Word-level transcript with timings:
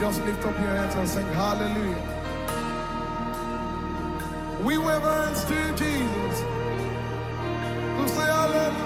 just 0.00 0.22
lift 0.24 0.44
up 0.44 0.58
your 0.58 0.68
hands 0.68 0.94
and 0.94 1.08
sing 1.08 1.26
hallelujah. 1.28 2.22
We 4.62 4.76
wave 4.78 5.02
hands 5.02 5.44
to 5.44 5.54
Jesus. 5.76 6.40
To 7.80 8.08
say 8.08 8.26
hallelujah. 8.26 8.85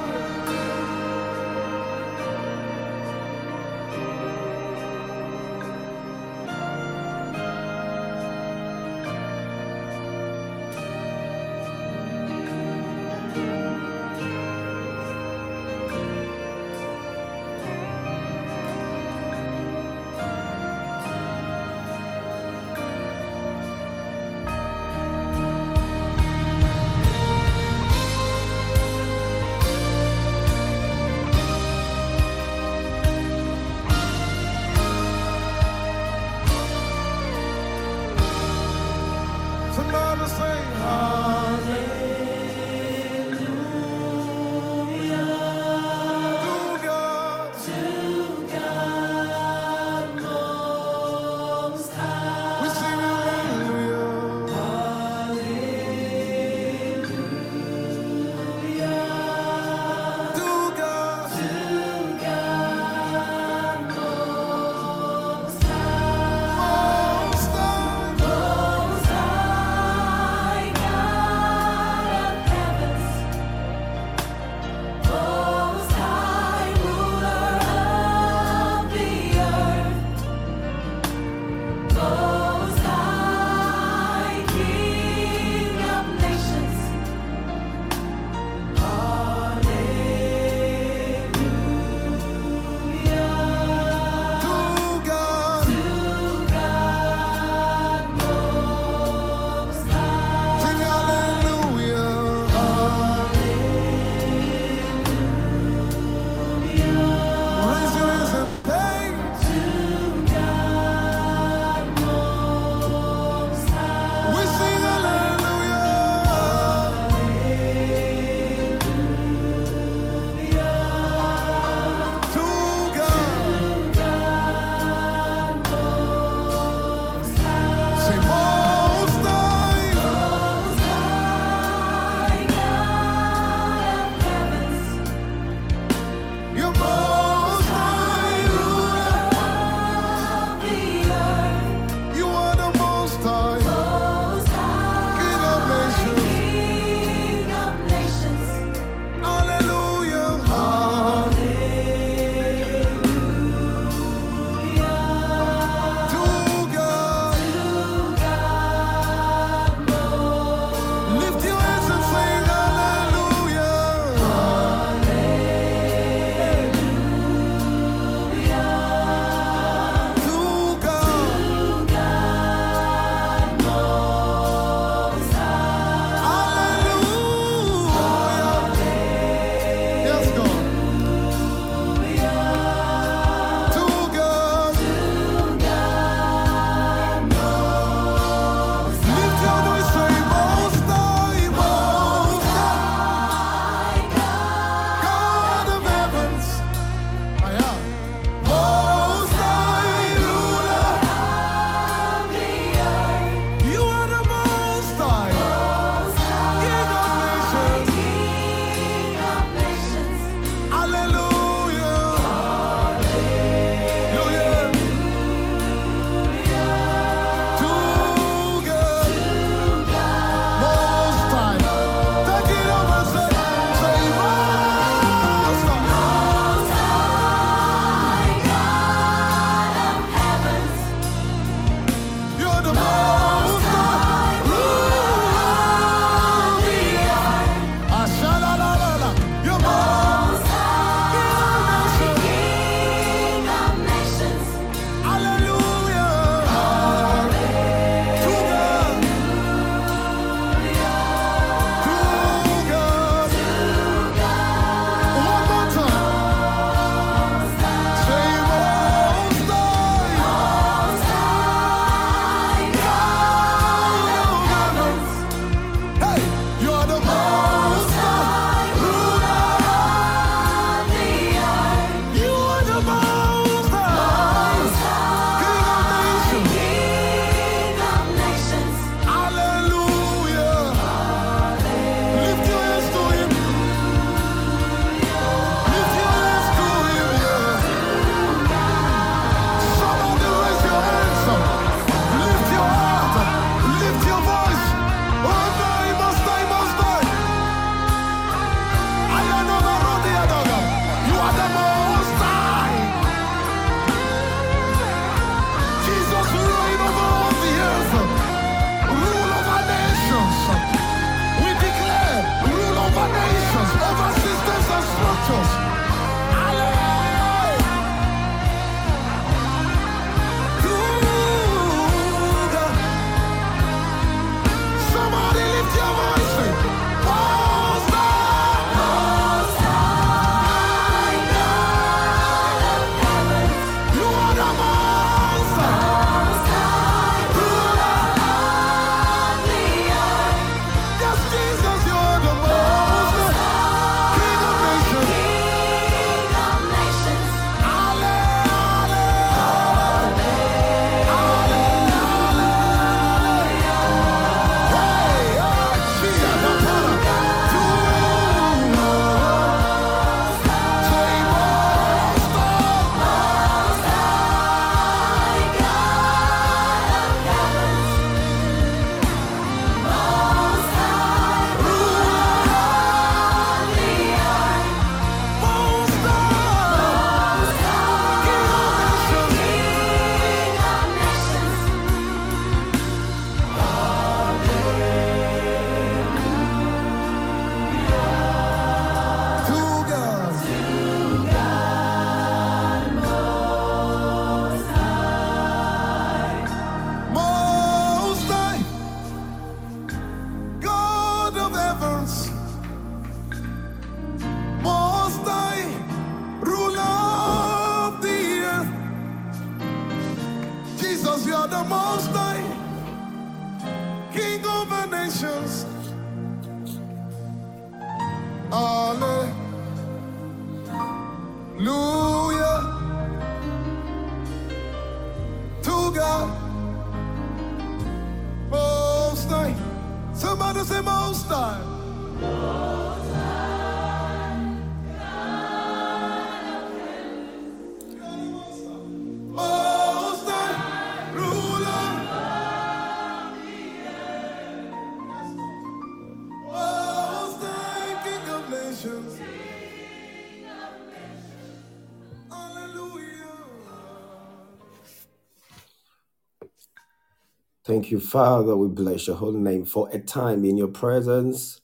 Thank 457.64 457.90
you, 457.90 458.00
Father. 458.00 458.56
We 458.56 458.68
bless 458.68 459.06
your 459.06 459.16
holy 459.16 459.40
name 459.40 459.66
for 459.66 459.88
a 459.92 459.98
time 459.98 460.44
in 460.44 460.56
your 460.56 460.68
presence. 460.68 461.60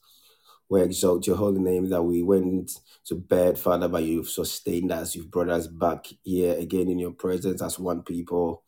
We 0.69 0.81
exalt 0.81 1.27
your 1.27 1.37
holy 1.37 1.59
name 1.59 1.89
that 1.89 2.03
we 2.03 2.23
went 2.23 2.71
to 3.05 3.15
bed, 3.15 3.57
Father, 3.57 3.87
but 3.87 4.03
you've 4.03 4.29
sustained 4.29 4.91
us. 4.91 5.15
You've 5.15 5.31
brought 5.31 5.49
us 5.49 5.67
back 5.67 6.07
here 6.23 6.57
again 6.57 6.89
in 6.89 6.99
your 6.99 7.11
presence 7.11 7.61
as 7.61 7.79
one 7.79 8.03
people. 8.03 8.63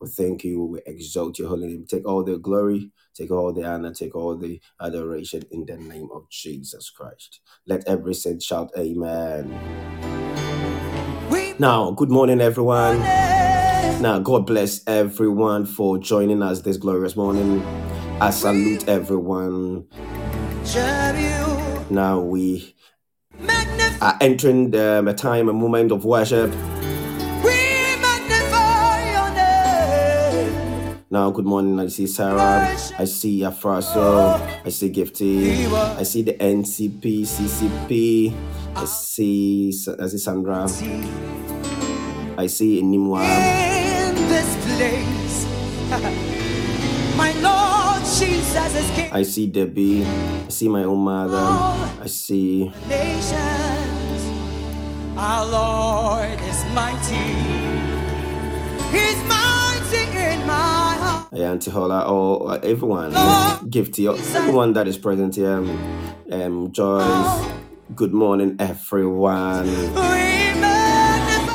We 0.00 0.08
thank 0.08 0.44
you. 0.44 0.64
We 0.64 0.80
exalt 0.86 1.38
your 1.38 1.48
holy 1.48 1.68
name. 1.68 1.86
Take 1.88 2.06
all 2.06 2.24
the 2.24 2.38
glory, 2.38 2.92
take 3.14 3.30
all 3.30 3.52
the 3.52 3.64
honor, 3.64 3.92
take 3.92 4.14
all 4.14 4.36
the 4.36 4.60
adoration 4.80 5.44
in 5.50 5.66
the 5.66 5.76
name 5.76 6.08
of 6.12 6.28
Jesus 6.30 6.90
Christ. 6.90 7.40
Let 7.66 7.86
every 7.86 8.14
saint 8.14 8.42
shout, 8.42 8.70
Amen. 8.76 9.58
Now, 11.58 11.92
good 11.92 12.10
morning, 12.10 12.40
everyone. 12.40 13.33
Now, 14.00 14.18
God 14.18 14.46
bless 14.46 14.86
everyone 14.86 15.64
for 15.64 15.96
joining 15.98 16.42
us 16.42 16.60
this 16.60 16.76
glorious 16.76 17.16
morning. 17.16 17.62
I 18.20 18.30
salute 18.30 18.86
everyone. 18.88 19.86
Now, 21.90 22.20
we 22.20 22.74
are 24.02 24.16
entering 24.20 24.72
the, 24.72 24.98
um, 24.98 25.08
a 25.08 25.14
time, 25.14 25.48
a 25.48 25.52
moment 25.52 25.90
of 25.90 26.04
worship. 26.04 26.52
Now, 31.10 31.30
good 31.30 31.46
morning. 31.46 31.78
I 31.78 31.86
see 31.86 32.06
Sarah. 32.08 32.68
I 32.98 33.04
see 33.04 33.40
Afraso. 33.40 34.34
I 34.66 34.68
see 34.68 34.90
Gifty. 34.90 35.66
I 35.96 36.02
see 36.02 36.22
the 36.22 36.34
NCP, 36.34 37.22
CCP. 37.22 38.34
I 38.74 38.84
see, 38.84 39.68
I 40.00 40.06
see 40.08 40.18
Sandra. 40.18 40.64
I 42.36 42.46
see 42.48 42.82
Inimwa. 42.82 43.73
I 49.12 49.22
see 49.22 49.46
Debbie. 49.46 50.04
I 50.04 50.48
see 50.48 50.68
my 50.68 50.84
own 50.84 50.98
mother. 50.98 51.36
I 51.36 52.06
see 52.06 52.72
nations. 52.88 54.22
Our 55.16 55.46
Lord 55.46 56.40
is 56.40 56.64
mighty. 56.74 57.14
He's 58.90 59.22
mighty 59.28 60.04
in 60.18 60.46
my 60.46 60.96
heart. 60.98 61.32
Auntie 61.32 61.70
Hola, 61.70 62.08
or 62.08 62.50
uh, 62.52 62.58
everyone, 62.62 63.12
Gifty, 63.70 64.08
everyone 64.34 64.72
that 64.72 64.88
is 64.88 64.98
present 64.98 65.36
here. 65.36 65.64
Um, 66.32 66.72
Joyce. 66.72 67.46
Good 67.94 68.12
morning, 68.12 68.56
everyone. 68.58 69.66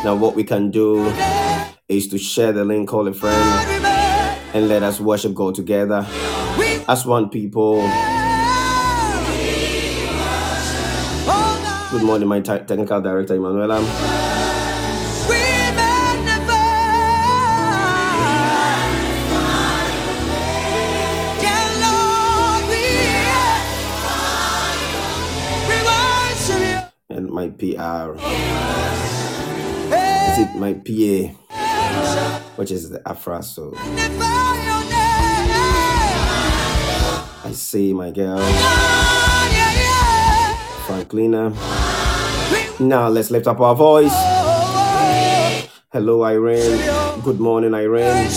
Now, 0.05 0.15
what 0.15 0.35
we 0.35 0.43
can 0.45 0.71
do 0.71 1.11
is 1.89 2.07
to 2.07 2.19
share 2.19 2.51
the 2.53 2.63
link, 2.63 2.87
call 2.87 3.07
a 3.07 3.13
friend, 3.13 3.83
and 4.53 4.67
let 4.69 4.83
us 4.83 4.99
worship 4.99 5.33
God 5.33 5.55
together 5.55 6.05
as 6.87 7.03
one 7.05 7.29
people. 7.29 7.81
Good 11.91 12.03
morning, 12.03 12.27
my 12.27 12.39
te- 12.39 12.63
technical 12.65 13.01
director, 13.01 13.35
Emanuela. 13.35 13.79
and 27.09 27.27
my 27.31 27.49
PR. 27.49 28.13
Is 30.29 30.37
it 30.45 30.55
my 30.55 30.73
PA, 30.73 31.48
which 32.55 32.71
is 32.71 32.89
the 32.89 33.01
Afra? 33.07 33.41
So 33.41 33.71
magnify 33.71 34.55
your 34.67 34.83
name. 34.89 35.49
I 37.45 37.51
see 37.53 37.93
my 37.93 38.11
girl. 38.11 38.39
Franklina. 40.85 41.53
Now 42.79 43.07
let's 43.09 43.29
lift 43.31 43.47
up 43.47 43.59
our 43.59 43.75
voice. 43.75 44.13
Hello, 45.91 46.23
Irene. 46.23 46.79
Good 47.23 47.39
morning, 47.39 47.73
Irene. 47.73 48.29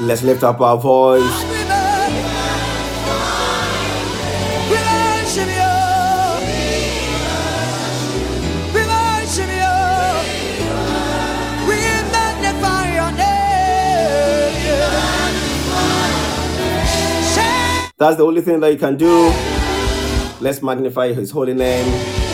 Let's 0.00 0.22
lift 0.22 0.42
up 0.42 0.60
our 0.60 0.78
voice. 0.78 1.49
That's 18.00 18.16
the 18.16 18.24
only 18.24 18.40
thing 18.40 18.60
that 18.60 18.72
you 18.72 18.78
can 18.78 18.96
do. 18.96 19.30
Let's 20.40 20.62
magnify 20.62 21.12
His 21.12 21.30
holy 21.30 21.52
name. 21.52 21.84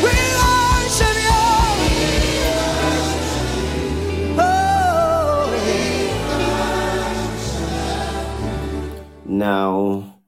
We 0.00 0.10
worship 0.38 1.16
you. 1.16 1.34
Now, 9.24 10.20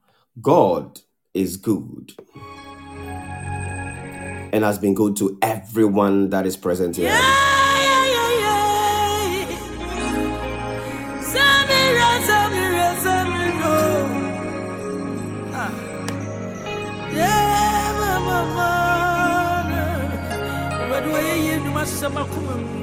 God 0.43 1.03
is 1.33 1.57
good 1.57 2.15
and 4.53 4.65
has 4.65 4.81
been 4.81 4.95
good 4.95 5.15
to 5.19 5.39
everyone 5.41 6.31
that 6.31 6.47
is 6.47 6.57
present 6.57 6.97
here. 6.97 7.11
yeah, 7.11 7.48
You 22.31 22.78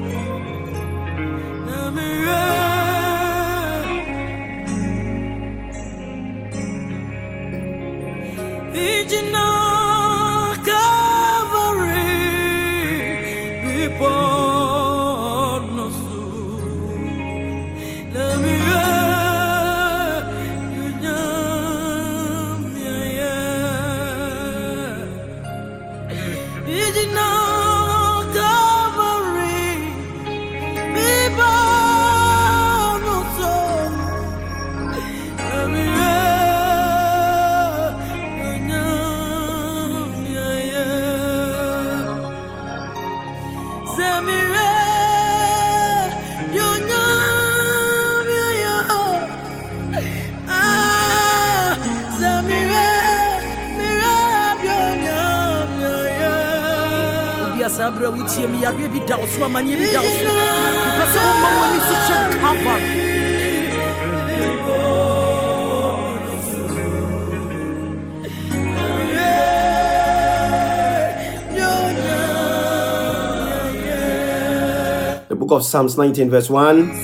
The 75.27 75.35
book 75.35 75.51
of 75.51 75.63
Psalms 75.65 75.97
19, 75.97 76.29
verse 76.29 76.49
1. 76.49 77.03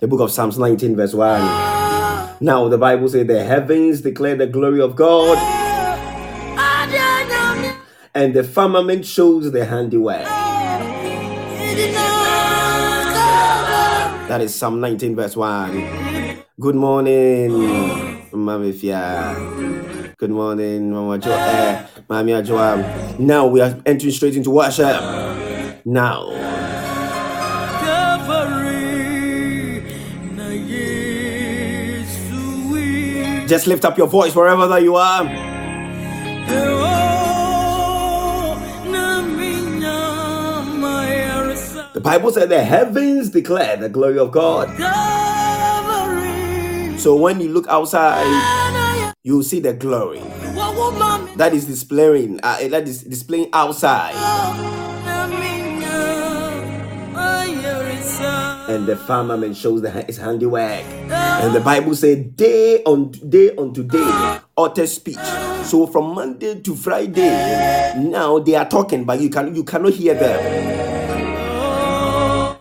The 0.00 0.08
book 0.08 0.20
of 0.20 0.30
Psalms 0.30 0.58
19, 0.58 0.96
verse 0.96 1.14
1. 1.14 1.40
Now 2.40 2.68
the 2.68 2.78
Bible 2.78 3.08
says 3.08 3.26
the 3.26 3.44
heavens 3.44 4.00
declare 4.00 4.34
the 4.34 4.46
glory 4.48 4.80
of 4.80 4.96
God, 4.96 5.38
and 8.14 8.34
the 8.34 8.44
firmament 8.44 9.06
shows 9.06 9.50
the 9.52 9.64
handiwork. 9.64 10.24
That 14.28 14.40
is 14.40 14.54
Psalm 14.54 14.80
19, 14.80 15.16
verse 15.16 15.36
1. 15.36 16.38
Good 16.60 16.74
morning, 16.74 18.28
Mama. 18.32 18.72
Good 20.16 20.30
morning, 20.30 20.92
Mama 20.92 21.18
Jo. 21.18 21.32
Eh, 21.32 21.86
Mami 22.08 22.44
Joam. 22.44 22.84
Now 23.26 23.46
we 23.46 23.60
are 23.60 23.76
entering 23.84 24.12
straight 24.12 24.36
into 24.36 24.50
worship. 24.50 25.00
Now, 25.84 26.30
just 33.48 33.66
lift 33.66 33.84
up 33.84 33.98
your 33.98 34.06
voice 34.06 34.34
wherever 34.36 34.66
that 34.68 34.82
you 34.82 34.96
are. 34.96 35.51
Bible 42.02 42.32
said 42.32 42.48
the 42.48 42.62
heavens 42.64 43.30
declare 43.30 43.76
the 43.76 43.88
glory 43.88 44.18
of 44.18 44.32
God. 44.32 44.68
So 46.98 47.16
when 47.16 47.40
you 47.40 47.48
look 47.48 47.66
outside, 47.68 48.26
you 49.24 49.42
see 49.42 49.60
the 49.60 49.72
glory 49.72 50.18
wa 50.54 50.70
wo 50.74 50.90
mami. 50.92 51.34
that 51.36 51.54
is 51.54 51.64
displaying 51.66 52.40
uh, 52.42 52.58
that 52.68 52.86
is 52.88 53.02
displaying 53.06 53.48
outside, 53.52 54.14
Na 55.06 55.26
minya 55.30 55.94
mayaresa. 57.14 58.68
and 58.68 58.86
the 58.86 58.96
firmament 58.96 59.56
shows 59.56 59.80
the 59.82 59.90
his 59.90 60.18
handiwork. 60.18 60.82
And 61.10 61.54
the 61.54 61.60
Bible 61.60 61.94
said, 61.94 62.36
day 62.36 62.82
on 62.84 63.10
day 63.12 63.54
unto 63.56 63.82
day, 63.82 64.38
utter 64.58 64.86
speech. 64.86 65.18
So 65.66 65.86
from 65.86 66.14
Monday 66.14 66.60
to 66.60 66.74
Friday, 66.74 67.30
now 67.98 68.38
they 68.38 68.54
are 68.54 68.68
talking, 68.68 69.04
but 69.04 69.20
you 69.20 69.30
can 69.30 69.54
you 69.54 69.62
cannot 69.64 69.92
hear 69.94 70.14
them. 70.14 70.91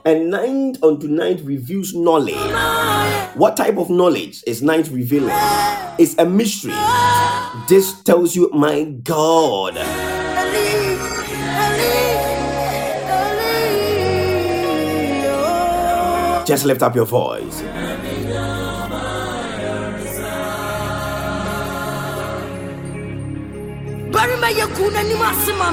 And 0.03 0.31
night 0.31 0.77
unto 0.81 1.07
night 1.07 1.41
reveals 1.43 1.93
knowledge. 1.93 2.33
What 3.35 3.55
type 3.55 3.77
of 3.77 3.89
knowledge 3.89 4.43
is 4.47 4.63
night 4.63 4.89
revealing? 4.89 5.35
It's 5.99 6.17
a 6.17 6.25
mystery. 6.25 6.73
This 7.69 8.01
tells 8.01 8.35
you, 8.35 8.49
my 8.51 8.83
God. 8.83 9.75
Just 16.47 16.65
lift 16.65 16.81
up 16.81 16.95
your 16.95 17.05
voice. 17.05 17.61
barima 24.11 24.49
yɛ 24.51 24.65
ku 24.75 24.91
n'anim 24.91 25.23
ase 25.23 25.51
ma 25.55 25.71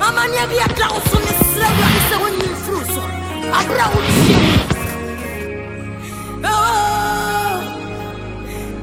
me 0.00 0.06
ne 0.06 0.16
wo 0.16 0.40
ate 0.40 0.40
amanneɛ 0.40 0.44
bi 0.50 0.56
ada 0.64 0.86
wo 0.94 1.00
so 1.10 1.18
ne 1.18 1.32
serɛ 1.52 1.66
awurade 1.68 2.00
sɛ 2.08 2.16
wonyim 2.22 2.54
firi 2.64 2.82
so 2.94 3.02
aberɛ 3.58 3.84
a 3.84 3.88
wotie 3.94 4.36
mu 4.42 4.52
Oh, 6.42 6.46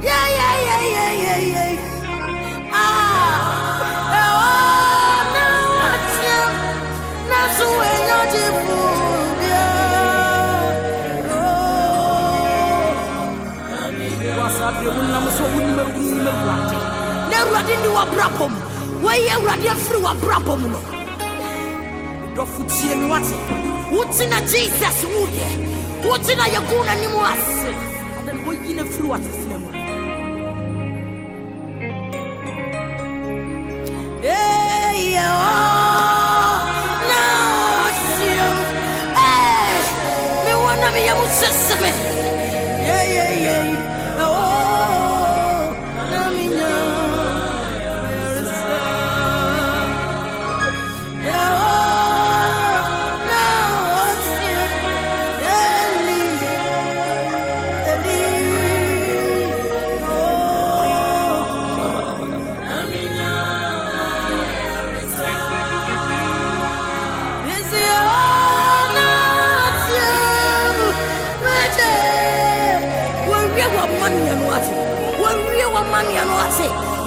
yeah, 0.03 0.25
yeah, 0.37 0.55
yeah, 0.67 0.83
yeah, 0.95 1.11
yeah, 1.23 1.39
yeah. 1.53 2.73
Ah, 2.73 2.79
oh, 4.19 5.19
na 5.33 5.45
watie, 5.79 6.37
na 7.29 7.39
so 7.57 7.65
woanya 7.77 8.17
gyefo 8.31 8.77
bia. 9.39 9.65
Oh. 11.33 12.27
wasadeɛ 14.39 14.89
wonam 14.95 15.25
sɛ 15.37 15.43
wonim 15.53 15.79
wonim 15.93 16.27
awurade 16.31 16.77
na 17.29 17.35
awurade 17.43 17.73
ne 17.81 17.89
wabrabɔ 17.97 18.45
mu 18.53 18.59
wɔyɛ 19.03 19.31
awurade 19.35 19.67
afiri 19.73 19.99
wabrabɔ 20.05 20.53
mu 20.61 20.67
no 20.73 20.96
dɔfo 22.37 22.63
tie 22.69 22.95
me 22.95 23.05
wate 23.11 23.35
wotena 23.91 24.37
jesus 24.51 24.99
wodeɛ 25.13 25.49
wotena 26.07 26.45
yɛko 26.53 26.75
n'anim 26.85 27.15
ase 27.31 27.69
ada 28.19 28.31
ne 28.33 28.41
wɔyi 28.45 28.71
no 28.75 28.83
afiri 28.83 29.07
watesena 29.11 29.57
mu 29.61 29.69
na 29.71 29.79
na. 37.09 37.47
Yeah, 42.87 43.03
yeah, 43.15 43.33
yeah. 43.45 43.86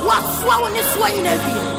Wasoa 0.08 0.56
wo 0.62 0.68
ne 0.68 0.82
soa 0.94 1.10
nyina 1.10 1.30
bie 1.30 1.69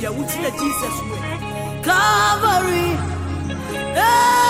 bia 0.00 0.10
wogyina 0.10 0.50
jesus 0.60 0.96
mu 1.08 1.16
calvary. 1.86 2.88
Ɛna 3.96 4.45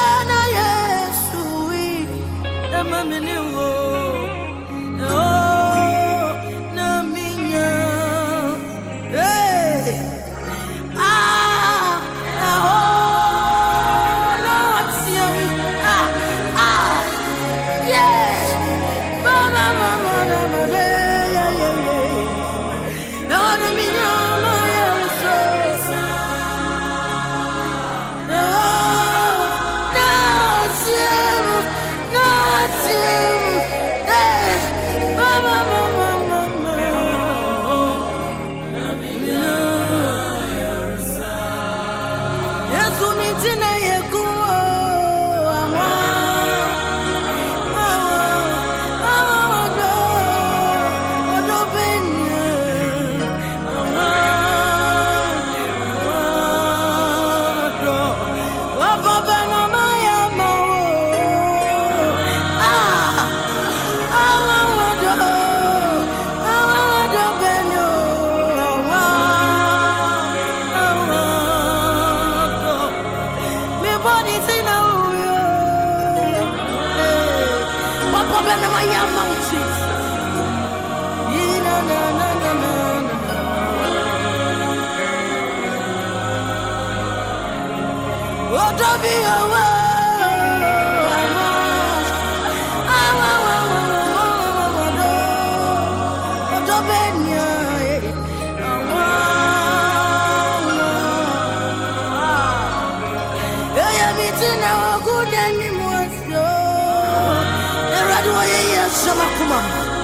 Sama 109.56 109.71
kumam. 109.71 109.96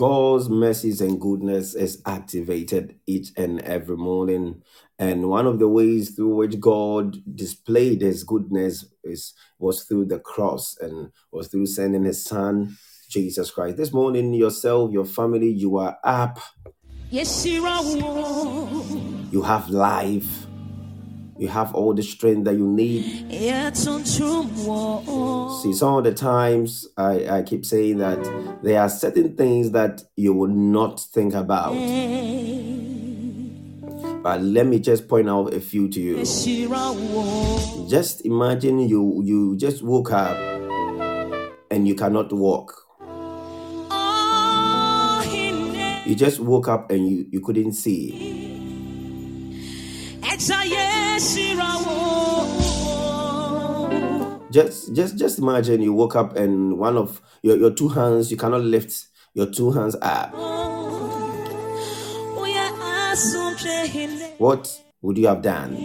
God's 0.00 0.48
mercies 0.48 1.02
and 1.02 1.20
goodness 1.20 1.74
is 1.74 2.00
activated 2.06 2.98
each 3.06 3.32
and 3.36 3.60
every 3.60 3.98
morning. 3.98 4.62
And 4.98 5.28
one 5.28 5.46
of 5.46 5.58
the 5.58 5.68
ways 5.68 6.12
through 6.12 6.36
which 6.36 6.58
God 6.58 7.18
displayed 7.36 8.00
his 8.00 8.24
goodness 8.24 8.86
is 9.04 9.34
was 9.58 9.82
through 9.82 10.06
the 10.06 10.18
cross 10.18 10.74
and 10.80 11.12
was 11.30 11.48
through 11.48 11.66
sending 11.66 12.04
his 12.04 12.24
son 12.24 12.78
Jesus 13.10 13.50
Christ. 13.50 13.76
This 13.76 13.92
morning, 13.92 14.32
yourself, 14.32 14.90
your 14.90 15.04
family, 15.04 15.50
you 15.50 15.76
are 15.76 15.98
up, 16.02 16.38
Yes, 17.10 17.44
you 17.44 17.62
have 19.42 19.68
life, 19.68 20.46
you 21.40 21.48
have 21.48 21.74
all 21.74 21.94
the 21.94 22.02
strength 22.02 22.44
that 22.44 22.54
you 22.54 22.68
need. 22.68 23.02
See, 25.62 25.72
some 25.72 25.94
of 25.94 26.04
the 26.04 26.12
times 26.14 26.86
I, 26.98 27.38
I 27.38 27.42
keep 27.42 27.64
saying 27.64 27.96
that 27.96 28.18
there 28.62 28.78
are 28.78 28.90
certain 28.90 29.34
things 29.36 29.70
that 29.70 30.02
you 30.16 30.34
will 30.34 30.48
not 30.48 31.00
think 31.00 31.32
about. 31.32 31.72
But 34.22 34.42
let 34.42 34.66
me 34.66 34.80
just 34.80 35.08
point 35.08 35.30
out 35.30 35.54
a 35.54 35.60
few 35.60 35.88
to 35.88 35.98
you. 35.98 36.16
Just 37.88 38.26
imagine 38.26 38.80
you 38.80 39.22
you 39.24 39.56
just 39.56 39.82
woke 39.82 40.12
up 40.12 40.36
and 41.70 41.88
you 41.88 41.94
cannot 41.94 42.30
walk. 42.34 42.86
You 46.04 46.14
just 46.14 46.40
woke 46.40 46.68
up 46.68 46.90
and 46.90 47.08
you, 47.08 47.26
you 47.30 47.40
couldn't 47.40 47.72
see. 47.72 48.40
Just 54.50 54.94
just 54.94 55.16
just 55.18 55.38
imagine 55.38 55.80
you 55.82 55.92
woke 55.92 56.16
up 56.16 56.34
and 56.36 56.76
one 56.78 56.96
of 56.96 57.20
your, 57.42 57.56
your 57.56 57.70
two 57.70 57.88
hands 57.88 58.30
you 58.30 58.36
cannot 58.36 58.62
lift 58.62 59.06
your 59.34 59.46
two 59.46 59.70
hands 59.70 59.94
up. 60.02 60.32
What 64.38 64.68
would 65.02 65.18
you 65.18 65.26
have 65.28 65.42
done? 65.42 65.76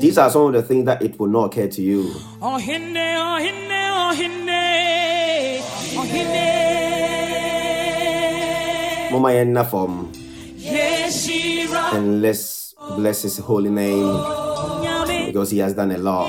These 0.00 0.18
are 0.18 0.30
some 0.30 0.46
of 0.46 0.52
the 0.52 0.62
things 0.62 0.84
that 0.86 1.02
it 1.02 1.18
will 1.18 1.26
not 1.28 1.46
occur 1.46 1.66
to 1.68 1.82
you. 1.82 2.14
Mama 9.14 9.28
Yenna 9.28 9.64
from 9.64 10.10
and 11.94 12.20
let's 12.20 12.74
bless 12.96 13.22
his 13.22 13.38
holy 13.38 13.70
name 13.70 14.10
because 15.26 15.52
he 15.52 15.58
has 15.58 15.72
done 15.74 15.92
a 15.92 15.98
lot. 15.98 16.28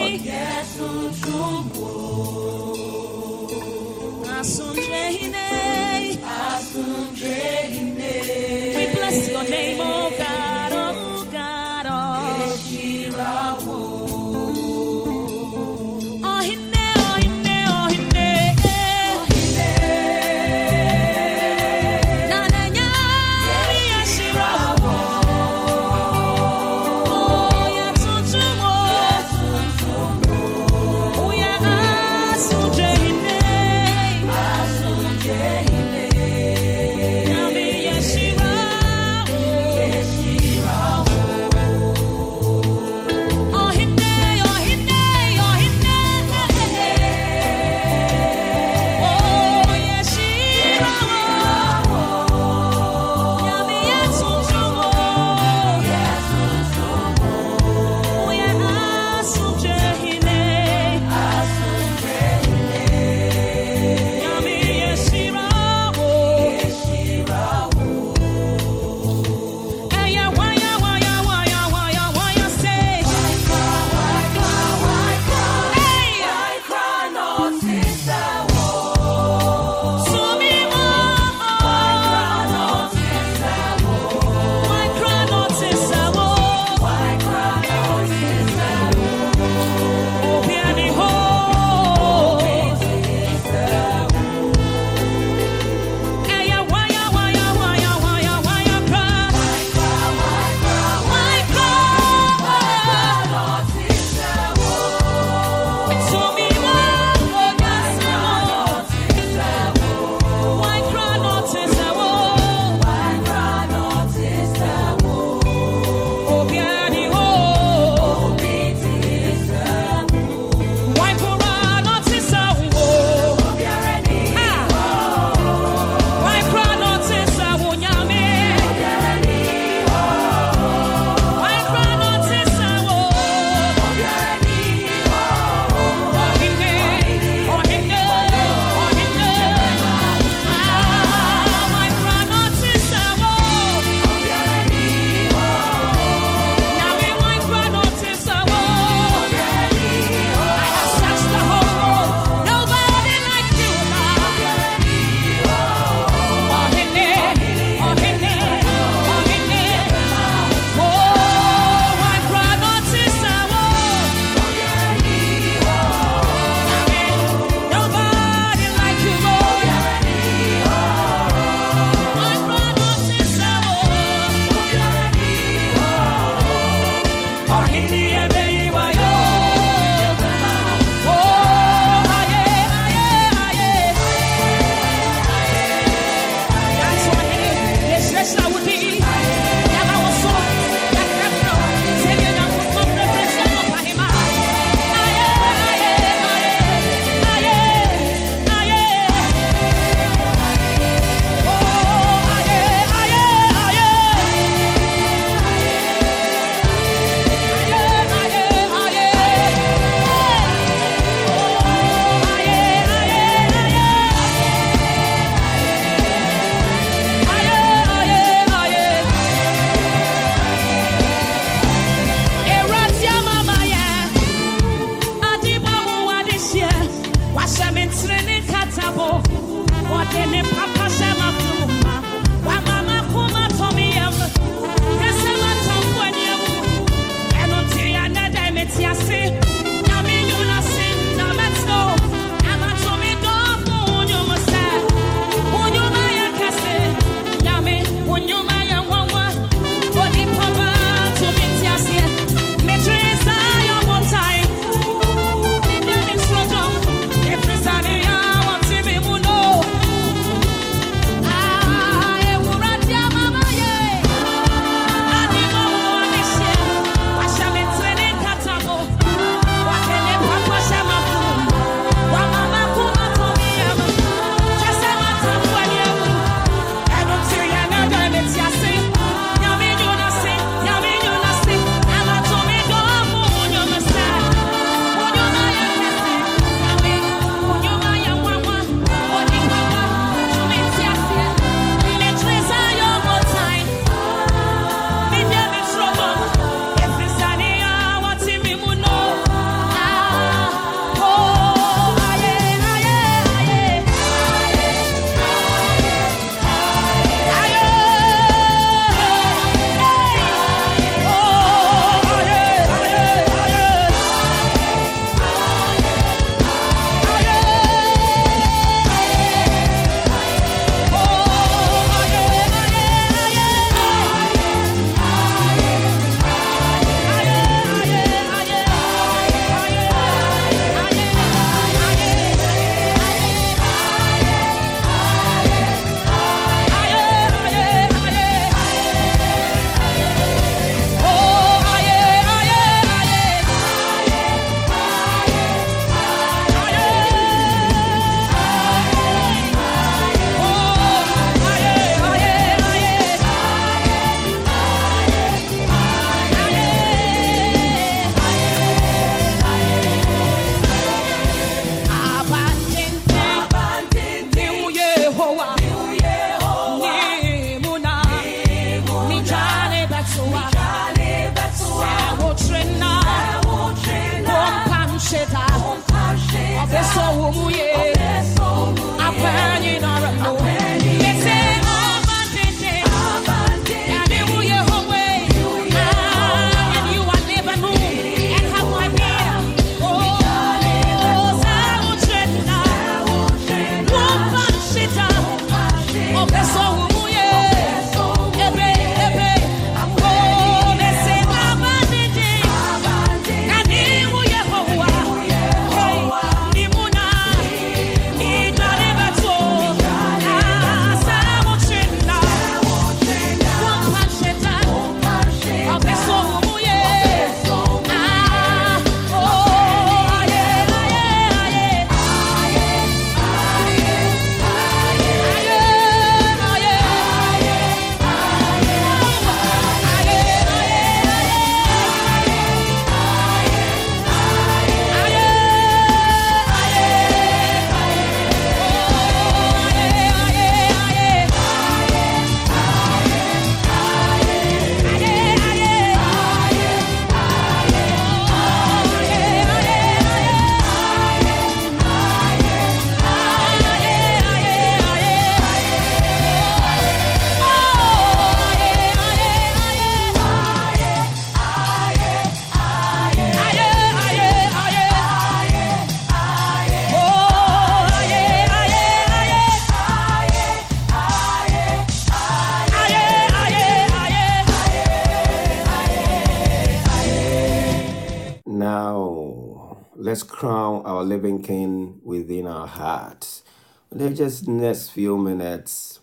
Just 484.15 484.47
next 484.47 484.89
few 484.89 485.17
minutes, 485.17 485.99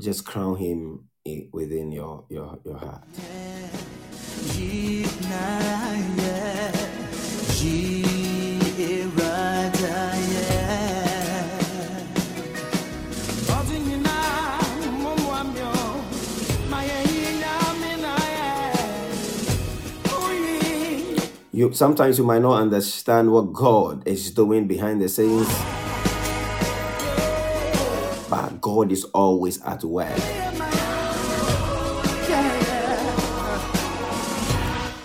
just 0.00 0.26
crown 0.26 0.56
him 0.56 1.08
within 1.52 1.90
your 1.90 2.24
your 2.28 2.58
your 2.64 2.76
heart. 2.76 3.04
You 21.54 21.72
sometimes 21.72 22.18
you 22.18 22.24
might 22.24 22.42
not 22.42 22.60
understand 22.60 23.30
what 23.30 23.52
God 23.52 24.06
is 24.08 24.32
doing 24.32 24.66
behind 24.66 25.00
the 25.00 25.08
scenes, 25.08 25.48
God 28.64 28.90
is 28.90 29.04
always 29.12 29.60
at 29.60 29.84
work. 29.84 30.16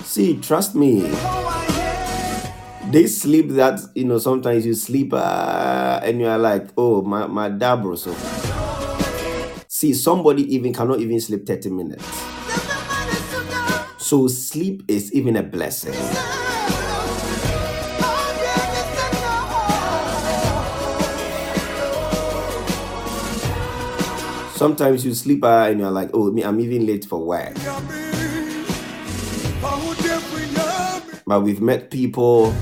See, 0.06 0.39
trust 0.39 0.76
me. 0.76 1.02
This 2.89 3.22
sleep 3.22 3.50
that 3.50 3.82
you 3.95 4.06
know, 4.06 4.17
sometimes 4.17 4.65
you 4.65 4.74
sleep 4.74 5.12
uh, 5.13 6.00
and 6.02 6.22
you 6.22 6.28
are 6.28 6.38
like, 6.38 6.69
oh 6.78 7.02
my 7.02 7.28
my 7.28 7.50
dabro 7.50 7.98
so. 7.98 8.15
See, 9.67 9.93
somebody 9.93 10.56
even 10.56 10.72
cannot 10.72 11.02
even 11.02 11.19
sleep 11.19 11.45
30 11.45 11.69
minutes. 11.72 12.06
So 13.98 14.30
sleep 14.30 14.84
is 14.88 15.12
even 15.12 15.36
a 15.36 15.43
blessing. 15.43 16.48
Sometimes 24.60 25.06
you 25.06 25.13
sleep 25.13 25.41
uh, 25.45 25.67
and 25.69 25.80
you're 25.80 25.89
like, 25.89 26.10
oh, 26.13 26.32
me, 26.32 26.43
I'm 26.43 26.60
even 26.60 26.86
late 26.86 27.06
for 27.06 27.24
work. 27.24 27.56
But 31.26 31.43
we've 31.43 31.62
met 31.62 31.89
people 31.89 32.54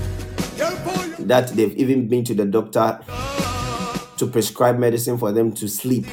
that 1.18 1.50
they've 1.56 1.76
even 1.76 2.06
been 2.06 2.22
to 2.22 2.34
the 2.34 2.44
doctor 2.44 3.00
to 4.16 4.26
prescribe 4.28 4.78
medicine 4.78 5.18
for 5.18 5.32
them 5.32 5.50
to 5.54 5.66
sleep. 5.66 6.06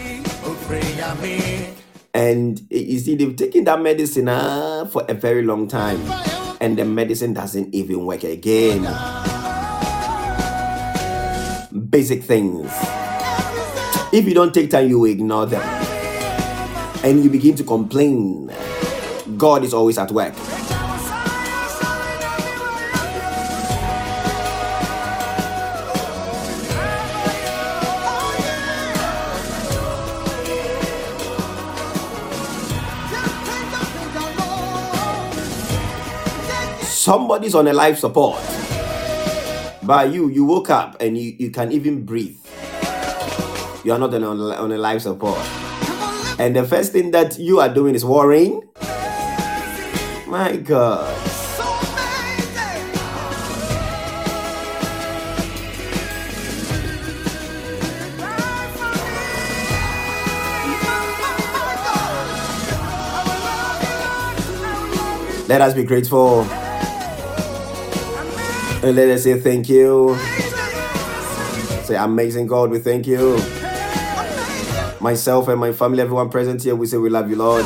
And 2.16 2.66
you 2.72 2.98
see, 2.98 3.16
they've 3.16 3.36
taken 3.36 3.66
that 3.66 3.80
medicine 3.80 4.28
uh, 4.28 4.86
for 4.86 5.06
a 5.08 5.14
very 5.14 5.44
long 5.44 5.68
time, 5.68 6.02
and 6.62 6.80
the 6.80 6.86
medicine 6.86 7.34
doesn't 7.34 7.76
even 7.76 8.08
work 8.08 8.24
again. 8.24 8.82
Basic 11.92 12.24
things. 12.24 12.72
If 14.16 14.24
you 14.26 14.34
don't 14.34 14.54
take 14.54 14.72
time, 14.72 14.88
you 14.88 14.98
will 14.98 15.12
ignore 15.12 15.46
them. 15.46 15.62
And 17.04 17.22
you 17.22 17.30
begin 17.30 17.54
to 17.58 17.66
complain. 17.66 18.50
God 19.36 19.66
is 19.66 19.74
always 19.74 19.98
at 19.98 20.10
work. 20.10 20.34
Somebody's 36.88 37.54
on 37.54 37.68
a 37.68 37.74
life 37.74 38.00
support. 38.00 38.40
By 39.84 40.06
you, 40.06 40.30
you 40.30 40.46
woke 40.46 40.70
up 40.70 41.02
and 41.02 41.18
you, 41.18 41.36
you 41.38 41.52
can 41.52 41.74
even 41.74 42.06
breathe. 42.06 42.45
You 43.86 43.94
are 43.94 44.00
not 44.00 44.12
on 44.16 44.24
a, 44.24 44.28
on 44.28 44.72
a 44.72 44.80
life 44.80 45.04
support. 45.04 45.38
And 46.40 46.56
the 46.56 46.66
first 46.68 46.92
thing 46.92 47.12
that 47.12 47.38
you 47.38 47.60
are 47.60 47.72
doing 47.72 47.94
is 47.94 48.04
worrying. 48.04 48.68
My 50.26 50.58
God. 50.58 51.06
Let 65.48 65.62
us 65.62 65.76
be 65.76 65.84
grateful. 65.84 66.42
And 68.82 68.96
let 68.96 69.10
us 69.10 69.26
say 69.26 69.40
thank 69.40 69.70
you. 69.70 70.18
Say, 71.84 71.96
amazing 71.98 72.48
God, 72.48 72.72
we 72.72 72.80
thank 72.80 73.06
you. 73.06 73.38
Myself 75.06 75.48
and 75.50 75.60
my 75.60 75.72
family, 75.72 76.02
everyone 76.02 76.32
present 76.32 76.64
here, 76.64 76.76
we 76.76 76.88
say 76.88 76.98
we 76.98 77.12
love 77.12 77.30
you, 77.30 77.36
Lord. 77.36 77.64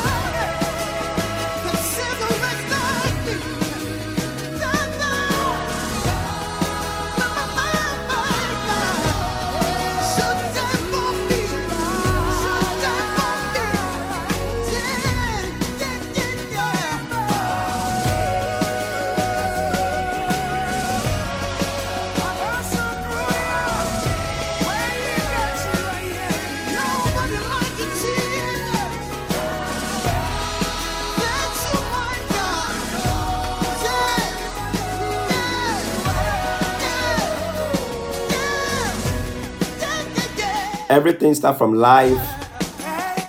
Everything 40.90 41.36
starts 41.36 41.56
from 41.56 41.74
life 41.74 42.18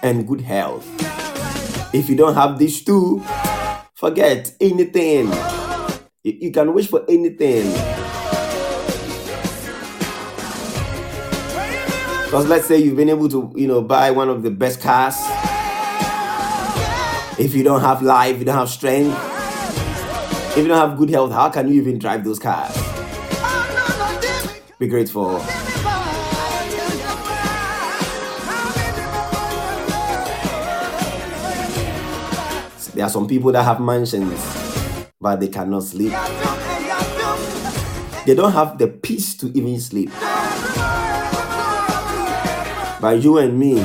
and 0.01 0.27
good 0.27 0.41
health. 0.41 0.83
If 1.93 2.09
you 2.09 2.15
don't 2.15 2.33
have 2.33 2.57
these 2.57 2.83
two, 2.83 3.23
forget 3.93 4.51
anything. 4.59 5.31
You, 6.23 6.51
can 6.51 6.73
wish 6.73 6.89
for 6.89 7.05
anything. 7.07 7.71
Because 12.25 12.47
let's 12.47 12.65
say 12.65 12.79
you've 12.79 12.95
been 12.95 13.09
able 13.09 13.29
to, 13.29 13.53
you 13.55 13.67
know, 13.67 13.83
buy 13.83 14.09
one 14.09 14.29
of 14.29 14.41
the 14.41 14.49
best 14.49 14.81
cars. 14.81 15.17
If 17.39 17.53
you 17.53 17.61
don't 17.61 17.81
have 17.81 18.01
life, 18.01 18.39
you 18.39 18.45
don't 18.45 18.57
have 18.57 18.69
strength, 18.69 19.15
if 20.57 20.57
you 20.57 20.67
don't 20.67 20.89
have 20.89 20.97
good 20.97 21.11
health, 21.11 21.31
how 21.31 21.49
can 21.49 21.67
you 21.67 21.75
even 21.79 21.99
drive 21.99 22.23
those 22.23 22.39
cars? 22.39 22.75
Be 24.79 24.87
grateful. 24.87 25.39
There 33.01 33.07
are 33.07 33.09
some 33.09 33.25
people 33.27 33.51
that 33.53 33.63
have 33.63 33.81
mansions, 33.81 34.39
but 35.19 35.39
they 35.39 35.47
cannot 35.47 35.81
sleep. 35.81 36.11
They 38.27 38.35
don't 38.35 38.51
have 38.51 38.77
the 38.77 38.85
peace 39.01 39.35
to 39.37 39.47
even 39.57 39.79
sleep. 39.79 40.11
But 43.01 43.23
you 43.23 43.39
and 43.39 43.57
me, 43.57 43.83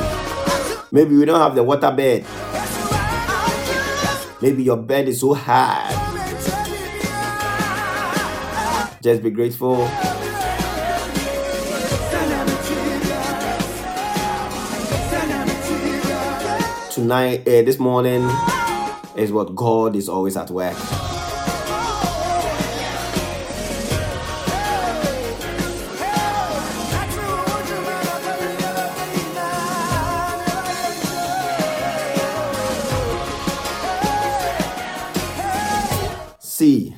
maybe 0.93 1.17
we 1.17 1.25
don't 1.25 1.41
have 1.41 1.55
the 1.55 1.65
water 1.65 1.91
bed. 1.93 2.27
Maybe 4.43 4.65
your 4.65 4.77
bed 4.77 5.09
is 5.09 5.21
so 5.21 5.33
hard. 5.33 5.95
Just 9.03 9.23
be 9.23 9.31
grateful. 9.31 9.89
Tonight, 16.93 17.49
uh, 17.49 17.63
this 17.63 17.79
morning, 17.79 18.29
is 19.17 19.33
what 19.33 19.55
God 19.55 19.97
is 19.97 20.09
always 20.09 20.37
at 20.37 20.51
work. 20.51 20.77
See, 36.39 36.95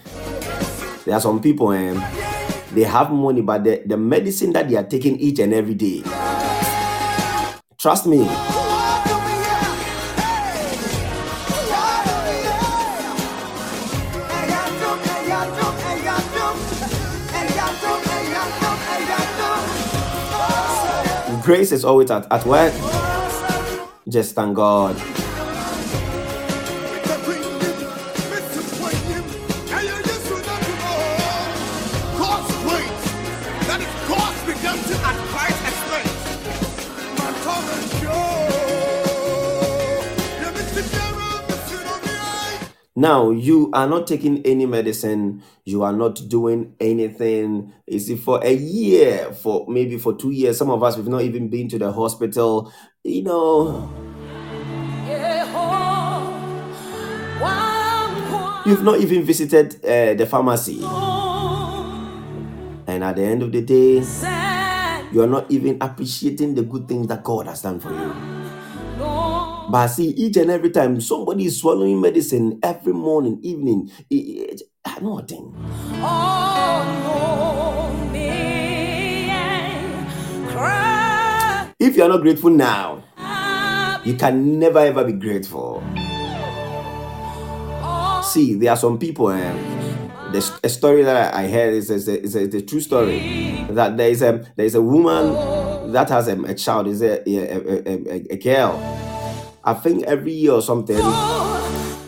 there 1.05 1.17
are 1.17 1.21
some 1.21 1.41
people 1.43 1.73
and 1.73 1.99
they 2.73 2.85
have 2.85 3.11
money, 3.11 3.41
but 3.43 3.65
the, 3.65 3.83
the 3.85 3.97
medicine 3.97 4.53
that 4.53 4.69
they 4.69 4.77
are 4.77 4.85
taking 4.85 5.19
each 5.19 5.41
and 5.41 5.53
every 5.53 5.75
day. 5.75 6.03
Trust 7.77 8.07
me, 8.07 8.25
grace 21.49 21.73
is 21.73 21.83
always 21.83 22.11
at, 22.11 22.31
at 22.31 22.45
work. 22.45 22.75
Just 24.07 24.35
thank 24.35 24.55
God. 24.55 25.18
Now 42.99 43.31
you 43.31 43.71
are 43.75 43.87
not 43.89 44.09
taking 44.09 44.45
any 44.45 44.67
medicine, 44.67 45.45
you 45.65 45.85
are 45.85 45.93
not 45.93 46.21
doing 46.27 46.75
anything. 46.81 47.73
You 47.87 48.01
see, 48.01 48.17
for 48.17 48.45
a 48.45 48.53
year, 48.53 49.33
for 49.35 49.67
maybe 49.69 49.97
for 49.99 50.17
two 50.17 50.33
years, 50.33 50.59
some 50.59 50.69
of 50.69 50.83
us 50.83 50.97
we've 50.97 51.07
not 51.07 51.23
even 51.23 51.47
been 51.47 51.69
to 51.69 51.79
the 51.79 51.93
hospital. 51.93 52.73
You 53.05 53.23
know, 53.23 53.89
you've 58.67 58.83
not 58.83 58.99
even 58.99 59.23
visited 59.23 59.77
uh, 59.85 60.15
the 60.15 60.27
pharmacy, 60.29 60.83
and 62.89 63.05
at 63.05 63.15
the 63.15 63.23
end 63.23 63.45
of 63.45 63.53
the 63.53 63.63
day, 63.63 64.03
you 65.13 65.23
are 65.23 65.29
not 65.29 65.49
even 65.53 65.79
appreciating 65.81 66.57
the 66.57 66.63
good 66.63 66.89
things 66.89 67.07
that 67.07 67.23
God 67.23 67.47
has 67.47 67.63
done 67.63 67.79
for 67.79 67.91
you. 67.93 68.58
But 69.71 69.89
see, 69.89 70.09
each 70.11 70.37
and 70.39 70.51
every 70.51 70.71
time 70.71 70.99
somebody 71.01 71.45
is 71.45 71.61
swallowing 71.61 72.01
medicine 72.01 72.59
every 72.63 72.95
morning, 72.95 73.39
evening, 73.43 73.91
it, 74.09 74.15
it, 74.15 74.63
nothing. 75.03 75.55
If 81.79 81.97
you 81.97 82.03
are 82.03 82.09
not 82.09 82.23
grateful 82.23 82.51
now, 82.51 83.05
you 84.05 84.15
can 84.15 84.59
never 84.59 84.79
ever 84.79 85.05
be 85.05 85.13
grateful. 85.13 85.83
See, 88.23 88.55
there 88.55 88.71
are 88.71 88.77
some 88.77 88.99
people, 88.99 89.31
and 89.31 90.35
the 90.35 90.61
a 90.65 90.69
story 90.71 91.03
that 91.03 91.35
I 91.35 91.45
I 91.45 91.49
heard 91.49 91.75
is, 91.75 91.91
is, 91.91 92.09
a, 92.09 92.23
is, 92.23 92.35
a, 92.37 92.45
a 92.45 92.63
true 92.63 92.81
story 92.81 93.67
that 93.71 93.99
there 93.99 94.09
is 94.09 94.23
a 94.23 94.45
there 94.57 94.67
is 94.67 94.75
a 94.75 94.83
woman 94.83 95.93
that 95.93 96.09
has 96.09 96.29
a, 96.29 96.41
a 96.43 96.55
child, 96.55 96.87
is 96.89 97.03
a, 97.03 97.23
a, 97.29 97.37
a, 97.37 98.13
a, 98.15 98.27
a 98.31 98.37
girl. 98.37 99.08
I 99.69 99.75
think 99.75 100.05
every 100.05 100.33
year 100.33 100.53
or 100.53 100.63
something, 100.63 100.97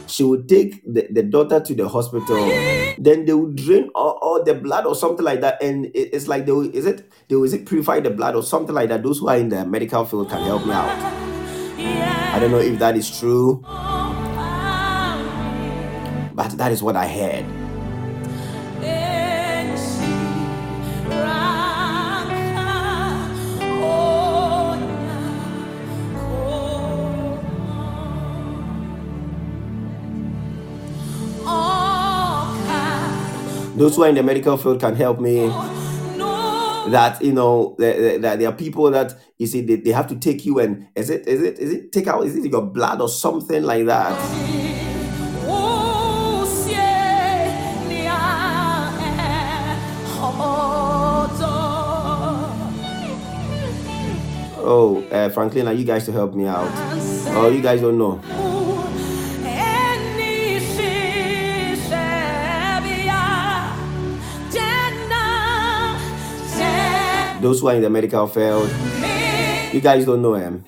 she 0.08 0.24
would 0.24 0.48
take 0.48 0.80
the, 0.82 1.06
the 1.12 1.22
daughter 1.22 1.60
to 1.60 1.74
the 1.74 1.86
hospital. 1.88 2.40
Then 2.96 3.26
they 3.26 3.34
would 3.34 3.54
drain 3.56 3.90
all, 3.94 4.16
all 4.22 4.42
the 4.42 4.54
blood 4.54 4.86
or 4.86 4.94
something 4.94 5.24
like 5.24 5.42
that, 5.42 5.62
and 5.62 5.84
it- 5.92 6.10
it's 6.16 6.26
like 6.26 6.46
they 6.46 6.52
is 6.72 6.86
it 6.86 7.04
they 7.28 7.36
will 7.36 7.44
is 7.44 7.52
it 7.52 7.66
purify 7.66 8.00
the 8.00 8.08
blood 8.10 8.34
or 8.34 8.42
something 8.42 8.74
like 8.74 8.88
that. 8.88 9.02
Those 9.02 9.18
who 9.20 9.28
are 9.28 9.36
in 9.36 9.50
the 9.50 9.66
medical 9.66 10.04
field 10.06 10.30
can 10.30 10.40
help 10.42 10.64
me 10.64 10.72
out. 10.72 10.88
I 12.32 12.38
don't 12.40 12.50
know 12.50 12.58
if 12.64 12.78
that 12.78 12.96
is 12.96 13.12
true, 13.18 13.60
but 16.34 16.48
that 16.56 16.72
is 16.72 16.82
what 16.82 16.96
I 16.96 17.06
heard. 17.06 17.44
Those 33.80 33.96
who 33.96 34.02
are 34.02 34.10
in 34.10 34.14
the 34.14 34.22
medical 34.22 34.58
field 34.58 34.78
can 34.78 34.94
help 34.94 35.20
me. 35.20 35.46
That 36.90 37.16
you 37.22 37.32
know 37.32 37.76
that, 37.78 38.38
there 38.38 38.48
are 38.50 38.52
people 38.52 38.90
that 38.90 39.14
you 39.38 39.46
see 39.46 39.62
they, 39.62 39.76
they 39.76 39.90
have 39.92 40.06
to 40.08 40.16
take 40.16 40.44
you 40.44 40.58
and 40.58 40.86
is 40.94 41.08
it 41.08 41.26
is 41.26 41.40
it 41.40 41.58
is 41.58 41.72
it 41.72 41.90
take 41.90 42.06
out 42.06 42.26
is 42.26 42.36
it 42.36 42.44
your 42.44 42.60
blood 42.60 43.00
or 43.00 43.08
something 43.08 43.62
like 43.62 43.86
that? 43.86 44.12
Oh, 54.62 55.02
uh, 55.10 55.30
Franklin, 55.30 55.68
are 55.68 55.72
you 55.72 55.86
guys 55.86 56.04
to 56.04 56.12
help 56.12 56.34
me 56.34 56.46
out? 56.46 56.70
Oh, 57.34 57.48
you 57.48 57.62
guys 57.62 57.80
don't 57.80 57.96
know. 57.96 58.49
Those 67.40 67.60
who 67.60 67.68
are 67.68 67.74
in 67.74 67.82
the 67.82 67.88
medical 67.88 68.26
field, 68.26 68.68
you 69.72 69.80
guys 69.80 70.04
don't 70.04 70.20
know 70.20 70.34
him. 70.34 70.64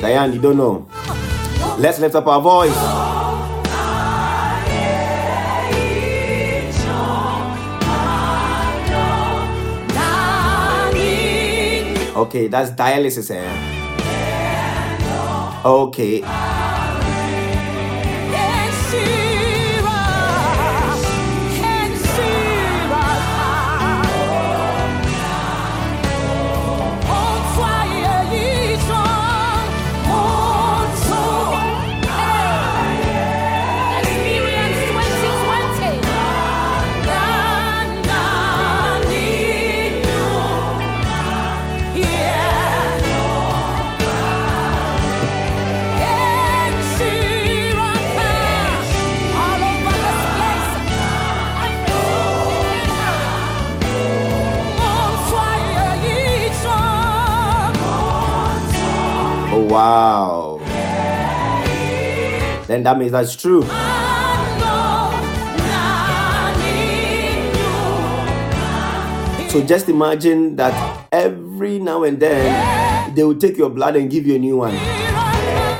Diane, 0.00 0.32
you 0.32 0.40
don't 0.40 0.56
know. 0.56 0.88
Let's 1.78 1.98
lift 1.98 2.14
up 2.14 2.26
our 2.26 2.40
voice. 2.40 2.76
Okay, 12.16 12.48
that's 12.48 12.70
dialysis. 12.70 13.30
Eh? 13.30 13.44
Okay. 15.64 16.53
Then 62.74 62.82
that 62.82 62.98
means 62.98 63.12
that's 63.12 63.36
true. 63.36 63.62
So 69.48 69.62
just 69.64 69.88
imagine 69.88 70.56
that 70.56 71.06
every 71.12 71.78
now 71.78 72.02
and 72.02 72.18
then 72.18 73.14
they 73.14 73.22
will 73.22 73.38
take 73.38 73.56
your 73.56 73.70
blood 73.70 73.94
and 73.94 74.10
give 74.10 74.26
you 74.26 74.34
a 74.34 74.38
new 74.40 74.56
one. 74.56 74.74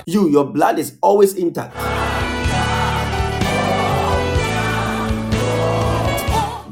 You, 0.07 0.29
your 0.29 0.45
blood 0.45 0.79
is 0.79 0.97
always 1.01 1.35
intact. 1.35 1.75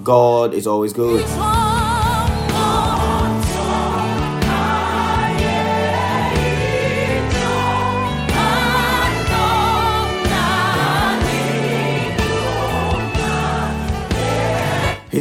God 0.05 0.55
is 0.55 0.69
always 0.69 0.93
good. 0.93 1.27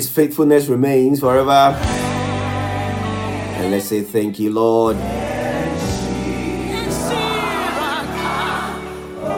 His 0.01 0.09
faithfulness 0.09 0.65
remains 0.65 1.19
forever. 1.19 1.77
And 3.51 3.69
let's 3.69 3.85
say 3.85 4.01
thank 4.01 4.39
you, 4.39 4.49
Lord. 4.49 4.95
In 4.95 5.03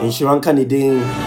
Inshiran 0.08 0.40
Kanidin. 0.40 1.23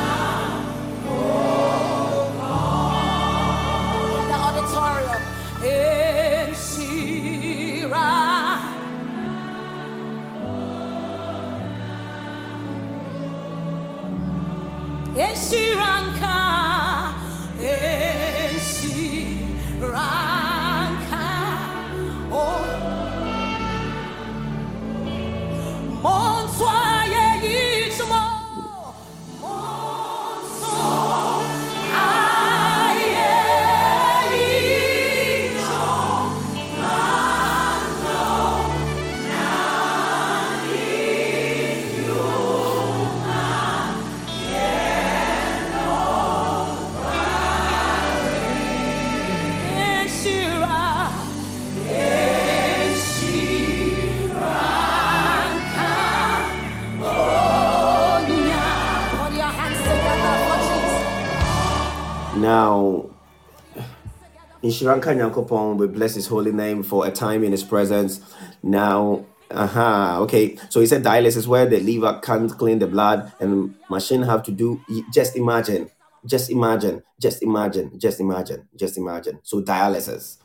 Inshiranka 64.77 65.15
Nyankopon, 65.15 65.77
we 65.77 65.87
bless 65.87 66.13
his 66.13 66.27
holy 66.27 66.51
name 66.51 66.83
for 66.83 67.07
a 67.07 67.11
time 67.11 67.43
in 67.43 67.51
his 67.51 67.63
presence. 67.63 68.21
Now, 68.61 69.25
uh-huh, 69.49 70.19
okay. 70.21 70.57
So 70.69 70.81
he 70.81 70.85
said 70.85 71.03
dialysis 71.03 71.47
where 71.47 71.65
the 71.65 71.79
liver 71.79 72.19
can't 72.21 72.55
clean 72.55 72.77
the 72.79 72.87
blood 72.87 73.31
and 73.39 73.73
machine 73.89 74.21
have 74.21 74.43
to 74.43 74.51
do 74.51 74.79
just 75.11 75.35
imagine, 75.35 75.89
just 76.25 76.51
imagine, 76.51 77.01
just 77.19 77.41
imagine, 77.41 77.97
just 77.97 78.19
imagine, 78.19 78.67
just 78.75 78.97
imagine. 78.97 79.39
So 79.41 79.61
dialysis. 79.63 80.37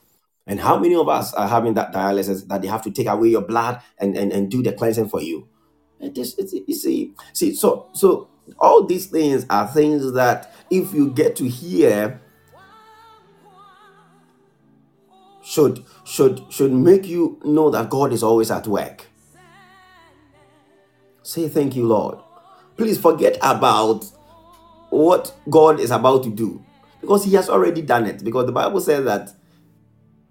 And 0.46 0.60
how 0.60 0.78
many 0.78 0.94
of 0.94 1.08
us 1.08 1.34
are 1.34 1.46
having 1.46 1.74
that 1.74 1.92
dialysis 1.92 2.48
that 2.48 2.62
they 2.62 2.68
have 2.68 2.82
to 2.82 2.90
take 2.90 3.08
away 3.08 3.28
your 3.28 3.42
blood 3.42 3.82
and, 3.98 4.16
and, 4.16 4.32
and 4.32 4.50
do 4.50 4.62
the 4.62 4.72
cleansing 4.72 5.08
for 5.08 5.20
you? 5.20 5.46
It 6.00 6.16
is, 6.16 6.34
it's, 6.38 6.54
you 6.54 6.74
see, 6.74 7.14
see, 7.34 7.54
so 7.54 7.90
so 7.92 8.28
all 8.58 8.84
these 8.84 9.06
things 9.06 9.46
are 9.50 9.68
things 9.68 10.14
that 10.14 10.52
if 10.70 10.94
you 10.94 11.10
get 11.10 11.36
to 11.36 11.48
hear 11.48 12.21
should 15.42 15.84
should 16.04 16.44
should 16.50 16.72
make 16.72 17.06
you 17.06 17.40
know 17.44 17.70
that 17.70 17.90
God 17.90 18.12
is 18.12 18.22
always 18.22 18.50
at 18.50 18.66
work. 18.66 19.06
Say 21.22 21.48
thank 21.48 21.76
you, 21.76 21.86
Lord. 21.86 22.18
Please 22.76 22.98
forget 22.98 23.36
about 23.42 24.04
what 24.90 25.34
God 25.48 25.80
is 25.80 25.90
about 25.90 26.22
to 26.24 26.30
do 26.30 26.64
because 27.00 27.24
He 27.24 27.34
has 27.34 27.48
already 27.48 27.82
done 27.82 28.06
it. 28.06 28.24
Because 28.24 28.46
the 28.46 28.52
Bible 28.52 28.80
says 28.80 29.04
that 29.04 29.32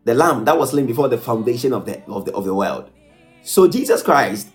the 0.03 0.13
lamb 0.13 0.45
that 0.45 0.57
was 0.57 0.71
slain 0.71 0.85
before 0.85 1.07
the 1.07 1.17
foundation 1.17 1.73
of 1.73 1.85
the 1.85 2.03
of 2.05 2.25
the 2.25 2.33
of 2.33 2.45
the 2.45 2.53
world. 2.53 2.89
So 3.43 3.67
Jesus 3.67 4.01
Christ, 4.01 4.49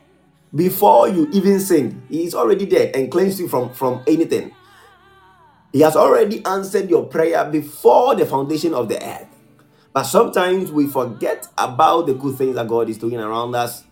before 0.54 1.08
you 1.08 1.28
even 1.32 1.60
sin, 1.60 2.02
He 2.08 2.24
is 2.24 2.34
already 2.34 2.64
there 2.64 2.90
and 2.94 3.10
cleansed 3.10 3.38
you 3.38 3.48
from 3.48 3.72
from 3.72 4.02
anything. 4.06 4.52
He 5.72 5.80
has 5.80 5.96
already 5.96 6.44
answered 6.46 6.88
your 6.88 7.04
prayer 7.04 7.44
before 7.50 8.14
the 8.14 8.24
foundation 8.24 8.72
of 8.72 8.88
the 8.88 9.02
earth. 9.04 9.35
But 9.96 10.02
sometimes 10.02 10.70
we 10.70 10.88
forget 10.88 11.48
about 11.56 12.04
the 12.04 12.12
good 12.12 12.36
things 12.36 12.56
that 12.56 12.68
God 12.68 12.90
is 12.90 12.98
doing 12.98 13.16
around 13.16 13.54
us 13.54 13.82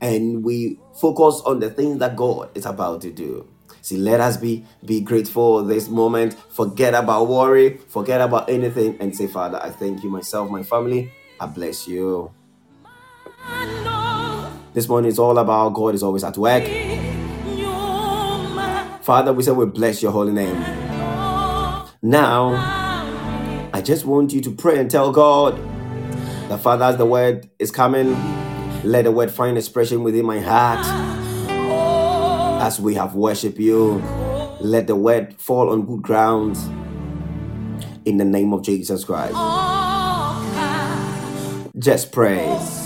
and 0.00 0.44
we 0.44 0.78
focus 1.00 1.42
on 1.44 1.58
the 1.58 1.68
things 1.68 1.98
that 1.98 2.14
God 2.14 2.50
is 2.54 2.66
about 2.66 3.00
to 3.00 3.10
do. 3.10 3.48
See, 3.82 3.96
let 3.96 4.20
us 4.20 4.36
be 4.36 4.64
be 4.84 5.00
grateful 5.00 5.64
this 5.64 5.88
moment. 5.88 6.34
Forget 6.50 6.94
about 6.94 7.26
worry, 7.26 7.78
forget 7.88 8.20
about 8.20 8.48
anything, 8.48 8.96
and 9.00 9.12
say, 9.16 9.26
Father, 9.26 9.58
I 9.60 9.70
thank 9.70 10.04
you, 10.04 10.08
myself, 10.08 10.48
my 10.48 10.62
family. 10.62 11.10
I 11.40 11.46
bless 11.46 11.88
you. 11.88 12.30
This 14.72 14.88
morning 14.88 15.10
is 15.10 15.18
all 15.18 15.36
about 15.36 15.70
God 15.70 15.96
is 15.96 16.04
always 16.04 16.22
at 16.22 16.38
work. 16.38 16.62
Father, 19.02 19.32
we 19.32 19.42
say 19.42 19.50
we 19.50 19.66
bless 19.66 20.00
your 20.00 20.12
holy 20.12 20.30
name. 20.30 20.60
Now, 22.02 22.79
I 23.80 23.82
just 23.82 24.04
want 24.04 24.34
you 24.34 24.42
to 24.42 24.50
pray 24.50 24.78
and 24.78 24.90
tell 24.90 25.10
God 25.10 25.56
that 26.50 26.60
Father, 26.60 26.84
as 26.84 26.98
the 26.98 27.06
word 27.06 27.48
is 27.58 27.70
coming, 27.70 28.12
let 28.84 29.04
the 29.04 29.10
word 29.10 29.30
find 29.30 29.56
expression 29.56 30.02
within 30.02 30.26
my 30.26 30.38
heart 30.38 30.84
as 32.62 32.78
we 32.78 32.94
have 32.96 33.14
worshiped 33.14 33.58
you. 33.58 33.92
Let 34.60 34.86
the 34.86 34.96
word 34.96 35.40
fall 35.40 35.70
on 35.70 35.86
good 35.86 36.02
ground 36.02 36.58
in 38.04 38.18
the 38.18 38.24
name 38.26 38.52
of 38.52 38.60
Jesus 38.62 39.02
Christ. 39.02 39.32
Just 41.78 42.12
pray. 42.12 42.79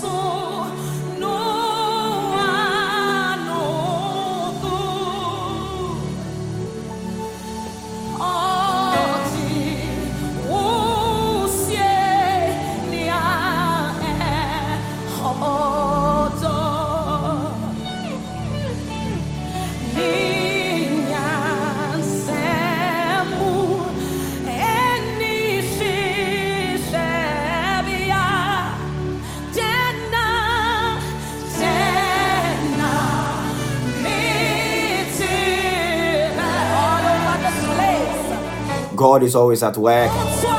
God 39.24 39.34
always 39.36 39.62
at 39.62 39.78
work. 39.78 40.53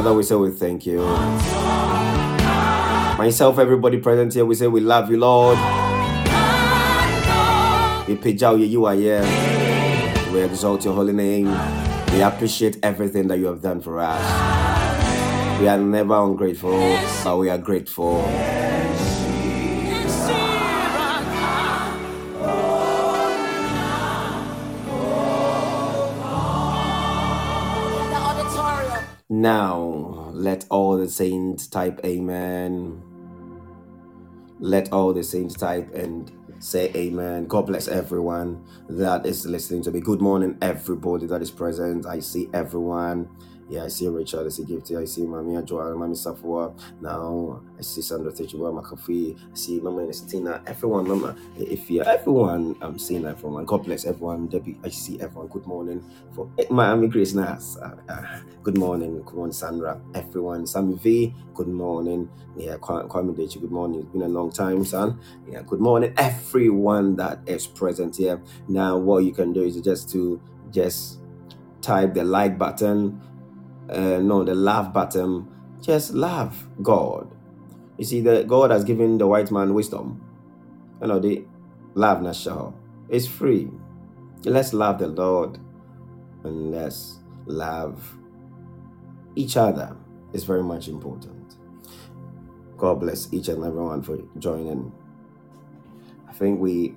Father, 0.00 0.14
we 0.14 0.22
say 0.22 0.34
we 0.34 0.50
thank 0.50 0.86
you. 0.86 1.02
Myself, 3.18 3.58
everybody 3.58 3.98
present 3.98 4.32
here, 4.32 4.46
we 4.46 4.54
say 4.54 4.66
we 4.66 4.80
love 4.80 5.10
you, 5.10 5.18
Lord. 5.18 5.58
You 8.08 8.86
are 8.86 8.94
here. 8.94 9.20
We 10.32 10.40
exalt 10.40 10.86
your 10.86 10.94
holy 10.94 11.12
name. 11.12 11.48
We 12.12 12.22
appreciate 12.22 12.78
everything 12.82 13.28
that 13.28 13.36
you 13.36 13.44
have 13.48 13.60
done 13.60 13.82
for 13.82 14.00
us. 14.00 15.60
We 15.60 15.68
are 15.68 15.76
never 15.76 16.14
ungrateful, 16.14 16.80
but 17.22 17.36
we 17.36 17.50
are 17.50 17.58
grateful. 17.58 18.22
Now, 29.40 30.28
let 30.34 30.66
all 30.68 30.98
the 30.98 31.08
saints 31.08 31.66
type 31.66 31.98
amen. 32.04 33.02
Let 34.58 34.92
all 34.92 35.14
the 35.14 35.24
saints 35.24 35.54
type 35.54 35.94
and 35.94 36.30
say 36.62 36.92
amen. 36.94 37.46
God 37.46 37.62
bless 37.64 37.88
everyone 37.88 38.62
that 38.90 39.24
is 39.24 39.46
listening 39.46 39.82
to 39.84 39.92
me. 39.92 40.00
Good 40.00 40.20
morning, 40.20 40.58
everybody 40.60 41.26
that 41.28 41.40
is 41.40 41.50
present. 41.50 42.04
I 42.04 42.20
see 42.20 42.50
everyone. 42.52 43.30
Yeah, 43.70 43.84
I 43.84 43.88
see 43.88 44.08
Richard, 44.08 44.46
I 44.46 44.50
see 44.50 44.64
Gifty, 44.64 45.00
I 45.00 45.06
see 45.06 45.22
Mami 45.22 45.64
Joanne, 45.64 45.96
Mami 45.96 46.16
Safwa. 46.16 46.78
Now, 47.00 47.62
I 47.78 47.82
see 47.82 48.02
Sandra 48.02 48.32
Tejiwa 48.32 48.82
Makafi, 48.82 49.38
I 49.40 49.56
see 49.56 49.80
Mama 49.80 50.02
Ernestina, 50.02 50.62
everyone, 50.66 51.08
Mama 51.08 51.36
if 51.56 51.90
you 51.90 52.02
everyone, 52.02 52.76
I'm 52.82 52.98
seeing 52.98 53.26
everyone. 53.26 53.64
God 53.66 53.84
bless 53.84 54.06
everyone. 54.06 54.48
Debbie, 54.48 54.78
I 54.84 54.90
see 54.90 55.20
everyone. 55.20 55.48
Good 55.48 55.66
morning. 55.66 56.04
For 56.34 56.50
Miami 56.70 57.08
Grace 57.08 57.34
Nas, 57.34 57.78
uh, 57.82 57.96
uh, 58.08 58.40
good 58.64 58.78
morning. 58.78 59.22
Good 59.24 59.36
morning, 59.36 59.54
Sandra. 59.54 60.00
Everyone, 60.14 60.66
Sammy 60.66 60.96
V, 60.96 61.34
good 61.54 61.68
morning. 61.68 62.30
Yeah, 62.56 62.76
Kwa- 62.78 63.08
Kwame 63.08 63.36
Deji, 63.36 63.60
good 63.60 63.72
morning. 63.72 64.00
It's 64.00 64.10
been 64.10 64.22
a 64.22 64.28
long 64.28 64.52
time, 64.52 64.84
son. 64.84 65.20
Yeah, 65.46 65.62
good 65.62 65.80
morning, 65.80 66.14
everyone 66.18 67.16
that 67.16 67.40
is 67.46 67.66
present 67.68 68.16
here. 68.16 68.42
Now, 68.68 68.98
what 68.98 69.24
you 69.24 69.32
can 69.32 69.52
do 69.54 69.62
is 69.62 69.80
just 69.80 70.10
to 70.12 70.42
just 70.70 71.20
type 71.82 72.14
the 72.14 72.24
like 72.24 72.58
button, 72.58 73.20
uh, 73.90 74.18
no, 74.20 74.44
the 74.44 74.54
laugh 74.54 74.92
button. 74.92 75.48
Just 75.80 76.14
laugh 76.14 76.66
God. 76.82 77.34
You 77.98 78.04
see, 78.04 78.20
the 78.20 78.44
God 78.44 78.70
has 78.70 78.84
given 78.84 79.18
the 79.18 79.26
white 79.26 79.50
man 79.50 79.74
wisdom. 79.74 80.22
You 81.00 81.08
know, 81.08 81.18
the 81.18 81.44
love 81.94 82.18
Nashah. 82.18 82.72
It's 83.08 83.26
free. 83.26 83.70
Let's 84.44 84.72
love 84.72 84.98
the 84.98 85.08
Lord 85.08 85.58
and 86.44 86.70
let's 86.70 87.18
love 87.46 88.16
each 89.34 89.56
other. 89.56 89.96
It's 90.32 90.44
very 90.44 90.62
much 90.62 90.88
important. 90.88 91.56
God 92.76 93.00
bless 93.00 93.32
each 93.32 93.48
and 93.48 93.64
everyone 93.64 94.02
for 94.02 94.18
joining. 94.38 94.92
I 96.28 96.32
think 96.32 96.60
we 96.60 96.94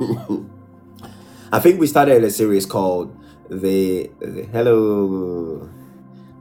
I 1.52 1.60
think 1.60 1.80
we 1.80 1.86
started 1.86 2.24
a 2.24 2.30
series 2.30 2.66
called 2.66 3.16
the, 3.48 4.10
the 4.20 4.44
Hello 4.52 5.68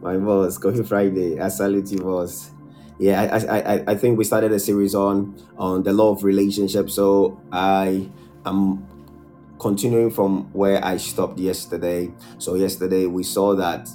my 0.01 0.17
boss, 0.17 0.57
Coffee 0.57 0.83
Friday. 0.83 1.39
I 1.39 1.47
salute 1.47 1.91
you, 1.91 1.99
boss. 1.99 2.51
Yeah, 2.99 3.21
I, 3.21 3.59
I, 3.59 3.83
I, 3.87 3.95
think 3.95 4.17
we 4.17 4.23
started 4.23 4.51
a 4.51 4.59
series 4.59 4.93
on 4.93 5.35
on 5.57 5.83
the 5.83 5.93
law 5.93 6.11
of 6.11 6.23
relationship. 6.23 6.89
So 6.89 7.41
I 7.51 8.09
am 8.45 8.85
continuing 9.59 10.11
from 10.11 10.51
where 10.53 10.83
I 10.83 10.97
stopped 10.97 11.39
yesterday. 11.39 12.11
So 12.37 12.55
yesterday 12.55 13.05
we 13.05 13.23
saw 13.23 13.55
that 13.55 13.89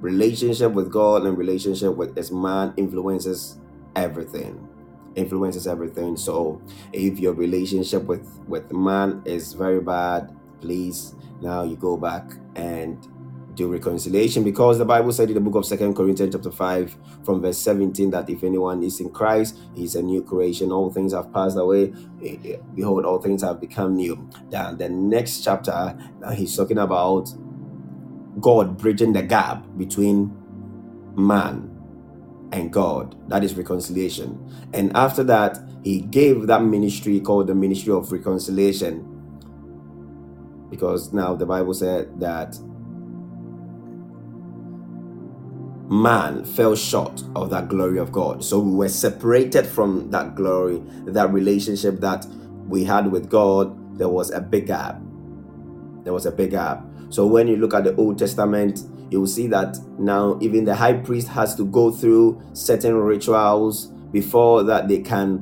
relationship 0.00 0.72
with 0.72 0.90
God 0.90 1.24
and 1.24 1.36
relationship 1.36 1.96
with 1.96 2.16
His 2.16 2.30
man 2.30 2.74
influences 2.76 3.58
everything. 3.96 4.63
Influences 5.14 5.66
everything. 5.66 6.16
So 6.16 6.60
if 6.92 7.18
your 7.20 7.34
relationship 7.34 8.04
with 8.04 8.26
with 8.48 8.72
man 8.72 9.22
is 9.24 9.52
very 9.52 9.80
bad, 9.80 10.34
please 10.60 11.14
now 11.40 11.62
you 11.62 11.76
go 11.76 11.96
back 11.96 12.32
and 12.56 13.06
do 13.54 13.68
reconciliation 13.70 14.42
because 14.42 14.78
the 14.78 14.84
Bible 14.84 15.12
said 15.12 15.28
in 15.28 15.34
the 15.34 15.40
book 15.40 15.54
of 15.54 15.64
Second 15.64 15.94
Corinthians 15.94 16.34
chapter 16.34 16.50
5 16.50 16.96
from 17.24 17.40
verse 17.40 17.58
17 17.58 18.10
that 18.10 18.28
if 18.28 18.42
anyone 18.42 18.82
is 18.82 19.00
in 19.00 19.10
Christ, 19.10 19.58
he's 19.74 19.94
a 19.94 20.02
new 20.02 20.22
creation. 20.22 20.72
All 20.72 20.90
things 20.90 21.12
have 21.12 21.32
passed 21.32 21.56
away. 21.56 21.92
Eh, 22.22 22.36
eh, 22.44 22.56
Behold, 22.74 23.04
all 23.04 23.20
things 23.20 23.42
have 23.42 23.60
become 23.60 23.96
new. 23.96 24.28
Then 24.50 24.78
the 24.78 24.88
next 24.88 25.44
chapter, 25.44 25.96
he's 26.34 26.56
talking 26.56 26.78
about 26.78 27.32
God 28.40 28.76
bridging 28.76 29.12
the 29.12 29.22
gap 29.22 29.64
between 29.76 30.34
man 31.16 31.70
and 32.54 32.72
God. 32.72 33.16
That 33.28 33.42
is 33.42 33.54
reconciliation. 33.54 34.38
And 34.72 34.96
after 34.96 35.24
that, 35.24 35.58
he 35.82 36.00
gave 36.00 36.46
that 36.46 36.62
ministry 36.62 37.20
called 37.20 37.48
the 37.48 37.54
ministry 37.54 37.92
of 37.92 38.10
reconciliation. 38.12 39.10
Because 40.70 41.12
now 41.12 41.34
the 41.34 41.46
Bible 41.46 41.74
said 41.74 42.20
that 42.20 42.56
man 45.90 46.44
fell 46.44 46.76
short 46.76 47.22
of 47.34 47.50
that 47.50 47.68
glory 47.68 47.98
of 47.98 48.12
God. 48.12 48.44
So 48.44 48.60
we 48.60 48.72
were 48.72 48.88
separated 48.88 49.66
from 49.66 50.10
that 50.12 50.36
glory, 50.36 50.80
that 51.06 51.32
relationship 51.32 52.00
that 52.00 52.24
we 52.68 52.84
had 52.84 53.10
with 53.10 53.28
God. 53.28 53.98
There 53.98 54.08
was 54.08 54.30
a 54.30 54.40
big 54.40 54.68
gap. 54.68 55.00
There 56.04 56.12
was 56.12 56.24
a 56.24 56.30
big 56.30 56.52
gap. 56.52 56.84
So 57.10 57.26
when 57.26 57.48
you 57.48 57.56
look 57.56 57.74
at 57.74 57.82
the 57.82 57.96
Old 57.96 58.18
Testament, 58.18 58.80
you 59.14 59.20
will 59.20 59.28
see 59.28 59.46
that 59.46 59.78
now 59.96 60.36
even 60.40 60.64
the 60.64 60.74
high 60.74 60.92
priest 60.92 61.28
has 61.28 61.54
to 61.54 61.64
go 61.66 61.92
through 61.92 62.42
certain 62.52 62.96
rituals 62.96 63.86
before 64.10 64.64
that 64.64 64.88
they 64.88 64.98
can 64.98 65.40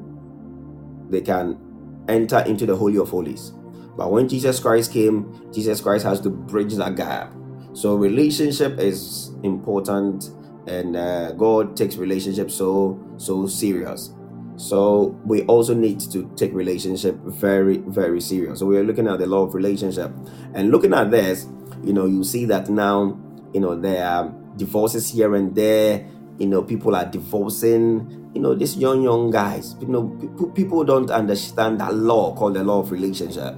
they 1.08 1.22
can 1.22 1.58
enter 2.06 2.40
into 2.40 2.66
the 2.66 2.76
holy 2.76 2.98
of 2.98 3.08
holies. 3.08 3.52
But 3.96 4.12
when 4.12 4.28
Jesus 4.28 4.60
Christ 4.60 4.92
came, 4.92 5.50
Jesus 5.54 5.80
Christ 5.80 6.04
has 6.04 6.20
to 6.20 6.28
bridge 6.28 6.74
that 6.74 6.96
gap. 6.96 7.32
So 7.72 7.94
relationship 7.94 8.78
is 8.78 9.30
important, 9.42 10.30
and 10.66 10.94
uh, 10.94 11.32
God 11.32 11.74
takes 11.74 11.96
relationship 11.96 12.50
so 12.50 13.02
so 13.16 13.46
serious. 13.46 14.12
So 14.56 15.18
we 15.24 15.44
also 15.44 15.72
need 15.72 15.98
to 16.12 16.30
take 16.36 16.52
relationship 16.52 17.16
very 17.24 17.78
very 17.78 18.20
serious. 18.20 18.58
So 18.58 18.66
we 18.66 18.76
are 18.76 18.84
looking 18.84 19.08
at 19.08 19.18
the 19.18 19.26
law 19.26 19.44
of 19.44 19.54
relationship, 19.54 20.12
and 20.52 20.70
looking 20.70 20.92
at 20.92 21.10
this, 21.10 21.46
you 21.82 21.94
know, 21.94 22.04
you 22.04 22.22
see 22.22 22.44
that 22.46 22.68
now, 22.68 23.18
you 23.52 23.60
know, 23.60 23.78
there 23.78 24.06
are 24.06 24.32
divorces 24.56 25.10
here 25.10 25.34
and 25.34 25.54
there. 25.54 26.06
You 26.38 26.46
know, 26.46 26.62
people 26.62 26.96
are 26.96 27.04
divorcing. 27.04 28.30
You 28.34 28.40
know, 28.40 28.54
these 28.54 28.76
young 28.76 29.02
young 29.02 29.30
guys. 29.30 29.76
You 29.80 29.88
know, 29.88 30.08
people 30.08 30.50
people 30.50 30.84
don't 30.84 31.10
understand 31.10 31.80
that 31.80 31.94
law 31.94 32.34
called 32.34 32.54
the 32.54 32.64
law 32.64 32.80
of 32.80 32.90
relationship. 32.90 33.54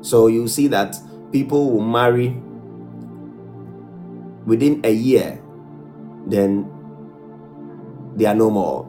So 0.00 0.26
you 0.28 0.48
see 0.48 0.68
that 0.68 0.96
people 1.32 1.72
will 1.72 1.84
marry 1.84 2.40
within 4.46 4.80
a 4.84 4.90
year, 4.90 5.40
then 6.26 6.70
they 8.16 8.24
are 8.24 8.34
no 8.34 8.50
more. 8.50 8.84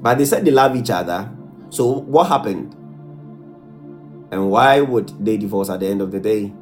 But 0.00 0.18
they 0.18 0.24
said 0.24 0.44
they 0.44 0.50
love 0.50 0.76
each 0.76 0.90
other. 0.90 1.30
So 1.70 1.86
what 1.86 2.28
happened? 2.28 2.72
And 4.30 4.50
why 4.50 4.80
would 4.80 5.08
they 5.24 5.36
divorce 5.36 5.70
at 5.70 5.80
the 5.80 5.88
end 5.88 6.00
of 6.00 6.12
the 6.12 6.20
day? 6.20 6.52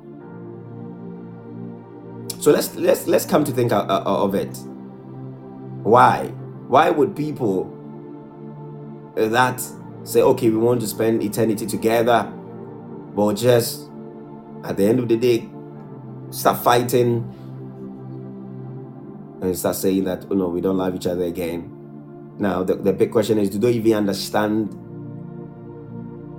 So 2.42 2.50
let's 2.50 2.74
let's 2.74 3.06
let's 3.06 3.24
come 3.24 3.44
to 3.44 3.52
think 3.52 3.70
of 3.70 4.34
it. 4.34 4.56
Why? 5.84 6.26
Why 6.66 6.90
would 6.90 7.14
people 7.14 7.70
that 9.14 9.62
say, 10.02 10.22
okay, 10.22 10.50
we 10.50 10.56
want 10.56 10.80
to 10.80 10.88
spend 10.88 11.22
eternity 11.22 11.66
together, 11.66 12.24
but 13.14 13.34
just 13.34 13.88
at 14.64 14.76
the 14.76 14.84
end 14.84 14.98
of 14.98 15.06
the 15.06 15.16
day 15.16 15.48
start 16.30 16.58
fighting 16.64 17.22
and 19.40 19.56
start 19.56 19.76
saying 19.76 20.02
that 20.02 20.26
oh 20.28 20.34
no 20.34 20.48
we 20.48 20.60
don't 20.60 20.78
love 20.78 20.96
each 20.96 21.06
other 21.06 21.22
again 21.22 21.70
now 22.38 22.64
the, 22.64 22.74
the 22.74 22.92
big 22.92 23.12
question 23.12 23.38
is 23.38 23.50
do 23.50 23.58
they 23.58 23.72
even 23.72 23.92
understand 23.94 24.70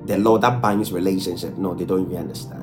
the 0.08 0.18
law 0.18 0.38
that 0.38 0.62
binds 0.62 0.92
relationship 0.92 1.58
no 1.58 1.74
they 1.74 1.86
don't 1.86 2.06
even 2.08 2.18
understand 2.18 2.63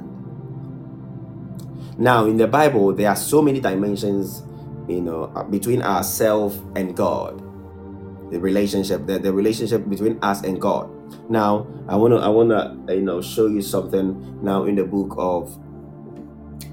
now 2.01 2.25
in 2.25 2.39
the 2.39 2.47
bible 2.47 2.95
there 2.95 3.09
are 3.09 3.17
so 3.17 3.43
many 3.43 3.61
dimensions 3.61 4.43
you 4.89 5.01
know 5.01 5.31
uh, 5.37 5.45
between 5.45 5.83
ourselves 5.83 6.61
and 6.77 6.97
god. 6.97 7.39
The 8.31 8.39
relationship 8.39 9.07
the, 9.07 9.19
the 9.19 9.33
relationship 9.33 9.89
between 9.89 10.19
us 10.23 10.43
and 10.43 10.61
god. 10.61 10.89
Now 11.31 11.67
i 11.89 11.97
want 11.97 12.15
to 12.15 12.19
i 12.19 12.29
want 12.29 12.51
to 12.51 12.95
you 12.95 13.03
know 13.03 13.21
show 13.21 13.47
you 13.47 13.63
something 13.63 14.43
now 14.43 14.65
in 14.65 14.77
the 14.77 14.85
book 14.85 15.15
of 15.19 15.57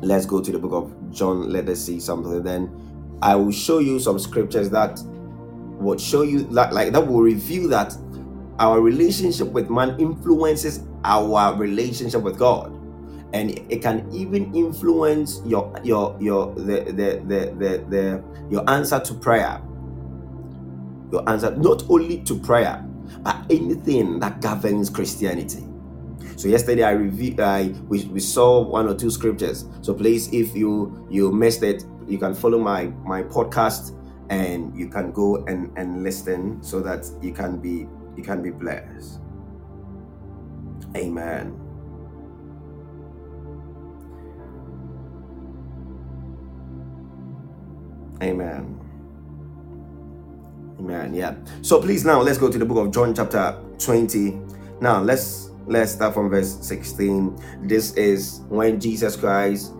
let's 0.02 0.26
go 0.26 0.42
to 0.42 0.52
the 0.52 0.60
book 0.60 0.74
of 0.74 1.12
john. 1.12 1.50
Let 1.50 1.68
us 1.70 1.80
see 1.84 2.00
something 2.00 2.44
then. 2.44 2.70
I 3.22 3.36
will 3.36 3.52
show 3.52 3.80
you 3.80 4.00
some 4.00 4.20
scriptures 4.20 4.70
that 4.70 5.02
would 5.80 6.00
show 6.00 6.22
you 6.22 6.44
that 6.54 6.74
like 6.74 6.94
that 6.94 7.06
will 7.06 7.22
reveal 7.22 7.68
that 7.70 7.96
our 8.60 8.80
relationship 8.82 9.48
with 9.50 9.70
man 9.70 10.00
influences 10.00 10.84
our 11.04 11.56
relationship 11.56 12.22
with 12.22 12.38
God 12.38 12.77
and 13.34 13.52
it 13.70 13.82
can 13.82 14.08
even 14.14 14.54
influence 14.56 15.42
your 15.46 15.74
your 15.84 16.16
your 16.20 16.54
the 16.56 16.86
the 16.86 17.22
the 17.26 17.56
the, 17.58 17.86
the 17.90 18.24
your 18.50 18.70
answer 18.70 19.00
to 19.00 19.14
prayer. 19.14 19.62
Your 21.12 21.28
answer 21.30 21.56
not 21.56 21.84
only 21.90 22.22
to 22.24 22.38
prayer 22.40 22.84
but 23.22 23.38
anything 23.50 24.20
that 24.20 24.42
governs 24.42 24.90
christianity. 24.90 25.64
So 26.36 26.48
yesterday 26.48 26.84
i 26.84 26.92
reviewed 26.92 27.40
i 27.40 27.74
we, 27.88 28.06
we 28.06 28.20
saw 28.20 28.62
one 28.62 28.88
or 28.88 28.96
two 28.96 29.10
scriptures. 29.10 29.66
So 29.82 29.94
please 29.94 30.32
if 30.34 30.56
you 30.56 31.08
you 31.10 31.32
missed 31.32 31.64
it 31.64 31.86
you 32.08 32.18
can 32.18 32.34
follow 32.34 32.60
my 32.60 32.88
my 33.06 33.24
podcast 33.24 33.94
and 34.30 34.78
you 34.78 34.90
can 34.90 35.12
go 35.12 35.44
and 35.46 35.72
and 35.78 36.04
listen 36.04 36.62
so 36.62 36.80
that 36.82 37.10
you 37.22 37.34
can 37.34 37.58
be 37.60 37.88
you 38.16 38.24
can 38.24 38.42
be 38.42 38.52
blessed. 38.52 39.20
Amen 40.96 41.67
Amen. 48.22 48.80
Amen. 50.80 51.14
Yeah. 51.14 51.36
So 51.62 51.82
please 51.82 52.06
now 52.06 52.22
let's 52.22 52.38
go 52.38 52.52
to 52.52 52.58
the 52.58 52.66
book 52.66 52.78
of 52.78 52.94
John 52.94 53.14
chapter 53.14 53.60
20. 53.80 54.40
Now 54.80 55.02
let's 55.02 55.52
let's 55.66 55.92
start 55.92 56.14
from 56.14 56.30
verse 56.30 56.58
16. 56.62 57.68
This 57.68 57.94
is 57.94 58.42
when 58.50 58.80
Jesus 58.80 59.16
Christ 59.16 59.74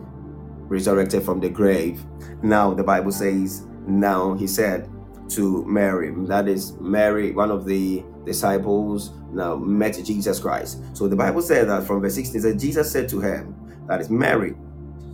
resurrected 0.68 1.22
from 1.22 1.40
the 1.40 1.48
grave. 1.48 2.04
Now 2.42 2.74
the 2.74 2.84
Bible 2.84 3.12
says, 3.12 3.66
now 3.86 4.34
he 4.34 4.46
said 4.46 4.88
to 5.30 5.64
Mary, 5.66 6.12
that 6.26 6.48
is 6.48 6.72
Mary, 6.80 7.32
one 7.32 7.50
of 7.50 7.64
the 7.64 8.04
disciples, 8.24 9.12
now 9.30 9.56
met 9.56 10.00
Jesus 10.04 10.38
Christ. 10.40 10.82
So 10.94 11.08
the 11.08 11.16
Bible 11.16 11.42
said 11.42 11.68
that 11.68 11.84
from 11.84 12.00
verse 12.00 12.14
16 12.14 12.40
said 12.40 12.58
Jesus 12.58 12.90
said 12.90 13.08
to 13.10 13.20
her, 13.20 13.46
that 13.88 14.00
is 14.00 14.10
Mary. 14.10 14.54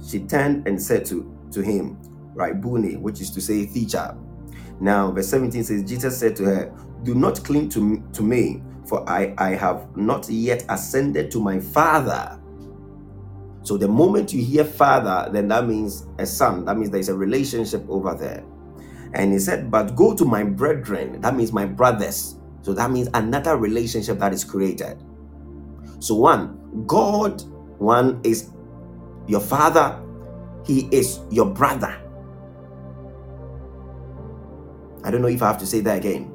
She 0.06 0.20
turned 0.20 0.66
and 0.66 0.80
said 0.80 1.06
to, 1.06 1.32
to 1.52 1.60
him, 1.62 1.98
Rabboni, 2.34 2.96
which 2.96 3.20
is 3.20 3.30
to 3.30 3.40
say 3.40 3.66
teacher. 3.66 4.16
Now, 4.80 5.10
verse 5.10 5.28
17 5.28 5.64
says, 5.64 5.82
Jesus 5.84 6.18
said 6.18 6.36
to 6.36 6.44
her, 6.44 6.72
Do 7.02 7.14
not 7.14 7.42
cling 7.44 7.68
to 7.70 7.80
me, 7.80 8.02
to 8.12 8.22
me 8.22 8.62
for 8.86 9.08
I, 9.08 9.34
I 9.38 9.50
have 9.50 9.96
not 9.96 10.28
yet 10.28 10.64
ascended 10.68 11.30
to 11.32 11.40
my 11.40 11.58
Father. 11.58 12.40
So, 13.62 13.78
the 13.78 13.88
moment 13.88 14.32
you 14.32 14.44
hear 14.44 14.64
Father, 14.64 15.30
then 15.32 15.48
that 15.48 15.66
means 15.66 16.06
a 16.18 16.26
son. 16.26 16.66
That 16.66 16.76
means 16.76 16.90
there's 16.90 17.08
a 17.08 17.14
relationship 17.14 17.84
over 17.88 18.14
there. 18.14 18.44
And 19.14 19.32
he 19.32 19.38
said, 19.38 19.70
But 19.70 19.96
go 19.96 20.14
to 20.14 20.24
my 20.24 20.44
brethren. 20.44 21.20
That 21.22 21.34
means 21.34 21.52
my 21.52 21.64
brothers. 21.64 22.36
So, 22.60 22.74
that 22.74 22.90
means 22.90 23.08
another 23.14 23.56
relationship 23.56 24.18
that 24.18 24.34
is 24.34 24.44
created. 24.44 25.02
So, 25.98 26.14
one, 26.14 26.84
God, 26.86 27.42
one 27.78 28.20
is 28.22 28.50
your 29.26 29.40
father, 29.40 29.98
he 30.66 30.88
is 30.90 31.20
your 31.30 31.46
brother. 31.46 32.03
I 35.04 35.10
don't 35.12 35.22
know 35.22 35.28
if 35.28 35.42
I 35.42 35.48
have 35.48 35.58
to 35.60 35.66
say 35.66 35.80
that 35.82 35.98
again. 35.98 36.32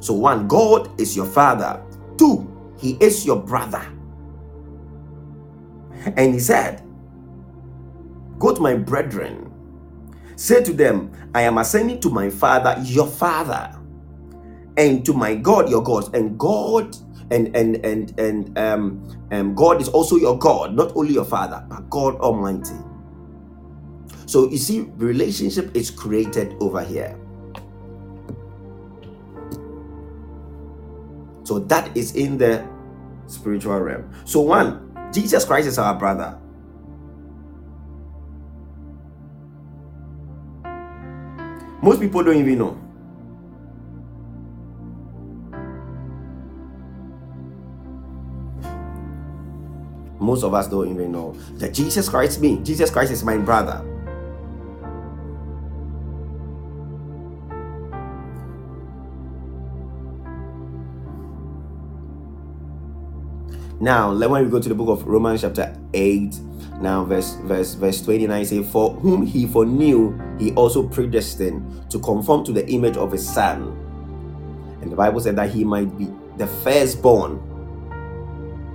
So, 0.00 0.14
one, 0.14 0.48
God 0.48 1.00
is 1.00 1.16
your 1.16 1.26
father. 1.26 1.82
Two, 2.18 2.48
he 2.78 2.92
is 3.00 3.26
your 3.26 3.36
brother. 3.42 3.86
And 6.16 6.34
he 6.34 6.40
said, 6.40 6.82
Go 8.38 8.54
to 8.54 8.60
my 8.60 8.74
brethren, 8.74 9.52
say 10.36 10.62
to 10.64 10.72
them, 10.72 11.12
I 11.34 11.42
am 11.42 11.58
ascending 11.58 12.00
to 12.02 12.10
my 12.10 12.30
father, 12.30 12.76
your 12.84 13.06
father, 13.08 13.78
and 14.76 15.04
to 15.06 15.12
my 15.14 15.34
God, 15.36 15.70
your 15.70 15.82
God. 15.82 16.14
And 16.14 16.38
God 16.38 16.96
and 17.30 17.54
and 17.56 17.84
and 17.84 18.18
and 18.20 18.58
um, 18.58 19.28
um 19.32 19.54
God 19.54 19.80
is 19.82 19.88
also 19.88 20.16
your 20.16 20.38
God, 20.38 20.74
not 20.74 20.92
only 20.96 21.14
your 21.14 21.24
father, 21.24 21.64
but 21.68 21.90
God 21.90 22.16
Almighty. 22.16 22.76
So 24.26 24.48
you 24.50 24.58
see, 24.58 24.80
relationship 24.96 25.76
is 25.76 25.90
created 25.90 26.54
over 26.60 26.82
here. 26.82 27.18
So 31.52 31.58
that 31.58 31.94
is 31.94 32.16
in 32.16 32.38
the 32.38 32.66
spiritual 33.26 33.78
realm. 33.78 34.10
So, 34.24 34.40
one, 34.40 34.88
Jesus 35.12 35.44
Christ 35.44 35.68
is 35.68 35.76
our 35.76 35.94
brother. 35.94 36.38
Most 41.82 42.00
people 42.00 42.24
don't 42.24 42.38
even 42.38 42.56
know. 42.56 42.80
Most 50.18 50.42
of 50.42 50.54
us 50.54 50.68
don't 50.68 50.88
even 50.88 51.12
know 51.12 51.34
that 51.56 51.74
Jesus 51.74 52.08
Christ 52.08 52.40
me. 52.40 52.60
Jesus 52.62 52.90
Christ 52.90 53.12
is 53.12 53.22
my 53.22 53.36
brother. 53.36 53.91
Now, 63.82 64.14
when 64.14 64.44
we 64.44 64.48
go 64.48 64.60
to 64.60 64.68
the 64.68 64.76
book 64.76 64.90
of 64.90 65.08
Romans, 65.08 65.40
chapter 65.40 65.76
8, 65.92 66.38
now 66.80 67.04
verse 67.04 67.34
verse 67.42 67.74
verse 67.74 68.00
29 68.00 68.44
say, 68.44 68.62
For 68.62 68.92
whom 68.92 69.26
he 69.26 69.44
foreknew, 69.44 70.16
he 70.38 70.52
also 70.52 70.86
predestined 70.86 71.90
to 71.90 71.98
conform 71.98 72.44
to 72.44 72.52
the 72.52 72.64
image 72.70 72.96
of 72.96 73.10
his 73.10 73.28
son. 73.28 73.76
And 74.80 74.92
the 74.92 74.94
Bible 74.94 75.18
said 75.18 75.34
that 75.34 75.50
he 75.50 75.64
might 75.64 75.98
be 75.98 76.08
the 76.36 76.46
firstborn. 76.46 77.42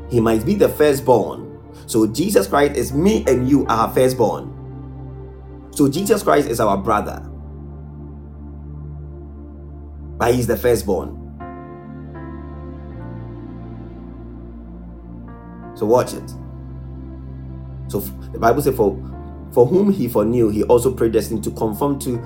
He 0.10 0.20
might 0.20 0.46
be 0.46 0.56
the 0.56 0.68
firstborn. 0.68 1.58
So 1.86 2.06
Jesus 2.06 2.46
Christ 2.46 2.76
is 2.76 2.92
me 2.92 3.24
and 3.28 3.48
you 3.50 3.66
are 3.68 3.90
firstborn. 3.94 4.52
So 5.72 5.88
Jesus 5.88 6.22
Christ 6.22 6.50
is 6.50 6.60
our 6.60 6.78
brother. 6.78 7.26
But 10.18 10.34
he's 10.34 10.48
the 10.48 10.58
firstborn. 10.58 11.17
So 15.78 15.86
watch 15.86 16.14
it. 16.14 16.34
So 17.88 18.00
the 18.34 18.40
Bible 18.40 18.62
says, 18.62 18.76
"For 18.76 18.98
for 19.52 19.66
whom 19.66 19.92
he 19.92 20.08
foreknew, 20.08 20.50
he 20.50 20.64
also 20.64 20.92
predestined 20.92 21.44
to 21.44 21.52
conform 21.52 22.00
to 22.00 22.20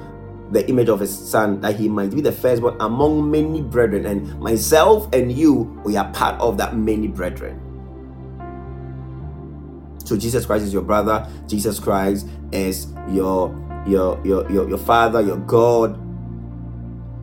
the 0.51 0.67
image 0.69 0.89
of 0.89 0.99
his 0.99 1.11
son, 1.11 1.61
that 1.61 1.75
he 1.75 1.87
might 1.87 2.11
be 2.11 2.21
the 2.21 2.31
firstborn 2.31 2.75
among 2.79 3.29
many 3.29 3.61
brethren." 3.61 4.05
And 4.05 4.39
myself 4.39 5.07
and 5.13 5.31
you, 5.31 5.79
we 5.83 5.97
are 5.97 6.09
part 6.13 6.39
of 6.39 6.57
that 6.57 6.77
many 6.77 7.07
brethren. 7.07 7.59
So 10.05 10.17
Jesus 10.17 10.45
Christ 10.45 10.63
is 10.63 10.73
your 10.73 10.81
brother. 10.81 11.27
Jesus 11.47 11.79
Christ 11.79 12.27
is 12.51 12.87
your 13.09 13.53
your 13.85 14.19
your 14.23 14.49
your, 14.49 14.69
your 14.69 14.77
father, 14.77 15.21
your 15.21 15.37
God, 15.37 15.99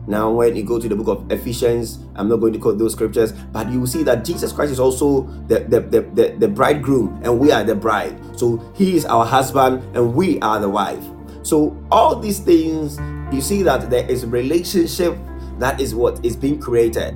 now, 0.09 0.31
when 0.31 0.55
you 0.55 0.63
go 0.63 0.79
to 0.79 0.89
the 0.89 0.95
book 0.95 1.07
of 1.07 1.31
Ephesians, 1.31 1.99
I'm 2.15 2.27
not 2.27 2.37
going 2.37 2.51
to 2.53 2.57
quote 2.57 2.79
those 2.79 2.93
scriptures, 2.93 3.31
but 3.31 3.69
you 3.69 3.81
will 3.81 3.87
see 3.87 4.01
that 4.03 4.25
Jesus 4.25 4.51
Christ 4.51 4.71
is 4.71 4.79
also 4.79 5.21
the, 5.47 5.59
the, 5.59 5.81
the, 5.81 6.01
the, 6.01 6.35
the 6.39 6.47
bridegroom 6.47 7.21
and 7.23 7.39
we 7.39 7.51
are 7.51 7.63
the 7.63 7.75
bride. 7.75 8.19
So 8.35 8.57
he 8.75 8.97
is 8.97 9.05
our 9.05 9.23
husband 9.23 9.83
and 9.95 10.15
we 10.15 10.39
are 10.39 10.59
the 10.59 10.67
wife. 10.67 11.03
So 11.43 11.77
all 11.91 12.15
these 12.15 12.39
things, 12.39 12.97
you 13.31 13.39
see 13.39 13.61
that 13.61 13.91
there 13.91 14.09
is 14.09 14.23
a 14.23 14.27
relationship 14.27 15.15
that 15.59 15.79
is 15.79 15.93
what 15.93 16.25
is 16.25 16.35
being 16.35 16.59
created. 16.59 17.15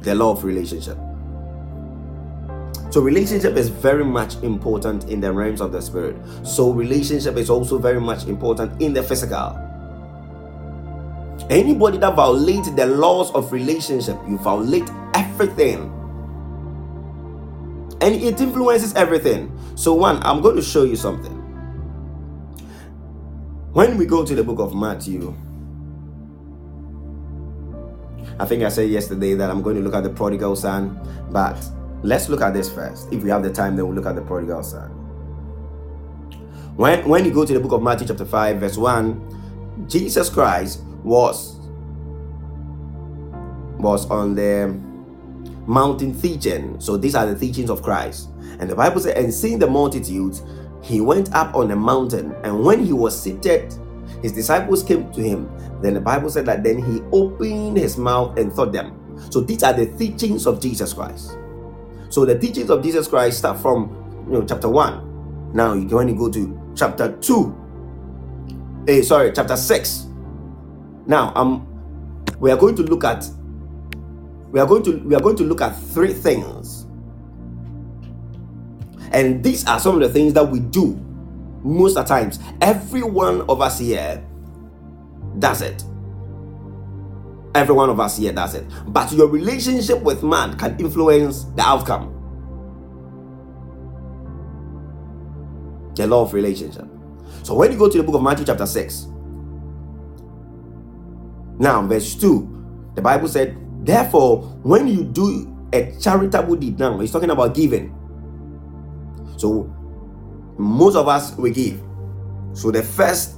The 0.00 0.14
law 0.14 0.32
of 0.32 0.44
relationship. 0.44 0.96
So 2.90 3.02
relationship 3.02 3.56
is 3.56 3.68
very 3.68 4.04
much 4.04 4.36
important 4.36 5.10
in 5.10 5.20
the 5.20 5.30
realms 5.30 5.60
of 5.60 5.72
the 5.72 5.82
spirit. 5.82 6.16
So 6.42 6.70
relationship 6.70 7.36
is 7.36 7.50
also 7.50 7.76
very 7.76 8.00
much 8.00 8.24
important 8.24 8.80
in 8.80 8.94
the 8.94 9.02
physical. 9.02 9.68
Anybody 11.50 11.98
that 11.98 12.14
violates 12.14 12.70
the 12.70 12.86
laws 12.86 13.30
of 13.32 13.52
relationship, 13.52 14.16
you 14.28 14.38
violate 14.38 14.88
everything. 15.14 15.90
And 18.00 18.14
it 18.14 18.40
influences 18.40 18.94
everything. 18.94 19.56
So, 19.74 19.94
one, 19.94 20.22
I'm 20.22 20.40
going 20.40 20.56
to 20.56 20.62
show 20.62 20.84
you 20.84 20.96
something. 20.96 21.32
When 23.72 23.96
we 23.96 24.06
go 24.06 24.24
to 24.24 24.34
the 24.34 24.44
book 24.44 24.58
of 24.58 24.74
Matthew, 24.74 25.34
I 28.38 28.44
think 28.44 28.62
I 28.62 28.68
said 28.68 28.90
yesterday 28.90 29.34
that 29.34 29.50
I'm 29.50 29.62
going 29.62 29.76
to 29.76 29.82
look 29.82 29.94
at 29.94 30.02
the 30.02 30.10
prodigal 30.10 30.56
son, 30.56 30.98
but 31.30 31.56
let's 32.02 32.28
look 32.28 32.40
at 32.40 32.54
this 32.54 32.70
first. 32.70 33.12
If 33.12 33.22
we 33.22 33.30
have 33.30 33.42
the 33.42 33.52
time, 33.52 33.76
then 33.76 33.86
we'll 33.86 33.94
look 33.94 34.06
at 34.06 34.14
the 34.14 34.22
prodigal 34.22 34.62
son. 34.62 34.90
When, 36.76 37.08
when 37.08 37.24
you 37.24 37.30
go 37.30 37.44
to 37.44 37.52
the 37.52 37.60
book 37.60 37.72
of 37.72 37.82
Matthew, 37.82 38.08
chapter 38.08 38.24
5, 38.24 38.56
verse 38.56 38.76
1, 38.76 39.86
Jesus 39.88 40.28
Christ 40.28 40.82
was 41.02 41.58
was 43.78 44.08
on 44.10 44.34
the 44.34 44.78
mountain 45.66 46.18
teaching. 46.20 46.80
So 46.80 46.96
these 46.96 47.14
are 47.14 47.26
the 47.26 47.38
teachings 47.38 47.70
of 47.70 47.82
Christ. 47.82 48.28
And 48.60 48.70
the 48.70 48.76
Bible 48.76 49.00
said, 49.00 49.16
and 49.16 49.32
seeing 49.32 49.58
the 49.58 49.66
multitudes, 49.66 50.42
he 50.82 51.00
went 51.00 51.32
up 51.34 51.54
on 51.54 51.68
the 51.68 51.76
mountain, 51.76 52.34
and 52.42 52.64
when 52.64 52.84
he 52.84 52.92
was 52.92 53.20
seated, 53.20 53.74
his 54.20 54.32
disciples 54.32 54.82
came 54.82 55.12
to 55.12 55.20
him. 55.20 55.50
Then 55.80 55.94
the 55.94 56.00
Bible 56.00 56.30
said 56.30 56.46
that 56.46 56.62
then 56.62 56.78
he 56.78 57.00
opened 57.12 57.76
his 57.76 57.96
mouth 57.96 58.38
and 58.38 58.54
taught 58.54 58.72
them. 58.72 58.98
So 59.30 59.40
these 59.40 59.62
are 59.62 59.72
the 59.72 59.86
teachings 59.96 60.46
of 60.46 60.60
Jesus 60.60 60.92
Christ. 60.92 61.36
So 62.08 62.24
the 62.24 62.38
teachings 62.38 62.70
of 62.70 62.82
Jesus 62.82 63.08
Christ 63.08 63.38
start 63.38 63.60
from 63.60 64.24
you 64.26 64.34
know 64.34 64.44
chapter 64.44 64.68
one. 64.68 65.52
Now 65.54 65.74
you 65.74 65.86
can 65.86 65.98
only 65.98 66.14
go 66.14 66.30
to 66.30 66.72
chapter 66.76 67.16
two. 67.18 67.56
Hey, 68.86 69.00
eh, 69.00 69.02
sorry, 69.02 69.32
chapter 69.32 69.56
six. 69.56 70.06
Now 71.06 71.32
um 71.34 71.66
we 72.38 72.50
are 72.50 72.56
going 72.56 72.76
to 72.76 72.82
look 72.82 73.04
at 73.04 73.28
we 74.50 74.60
are 74.60 74.66
going 74.66 74.82
to 74.84 74.98
we 74.98 75.14
are 75.14 75.20
going 75.20 75.36
to 75.36 75.44
look 75.44 75.60
at 75.60 75.74
three 75.76 76.12
things. 76.12 76.86
And 79.12 79.42
these 79.44 79.66
are 79.66 79.78
some 79.78 79.94
of 79.94 80.00
the 80.00 80.08
things 80.08 80.32
that 80.34 80.48
we 80.48 80.60
do 80.60 80.94
most 81.62 81.96
of 81.96 82.06
the 82.06 82.14
times. 82.14 82.38
Every 82.60 83.02
one 83.02 83.42
of 83.42 83.60
us 83.60 83.78
here 83.78 84.24
does 85.38 85.62
it. 85.62 85.84
Every 87.54 87.74
one 87.74 87.90
of 87.90 88.00
us 88.00 88.16
here 88.16 88.32
does 88.32 88.54
it. 88.54 88.64
But 88.86 89.12
your 89.12 89.26
relationship 89.28 90.02
with 90.02 90.22
man 90.22 90.56
can 90.56 90.78
influence 90.80 91.44
the 91.44 91.62
outcome. 91.62 92.08
The 95.94 96.06
law 96.06 96.22
of 96.22 96.32
relationship. 96.32 96.86
So 97.42 97.54
when 97.54 97.70
you 97.72 97.78
go 97.78 97.90
to 97.90 97.98
the 97.98 98.04
book 98.04 98.14
of 98.14 98.22
Matthew, 98.22 98.46
chapter 98.46 98.66
6, 98.66 99.08
now 101.58 101.82
verse 101.86 102.14
2, 102.14 102.92
the 102.94 103.02
Bible 103.02 103.28
said, 103.28 103.56
Therefore, 103.84 104.42
when 104.62 104.86
you 104.86 105.04
do 105.04 105.48
a 105.72 105.92
charitable 106.00 106.56
deed, 106.56 106.78
now 106.78 106.98
he's 106.98 107.10
talking 107.10 107.30
about 107.30 107.54
giving. 107.54 107.94
So 109.36 109.64
most 110.58 110.94
of 110.94 111.08
us 111.08 111.36
we 111.36 111.50
give. 111.50 111.82
So 112.52 112.70
the 112.70 112.82
first 112.82 113.36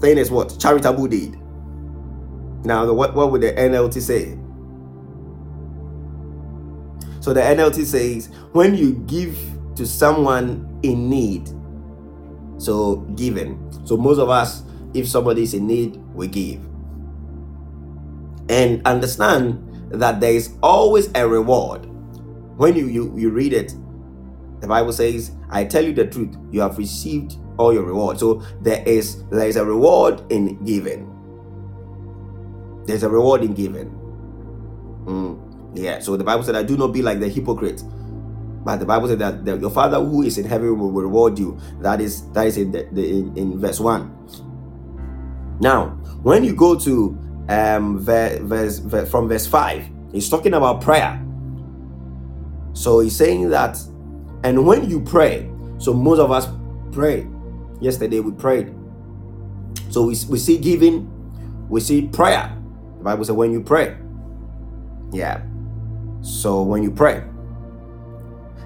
thing 0.00 0.18
is 0.18 0.30
what? 0.30 0.56
Charitable 0.60 1.08
deed. 1.08 1.36
Now, 2.64 2.92
what, 2.92 3.14
what 3.14 3.32
would 3.32 3.40
the 3.40 3.52
NLT 3.52 4.00
say? 4.00 4.38
So 7.20 7.32
the 7.34 7.40
NLT 7.40 7.84
says 7.84 8.28
when 8.52 8.74
you 8.74 8.94
give 9.06 9.38
to 9.76 9.86
someone 9.86 10.78
in 10.82 11.08
need, 11.08 11.50
so 12.58 12.96
giving. 13.16 13.58
So 13.84 13.96
most 13.96 14.18
of 14.18 14.28
us, 14.28 14.62
if 14.94 15.08
somebody 15.08 15.42
is 15.42 15.54
in 15.54 15.66
need, 15.66 15.96
we 16.14 16.28
give. 16.28 16.69
And 18.50 18.84
understand 18.84 19.62
that 19.92 20.20
there 20.20 20.32
is 20.32 20.50
always 20.62 21.08
a 21.14 21.26
reward. 21.26 21.86
When 22.56 22.74
you, 22.74 22.88
you, 22.88 23.16
you 23.16 23.30
read 23.30 23.52
it, 23.52 23.72
the 24.60 24.66
Bible 24.66 24.92
says, 24.92 25.30
I 25.48 25.64
tell 25.64 25.84
you 25.84 25.94
the 25.94 26.06
truth, 26.06 26.36
you 26.50 26.60
have 26.60 26.76
received 26.76 27.36
all 27.56 27.72
your 27.72 27.84
reward. 27.84 28.18
So 28.18 28.42
there 28.60 28.82
is 28.86 29.24
there 29.28 29.46
is 29.46 29.56
a 29.56 29.64
reward 29.64 30.20
in 30.32 30.62
giving. 30.64 31.06
There's 32.86 33.02
a 33.02 33.08
reward 33.08 33.44
in 33.44 33.54
giving. 33.54 33.90
Mm, 35.04 35.78
yeah. 35.78 36.00
So 36.00 36.16
the 36.16 36.24
Bible 36.24 36.42
said, 36.42 36.56
I 36.56 36.62
do 36.62 36.76
not 36.76 36.88
be 36.88 37.02
like 37.02 37.20
the 37.20 37.28
hypocrite. 37.28 37.82
But 38.64 38.76
the 38.76 38.84
Bible 38.84 39.08
said 39.08 39.20
that 39.20 39.60
your 39.60 39.70
Father 39.70 39.98
who 39.98 40.22
is 40.22 40.36
in 40.36 40.44
heaven 40.44 40.78
will 40.78 40.90
reward 40.90 41.38
you. 41.38 41.58
That 41.80 42.00
is 42.00 42.30
that 42.32 42.46
is 42.46 42.58
in 42.58 42.72
the, 42.72 42.86
the 42.92 43.08
in, 43.08 43.36
in 43.36 43.60
verse 43.60 43.80
one. 43.80 44.14
Now, 45.60 45.90
when 46.22 46.44
you 46.44 46.54
go 46.54 46.78
to 46.80 47.16
um 47.50 47.98
verse, 47.98 48.78
verse, 48.78 49.10
from 49.10 49.28
verse 49.28 49.46
five, 49.46 49.84
he's 50.12 50.28
talking 50.28 50.54
about 50.54 50.80
prayer. 50.80 51.20
So 52.72 53.00
he's 53.00 53.16
saying 53.16 53.50
that 53.50 53.76
and 54.42 54.66
when 54.66 54.88
you 54.88 55.00
pray, 55.00 55.50
so 55.78 55.92
most 55.92 56.18
of 56.18 56.30
us 56.30 56.48
pray. 56.92 57.26
Yesterday 57.80 58.20
we 58.20 58.32
prayed. 58.32 58.74
So 59.90 60.02
we, 60.04 60.16
we 60.28 60.38
see 60.38 60.56
giving, 60.58 61.08
we 61.68 61.80
see 61.80 62.08
prayer. 62.08 62.56
The 62.98 63.04
Bible 63.04 63.24
says 63.24 63.32
when 63.34 63.52
you 63.52 63.62
pray. 63.62 63.96
Yeah. 65.12 65.42
So 66.22 66.62
when 66.62 66.82
you 66.82 66.90
pray. 66.90 67.24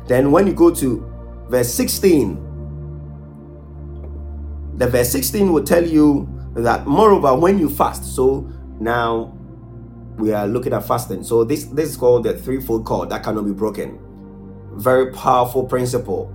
Then 0.07 0.30
when 0.30 0.47
you 0.47 0.53
go 0.53 0.72
to 0.74 1.11
verse 1.49 1.72
16, 1.72 2.41
the 4.76 4.87
verse 4.87 5.11
16 5.11 5.53
will 5.53 5.64
tell 5.64 5.85
you 5.85 6.28
that 6.55 6.87
moreover 6.87 7.35
when 7.35 7.59
you 7.59 7.68
fast. 7.68 8.05
So 8.14 8.51
now 8.85 9.37
we 10.18 10.32
are 10.32 10.47
looking 10.47 10.72
at 10.72 10.87
fasting. 10.87 11.24
So 11.24 11.45
this 11.45 11.64
this 11.64 11.91
is 11.91 11.97
called 11.97 12.24
the 12.24 12.39
threefold 12.39 12.85
cord 12.85 13.11
that 13.11 13.24
cannot 13.24 13.47
be 13.47 13.53
broken 13.53 13.99
very 14.76 15.12
powerful 15.12 15.64
principle 15.64 16.30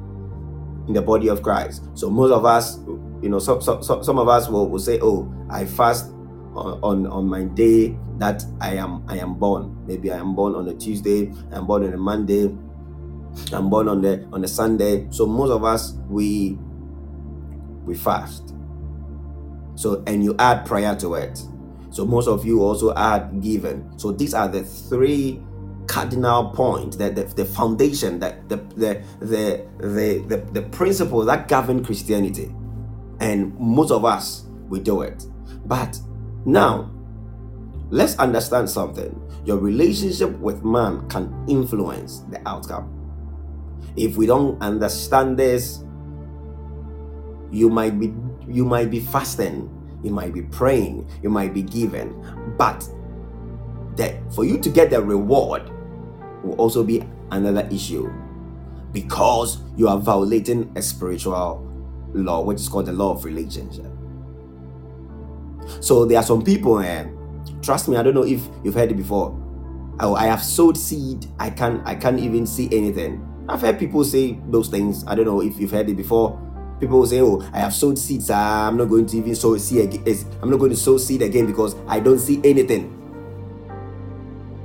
in 0.87 0.93
the 0.93 1.01
body 1.01 1.27
of 1.27 1.43
Christ. 1.43 1.83
So 1.93 2.09
most 2.09 2.31
of 2.31 2.45
us, 2.45 2.79
you 3.21 3.29
know, 3.29 3.39
some 3.39 3.61
some, 3.61 3.83
some 3.83 4.17
of 4.17 4.27
us 4.27 4.49
will, 4.49 4.69
will 4.69 4.79
say, 4.79 4.99
"Oh, 5.01 5.31
I 5.49 5.65
fast 5.65 6.11
on, 6.55 6.79
on 6.81 7.07
on 7.07 7.27
my 7.27 7.43
day 7.43 7.97
that 8.17 8.43
I 8.61 8.75
am 8.75 9.03
I 9.07 9.17
am 9.17 9.35
born. 9.35 9.85
Maybe 9.85 10.11
I 10.11 10.17
am 10.17 10.35
born 10.35 10.55
on 10.55 10.67
a 10.67 10.73
Tuesday. 10.73 11.31
I'm 11.51 11.67
born 11.67 11.85
on 11.85 11.93
a 11.93 11.97
Monday. 11.97 12.45
I'm 13.53 13.69
born 13.69 13.87
on 13.87 14.01
the 14.01 14.25
on 14.31 14.43
a 14.43 14.47
Sunday. 14.47 15.07
So 15.11 15.25
most 15.25 15.51
of 15.51 15.63
us 15.63 15.93
we 16.07 16.57
we 17.85 17.95
fast. 17.95 18.53
So 19.75 20.03
and 20.07 20.23
you 20.23 20.35
add 20.39 20.65
prayer 20.65 20.95
to 20.97 21.15
it. 21.15 21.39
So 21.91 22.05
most 22.05 22.27
of 22.27 22.45
you 22.45 22.61
also 22.61 22.93
are 22.93 23.21
given. 23.39 23.97
So 23.97 24.11
these 24.11 24.33
are 24.33 24.47
the 24.47 24.63
three 24.63 25.41
cardinal 25.87 26.51
point, 26.51 26.97
that 26.99 27.15
the, 27.15 27.23
the 27.23 27.45
foundation, 27.45 28.19
that 28.19 28.47
the 28.47 28.57
the, 28.75 29.03
the 29.19 29.65
the 29.79 30.19
the 30.27 30.37
the 30.53 30.61
principle 30.69 31.25
that 31.25 31.47
govern 31.47 31.83
Christianity. 31.83 32.53
And 33.19 33.57
most 33.59 33.91
of 33.91 34.05
us 34.05 34.45
we 34.69 34.79
do 34.79 35.01
it. 35.01 35.25
But 35.65 35.99
now 36.45 36.91
let's 37.89 38.15
understand 38.17 38.69
something. 38.69 39.19
Your 39.45 39.57
relationship 39.57 40.37
with 40.39 40.63
man 40.63 41.09
can 41.09 41.33
influence 41.47 42.19
the 42.29 42.39
outcome. 42.47 42.95
If 43.95 44.15
we 44.15 44.27
don't 44.27 44.61
understand 44.61 45.37
this, 45.37 45.83
you 47.51 47.69
might 47.69 47.99
be 47.99 48.13
you 48.47 48.63
might 48.63 48.91
be 48.91 48.99
fasting, 48.99 49.69
you 50.03 50.11
might 50.11 50.33
be 50.33 50.41
praying, 50.43 51.09
you 51.21 51.29
might 51.29 51.53
be 51.53 51.61
giving, 51.61 52.13
but 52.57 52.87
that 53.95 54.15
for 54.33 54.45
you 54.45 54.57
to 54.59 54.69
get 54.69 54.89
the 54.89 55.01
reward 55.01 55.69
will 56.43 56.55
also 56.55 56.83
be 56.83 57.03
another 57.31 57.67
issue 57.71 58.11
because 58.91 59.59
you 59.75 59.87
are 59.87 59.97
violating 59.99 60.71
a 60.75 60.81
spiritual 60.81 61.65
law, 62.13 62.41
which 62.41 62.59
is 62.59 62.69
called 62.69 62.85
the 62.85 62.93
law 62.93 63.13
of 63.13 63.25
relationship. 63.25 63.85
So 65.81 66.05
there 66.05 66.17
are 66.17 66.23
some 66.23 66.43
people, 66.43 66.79
and 66.79 67.09
eh, 67.47 67.51
trust 67.61 67.87
me, 67.87 67.97
I 67.97 68.03
don't 68.03 68.15
know 68.15 68.25
if 68.25 68.41
you've 68.63 68.73
heard 68.73 68.91
it 68.91 68.97
before. 68.97 69.35
Oh, 69.99 70.15
I 70.15 70.25
have 70.25 70.41
sowed 70.41 70.77
seed. 70.77 71.27
I 71.39 71.49
can't. 71.49 71.85
I 71.85 71.93
can't 71.93 72.19
even 72.19 72.47
see 72.47 72.69
anything. 72.71 73.25
I've 73.49 73.61
heard 73.61 73.77
people 73.77 74.03
say 74.03 74.39
those 74.47 74.69
things. 74.69 75.03
I 75.07 75.15
don't 75.15 75.25
know 75.25 75.41
if 75.41 75.59
you've 75.59 75.71
heard 75.71 75.89
it 75.89 75.97
before. 75.97 76.39
People 76.79 76.99
will 76.99 77.07
say, 77.07 77.21
"Oh, 77.21 77.43
I 77.53 77.59
have 77.59 77.73
sowed 77.73 77.99
seeds. 77.99 78.31
Ah, 78.31 78.67
I'm 78.67 78.77
not 78.77 78.85
going 78.87 79.05
to 79.05 79.17
even 79.17 79.35
sow 79.35 79.57
seed 79.57 79.93
again. 79.93 80.17
I'm 80.41 80.49
not 80.49 80.57
going 80.57 80.71
to 80.71 80.77
sow 80.77 80.97
seed 80.97 81.21
again 81.21 81.45
because 81.45 81.75
I 81.87 81.99
don't 81.99 82.19
see 82.19 82.39
anything." 82.43 82.95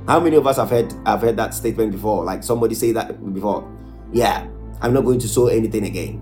How 0.07 0.19
many 0.19 0.37
of 0.37 0.47
us 0.47 0.57
have 0.57 0.69
heard 0.69 0.93
have 1.05 1.21
heard 1.21 1.35
that 1.37 1.53
statement 1.53 1.91
before? 1.91 2.23
Like 2.23 2.43
somebody 2.43 2.75
say 2.75 2.93
that 2.93 3.19
before. 3.33 3.67
Yeah, 4.13 4.47
I'm 4.81 4.93
not 4.93 5.03
going 5.03 5.19
to 5.19 5.27
sow 5.27 5.47
anything 5.47 5.83
again. 5.83 6.21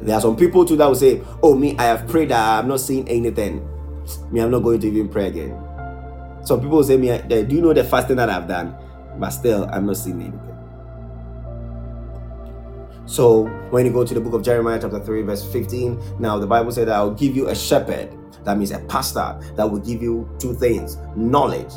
There 0.00 0.14
are 0.14 0.20
some 0.20 0.36
people 0.36 0.64
too 0.64 0.76
that 0.76 0.86
will 0.86 0.94
say, 0.94 1.20
"Oh, 1.42 1.54
me, 1.54 1.76
I 1.76 1.84
have 1.92 2.08
prayed. 2.08 2.30
Ah, 2.32 2.58
I'm 2.58 2.68
not 2.68 2.80
seeing 2.80 3.08
anything. 3.08 3.68
Me, 4.30 4.40
I'm 4.40 4.50
not 4.50 4.62
going 4.62 4.80
to 4.80 4.86
even 4.86 5.08
pray 5.08 5.26
again." 5.26 5.52
Some 6.44 6.62
people 6.62 6.82
say, 6.84 6.96
"Me, 6.96 7.10
eh, 7.10 7.42
do 7.42 7.56
you 7.56 7.60
know 7.60 7.74
the 7.74 7.82
fasting 7.82 8.16
that 8.16 8.30
I've 8.30 8.46
done?" 8.46 8.72
But 9.18 9.30
still, 9.30 9.68
I'm 9.72 9.84
not 9.84 9.96
seeing 9.98 10.22
anything. 10.22 10.45
So 13.06 13.44
when 13.70 13.86
you 13.86 13.92
go 13.92 14.04
to 14.04 14.14
the 14.14 14.20
book 14.20 14.34
of 14.34 14.42
Jeremiah, 14.42 14.78
chapter 14.80 15.00
3, 15.00 15.22
verse 15.22 15.44
15, 15.52 16.18
now 16.18 16.38
the 16.38 16.46
Bible 16.46 16.72
said, 16.72 16.88
I'll 16.88 17.14
give 17.14 17.36
you 17.36 17.48
a 17.48 17.54
shepherd 17.54 18.16
that 18.44 18.58
means 18.58 18.70
a 18.70 18.80
pastor 18.80 19.38
that 19.56 19.70
will 19.70 19.80
give 19.80 20.02
you 20.02 20.28
two 20.38 20.54
things 20.54 20.98
knowledge 21.16 21.72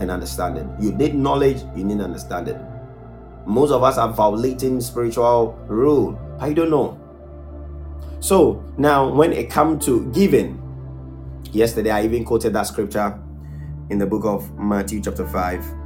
and 0.00 0.10
understanding. 0.10 0.72
You 0.80 0.92
need 0.92 1.14
knowledge, 1.14 1.62
you 1.76 1.84
need 1.84 2.00
understanding. 2.00 2.58
Most 3.46 3.70
of 3.70 3.82
us 3.82 3.98
are 3.98 4.12
violating 4.12 4.80
spiritual 4.80 5.52
rule, 5.68 6.18
I 6.40 6.52
don't 6.52 6.70
know. 6.70 6.98
So 8.20 8.64
now, 8.76 9.08
when 9.08 9.32
it 9.32 9.48
comes 9.48 9.84
to 9.86 10.10
giving, 10.12 10.60
yesterday 11.52 11.90
I 11.90 12.04
even 12.04 12.24
quoted 12.24 12.52
that 12.52 12.64
scripture 12.64 13.18
in 13.90 13.98
the 13.98 14.06
book 14.06 14.24
of 14.24 14.52
Matthew, 14.58 15.00
chapter 15.00 15.26
5 15.26 15.77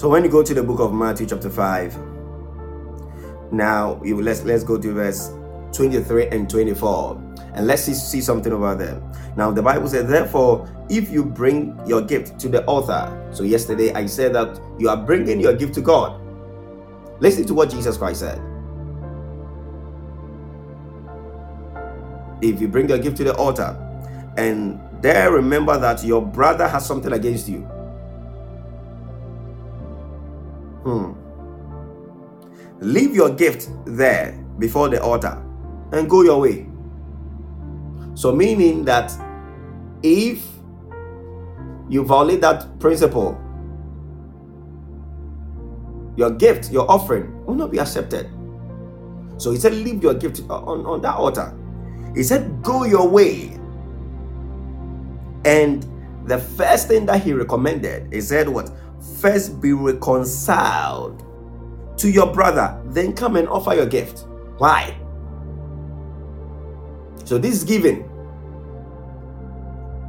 So 0.00 0.08
when 0.08 0.24
you 0.24 0.30
go 0.30 0.42
to 0.42 0.54
the 0.54 0.62
book 0.62 0.80
of 0.80 0.94
Matthew 0.94 1.26
chapter 1.26 1.50
5, 1.50 1.94
now 3.52 4.00
you 4.02 4.22
let's 4.22 4.42
let's 4.44 4.64
go 4.64 4.78
to 4.78 4.94
verse 4.94 5.30
23 5.74 6.28
and 6.28 6.48
24 6.48 7.34
and 7.52 7.66
let's 7.66 7.82
see, 7.82 7.92
see 7.92 8.22
something 8.22 8.50
about 8.50 8.78
them. 8.78 9.02
Now 9.36 9.50
the 9.50 9.60
Bible 9.60 9.88
says, 9.88 10.08
therefore, 10.08 10.66
if 10.88 11.10
you 11.10 11.22
bring 11.22 11.78
your 11.86 12.00
gift 12.00 12.40
to 12.40 12.48
the 12.48 12.64
altar. 12.64 13.14
So 13.30 13.42
yesterday 13.42 13.92
I 13.92 14.06
said 14.06 14.34
that 14.34 14.58
you 14.78 14.88
are 14.88 14.96
bringing 14.96 15.38
your 15.38 15.52
gift 15.52 15.74
to 15.74 15.82
God. 15.82 16.18
Listen 17.20 17.44
to 17.44 17.52
what 17.52 17.68
Jesus 17.68 17.98
Christ 17.98 18.20
said. 18.20 18.38
If 22.40 22.58
you 22.58 22.68
bring 22.68 22.88
your 22.88 22.96
gift 22.96 23.18
to 23.18 23.24
the 23.24 23.36
altar 23.36 23.76
and 24.38 24.80
there 25.02 25.30
remember 25.30 25.78
that 25.78 26.02
your 26.02 26.24
brother 26.24 26.66
has 26.66 26.86
something 26.86 27.12
against 27.12 27.50
you, 27.50 27.68
Hmm. 30.84 31.12
Leave 32.80 33.14
your 33.14 33.30
gift 33.30 33.68
there 33.84 34.32
before 34.58 34.88
the 34.88 35.02
altar 35.02 35.42
and 35.92 36.08
go 36.08 36.22
your 36.22 36.40
way. 36.40 36.66
So, 38.14 38.32
meaning 38.32 38.84
that 38.86 39.12
if 40.02 40.46
you 41.88 42.04
violate 42.04 42.40
that 42.40 42.78
principle, 42.78 43.38
your 46.16 46.30
gift, 46.30 46.70
your 46.70 46.90
offering 46.90 47.44
will 47.44 47.54
not 47.54 47.70
be 47.70 47.78
accepted. 47.78 48.28
So 49.38 49.50
he 49.50 49.56
said, 49.58 49.72
Leave 49.72 50.02
your 50.02 50.14
gift 50.14 50.40
on, 50.50 50.84
on 50.84 51.00
that 51.02 51.14
altar. 51.14 51.56
He 52.14 52.22
said, 52.22 52.62
Go 52.62 52.84
your 52.84 53.08
way. 53.08 53.58
And 55.44 55.86
the 56.26 56.38
first 56.38 56.88
thing 56.88 57.06
that 57.06 57.22
he 57.22 57.32
recommended, 57.32 58.12
he 58.12 58.20
said, 58.20 58.48
What? 58.48 58.70
First 59.20 59.60
be 59.60 59.72
reconciled 59.72 61.24
to 61.98 62.10
your 62.10 62.32
brother, 62.32 62.80
then 62.86 63.14
come 63.14 63.36
and 63.36 63.48
offer 63.48 63.74
your 63.74 63.86
gift. 63.86 64.26
Why? 64.58 64.96
So 67.24 67.38
this 67.38 67.54
is 67.54 67.64
giving. 67.64 68.08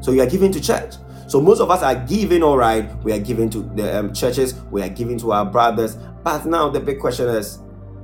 So 0.01 0.11
you 0.11 0.21
are 0.21 0.29
giving 0.29 0.51
to 0.53 0.61
church. 0.61 0.95
So 1.27 1.39
most 1.39 1.59
of 1.61 1.69
us 1.71 1.83
are 1.83 1.95
giving, 1.95 2.43
all 2.43 2.57
right. 2.57 2.93
We 3.03 3.13
are 3.13 3.19
giving 3.19 3.49
to 3.51 3.59
the 3.59 3.99
um, 3.99 4.13
churches. 4.13 4.55
We 4.71 4.81
are 4.81 4.89
giving 4.89 5.17
to 5.19 5.31
our 5.31 5.45
brothers. 5.45 5.95
But 6.23 6.45
now 6.45 6.69
the 6.69 6.79
big 6.79 6.99
question 6.99 7.29
is, 7.29 7.59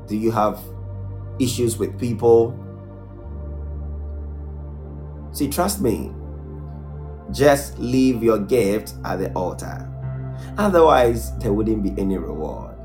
do 0.07 0.15
you 0.15 0.31
have 0.31 0.59
issues 1.39 1.77
with 1.77 1.99
people? 1.99 2.57
See, 5.33 5.49
trust 5.49 5.81
me. 5.81 6.11
Just 7.31 7.77
leave 7.77 8.23
your 8.23 8.39
gift 8.39 8.93
at 9.03 9.17
the 9.17 9.31
altar. 9.33 9.91
Otherwise, 10.57 11.37
there 11.39 11.53
wouldn't 11.53 11.83
be 11.83 11.99
any 12.01 12.17
reward. 12.17 12.75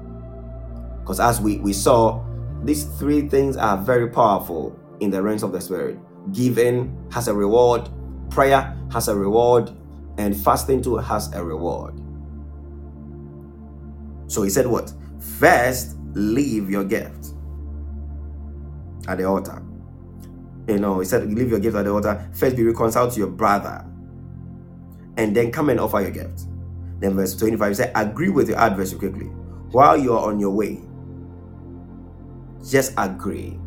Because 1.01 1.21
as 1.21 1.41
we, 1.41 1.59
we 1.59 1.73
saw, 1.73 2.25
these 2.63 2.85
three 2.85 3.29
things 3.29 3.57
are 3.57 3.77
very 3.77 4.09
powerful 4.09 4.79
in 5.01 5.11
the 5.11 5.21
realms 5.21 5.43
of 5.43 5.53
the 5.53 5.61
spirit. 5.61 5.99
Giving 6.33 7.09
has 7.11 7.29
a 7.29 7.35
reward, 7.35 7.89
prayer 8.31 8.77
has 8.93 9.09
a 9.09 9.17
reward, 9.17 9.73
and 10.19 10.37
fasting 10.37 10.83
too 10.83 10.97
has 10.97 11.33
a 11.35 11.43
reward. 11.43 12.01
So 14.29 14.43
he 14.43 14.51
said, 14.51 14.67
What? 14.67 14.93
First, 15.39 15.97
leave 16.15 16.71
your 16.71 16.85
gift 16.85 17.35
at 19.09 19.19
the 19.19 19.25
altar. 19.25 19.63
You 20.69 20.79
know, 20.79 21.01
he 21.01 21.07
said, 21.07 21.31
Leave 21.33 21.51
your 21.51 21.61
gift 21.61 21.77
at 21.77 21.85
the 21.85 21.93
altar. 21.93 22.31
First, 22.33 22.57
be 22.57 22.65
reconciled 22.65 23.13
to 23.13 23.19
your 23.19 23.29
brother, 23.29 23.85
and 25.17 25.35
then 25.35 25.51
come 25.51 25.69
and 25.69 25.81
offer 25.81 26.01
your 26.01 26.11
gift. 26.13 26.47
Then 27.03 27.17
verse 27.17 27.35
25 27.35 27.77
says, 27.77 27.91
agree 27.97 28.29
with 28.29 28.49
your 28.49 28.59
adversary 28.59 29.01
quickly 29.01 29.27
while 29.73 29.97
you 29.97 30.13
are 30.13 30.29
on 30.29 30.39
your 30.39 30.51
way. 30.51 30.81
Just 32.65 32.95
agree. 32.97 33.59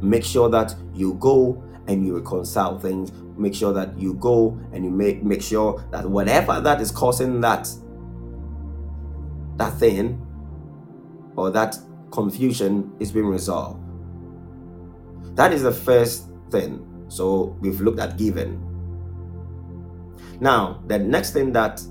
Make 0.00 0.24
sure 0.24 0.48
that 0.50 0.76
you 0.94 1.14
go 1.14 1.60
and 1.88 2.06
you 2.06 2.16
reconcile 2.16 2.78
things. 2.78 3.10
Make 3.36 3.56
sure 3.56 3.72
that 3.72 3.98
you 3.98 4.14
go 4.14 4.56
and 4.72 4.84
you 4.84 4.90
make 4.92 5.24
make 5.24 5.42
sure 5.42 5.84
that 5.90 6.08
whatever 6.08 6.60
that 6.60 6.80
is 6.80 6.92
causing 6.92 7.40
that 7.40 7.68
that 9.56 9.76
thing 9.78 10.24
or 11.34 11.50
that 11.50 11.76
confusion 12.12 12.92
is 13.00 13.10
being 13.10 13.26
resolved. 13.26 13.80
That 15.34 15.52
is 15.52 15.64
the 15.64 15.72
first 15.72 16.28
thing. 16.50 16.86
So 17.08 17.56
we've 17.60 17.80
looked 17.80 17.98
at 17.98 18.16
giving. 18.16 18.64
Now, 20.38 20.82
the 20.86 20.98
next 20.98 21.32
thing 21.32 21.50
that 21.52 21.82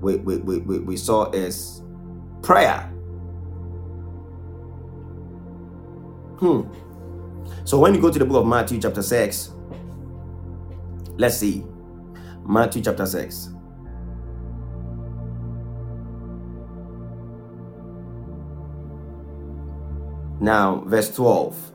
we, 0.00 0.16
we, 0.16 0.36
we, 0.38 0.78
we 0.78 0.96
saw 0.96 1.30
is 1.30 1.82
prayer. 2.42 2.80
Hmm. 6.38 6.62
So 7.64 7.78
when 7.78 7.94
you 7.94 8.00
go 8.00 8.10
to 8.10 8.18
the 8.18 8.24
book 8.24 8.42
of 8.42 8.46
Matthew, 8.46 8.80
chapter 8.80 9.02
6, 9.02 9.52
let's 11.16 11.38
see. 11.38 11.64
Matthew, 12.46 12.82
chapter 12.82 13.06
6. 13.06 13.50
Now, 20.40 20.84
verse 20.86 21.14
12. 21.14 21.72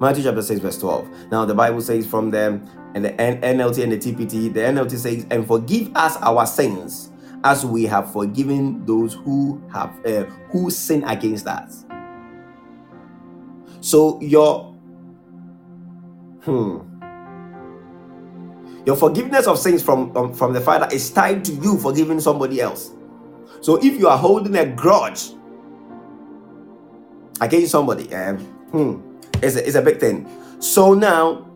Matthew 0.00 0.24
chapter 0.24 0.42
6, 0.42 0.60
verse 0.60 0.78
12. 0.78 1.30
Now, 1.30 1.44
the 1.44 1.54
Bible 1.54 1.80
says 1.80 2.06
from 2.06 2.30
them, 2.30 2.68
and 2.94 3.04
the 3.04 3.10
NLT 3.10 3.82
and 3.82 3.92
the 3.92 3.98
TPT, 3.98 4.52
the 4.52 4.60
NLT 4.60 4.96
says, 4.96 5.26
and 5.30 5.46
forgive 5.46 5.94
us 5.96 6.16
our 6.18 6.46
sins 6.46 7.10
as 7.44 7.64
we 7.64 7.84
have 7.84 8.12
forgiven 8.12 8.84
those 8.84 9.14
who 9.14 9.62
have 9.72 9.90
uh, 10.06 10.24
who 10.50 10.70
sin 10.70 11.04
against 11.04 11.46
us. 11.46 11.84
So 13.80 14.20
your 14.20 14.74
hmm 16.42 16.80
your 18.86 18.96
forgiveness 18.96 19.46
of 19.46 19.58
sins 19.58 19.82
from 19.82 20.16
um, 20.16 20.32
from 20.32 20.52
the 20.52 20.60
Father 20.60 20.88
is 20.90 21.10
tied 21.10 21.44
to 21.44 21.52
you 21.52 21.78
forgiving 21.78 22.20
somebody 22.20 22.60
else. 22.60 22.90
So 23.60 23.76
if 23.76 23.98
you 23.98 24.08
are 24.08 24.18
holding 24.18 24.56
a 24.56 24.66
grudge 24.66 25.30
against 27.40 27.70
somebody, 27.70 28.12
um, 28.14 28.38
hmm, 28.38 29.07
it's 29.42 29.56
a, 29.56 29.66
it's 29.66 29.76
a 29.76 29.82
big 29.82 29.98
thing. 30.00 30.28
So 30.60 30.94
now, 30.94 31.46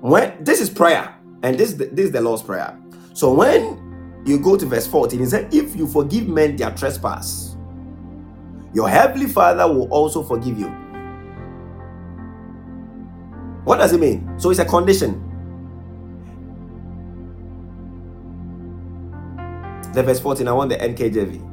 when 0.00 0.42
this 0.42 0.60
is 0.60 0.70
prayer, 0.70 1.14
and 1.42 1.56
this 1.58 1.72
this 1.74 2.06
is 2.06 2.12
the 2.12 2.20
Lord's 2.20 2.42
prayer. 2.42 2.78
So 3.14 3.32
when 3.32 4.22
you 4.26 4.38
go 4.38 4.56
to 4.56 4.66
verse 4.66 4.86
14, 4.86 5.18
he 5.18 5.26
said, 5.26 5.52
If 5.52 5.74
you 5.76 5.86
forgive 5.86 6.28
men 6.28 6.56
their 6.56 6.70
trespass, 6.70 7.56
your 8.72 8.88
heavenly 8.88 9.26
Father 9.26 9.66
will 9.66 9.88
also 9.90 10.22
forgive 10.22 10.58
you. 10.58 10.68
What 13.64 13.78
does 13.78 13.92
it 13.92 14.00
mean? 14.00 14.38
So 14.38 14.50
it's 14.50 14.58
a 14.58 14.64
condition. 14.64 15.26
The 19.92 20.02
verse 20.02 20.20
14, 20.20 20.46
I 20.46 20.52
want 20.52 20.70
the 20.70 20.76
NKJV. 20.76 21.48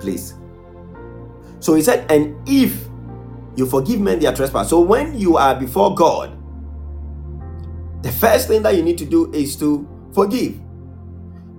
Please. 0.00 0.34
So 1.60 1.74
he 1.74 1.82
said, 1.82 2.10
and 2.10 2.36
if 2.48 2.89
you 3.56 3.66
forgive 3.66 4.00
men 4.00 4.18
their 4.18 4.32
trespass. 4.32 4.70
So 4.70 4.80
when 4.80 5.18
you 5.18 5.36
are 5.36 5.54
before 5.54 5.94
God, 5.94 6.36
the 8.02 8.12
first 8.12 8.48
thing 8.48 8.62
that 8.62 8.76
you 8.76 8.82
need 8.82 8.98
to 8.98 9.04
do 9.04 9.30
is 9.32 9.56
to 9.56 9.86
forgive. 10.14 10.60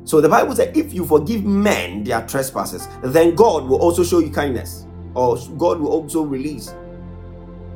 So 0.03 0.19
the 0.19 0.29
Bible 0.29 0.55
says, 0.55 0.75
if 0.75 0.93
you 0.93 1.05
forgive 1.05 1.45
men 1.45 2.03
their 2.03 2.25
trespasses, 2.25 2.87
then 3.03 3.35
God 3.35 3.65
will 3.65 3.79
also 3.79 4.03
show 4.03 4.19
you 4.19 4.31
kindness, 4.31 4.85
or 5.13 5.37
God 5.57 5.79
will 5.79 5.89
also 5.89 6.23
release 6.23 6.73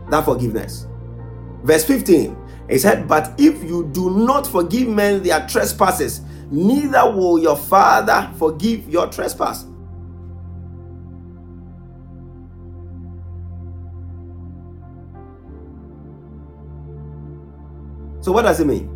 that 0.09 0.25
forgiveness. 0.25 0.87
Verse 1.63 1.85
15, 1.85 2.35
it 2.67 2.79
said, 2.79 3.07
But 3.07 3.33
if 3.37 3.63
you 3.63 3.89
do 3.91 4.09
not 4.09 4.47
forgive 4.47 4.87
men 4.87 5.21
their 5.21 5.45
trespasses, 5.47 6.21
neither 6.49 7.09
will 7.11 7.39
your 7.39 7.55
Father 7.55 8.31
forgive 8.37 8.89
your 8.89 9.07
trespass. 9.07 9.65
So 18.25 18.31
what 18.31 18.41
does 18.41 18.59
it 18.59 18.65
mean? 18.65 18.87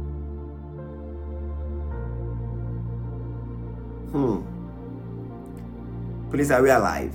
Hmm. 4.09 4.41
Please, 6.31 6.49
are 6.49 6.63
we 6.63 6.71
alive? 6.71 7.13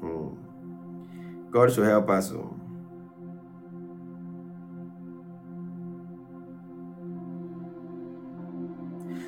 Hmm. 0.00 0.34
God 1.52 1.72
should 1.72 1.86
help 1.86 2.10
us. 2.10 2.32
Oh. 2.32 2.56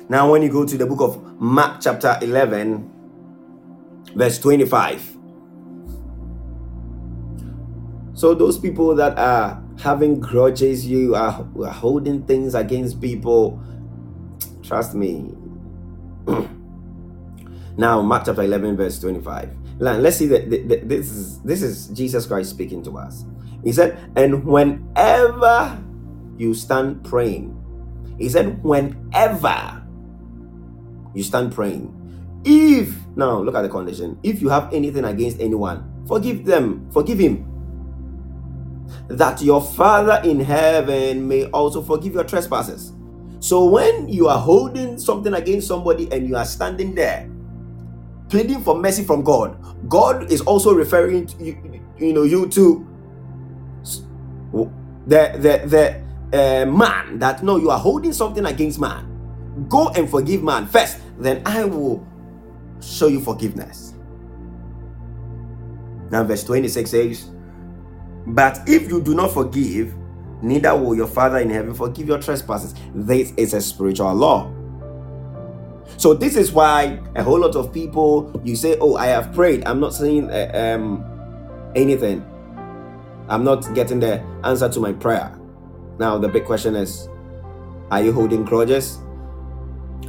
Now, 0.09 0.29
when 0.29 0.41
you 0.41 0.49
go 0.49 0.65
to 0.65 0.77
the 0.77 0.85
book 0.85 0.99
of 0.99 1.39
Mark, 1.39 1.79
chapter 1.79 2.17
11, 2.21 2.91
verse 4.15 4.37
25, 4.39 5.12
So 8.23 8.33
those 8.33 8.57
people 8.57 8.95
that 8.95 9.19
are 9.19 9.61
having 9.79 10.21
grudges, 10.21 10.87
you 10.87 11.13
are, 11.13 11.45
are 11.59 11.73
holding 11.73 12.23
things 12.23 12.55
against 12.55 13.01
people. 13.01 13.61
Trust 14.63 14.95
me. 14.95 15.35
now, 17.75 18.01
Mark 18.01 18.23
chapter 18.25 18.43
11, 18.43 18.77
verse 18.77 18.97
25. 18.99 19.51
Let's 19.79 20.15
see 20.15 20.27
that 20.27 20.49
this 20.49 21.11
is 21.11 21.41
this 21.41 21.61
is 21.61 21.87
Jesus 21.89 22.25
Christ 22.25 22.51
speaking 22.51 22.81
to 22.85 22.97
us. 22.97 23.25
He 23.61 23.73
said, 23.73 23.99
and 24.15 24.45
whenever 24.45 25.83
you 26.37 26.53
stand 26.53 27.03
praying, 27.03 27.51
he 28.17 28.29
said, 28.29 28.63
whenever 28.63 29.83
you 31.13 31.23
stand 31.23 31.51
praying, 31.51 31.91
if 32.45 32.95
now 33.17 33.39
look 33.41 33.55
at 33.55 33.63
the 33.63 33.69
condition, 33.69 34.17
if 34.23 34.41
you 34.41 34.47
have 34.47 34.73
anything 34.73 35.03
against 35.03 35.41
anyone, 35.41 35.83
forgive 36.07 36.45
them, 36.45 36.89
forgive 36.89 37.19
him. 37.19 37.49
That 39.07 39.41
your 39.41 39.61
Father 39.61 40.21
in 40.23 40.39
heaven 40.39 41.27
may 41.27 41.45
also 41.47 41.81
forgive 41.81 42.13
your 42.13 42.23
trespasses. 42.23 42.93
So 43.39 43.65
when 43.65 44.09
you 44.09 44.27
are 44.27 44.39
holding 44.39 44.97
something 44.97 45.33
against 45.33 45.67
somebody 45.67 46.11
and 46.11 46.27
you 46.27 46.35
are 46.35 46.45
standing 46.45 46.95
there 46.95 47.29
pleading 48.29 48.63
for 48.63 48.75
mercy 48.79 49.03
from 49.03 49.23
God, 49.23 49.57
God 49.89 50.31
is 50.31 50.41
also 50.41 50.73
referring 50.73 51.27
to 51.27 51.43
you, 51.43 51.81
you 51.99 52.13
know 52.13 52.23
you 52.23 52.47
to 52.49 52.87
the 55.05 55.37
the 55.37 55.53
the 55.67 55.83
uh, 56.33 56.65
man 56.65 57.19
that 57.19 57.43
no 57.43 57.57
you 57.57 57.69
are 57.69 57.79
holding 57.79 58.13
something 58.13 58.45
against 58.45 58.79
man. 58.79 59.05
Go 59.69 59.89
and 59.89 60.09
forgive 60.09 60.41
man 60.41 60.65
first, 60.65 60.97
then 61.19 61.43
I 61.45 61.63
will 61.63 62.05
show 62.81 63.07
you 63.07 63.19
forgiveness. 63.21 63.93
Now 66.09 66.23
verse 66.23 66.43
26 66.43 66.89
says, 66.89 67.29
But 68.25 68.61
if 68.67 68.89
you 68.89 69.01
do 69.01 69.13
not 69.13 69.33
forgive, 69.33 69.93
neither 70.41 70.75
will 70.75 70.95
your 70.95 71.07
Father 71.07 71.37
in 71.37 71.49
heaven 71.49 71.73
forgive 71.73 72.07
your 72.07 72.19
trespasses. 72.19 72.73
This 72.93 73.33
is 73.37 73.53
a 73.53 73.61
spiritual 73.61 74.13
law. 74.13 74.51
So 75.97 76.13
this 76.13 76.35
is 76.35 76.51
why 76.51 76.99
a 77.15 77.23
whole 77.23 77.39
lot 77.39 77.55
of 77.55 77.71
people 77.73 78.41
you 78.43 78.55
say, 78.55 78.77
"Oh, 78.79 78.95
I 78.95 79.07
have 79.07 79.33
prayed. 79.33 79.63
I'm 79.65 79.79
not 79.79 79.93
saying 79.93 80.31
uh, 80.31 80.75
um, 80.75 81.03
anything. 81.75 82.25
I'm 83.29 83.43
not 83.43 83.73
getting 83.75 83.99
the 83.99 84.21
answer 84.43 84.69
to 84.69 84.79
my 84.79 84.93
prayer." 84.93 85.37
Now 85.99 86.17
the 86.17 86.27
big 86.27 86.45
question 86.45 86.75
is, 86.75 87.07
are 87.91 88.01
you 88.01 88.11
holding 88.11 88.43
grudges? 88.43 88.97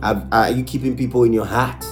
Are, 0.02 0.26
are 0.32 0.50
you 0.50 0.64
keeping 0.64 0.96
people 0.96 1.24
in 1.24 1.32
your 1.32 1.44
heart? 1.44 1.84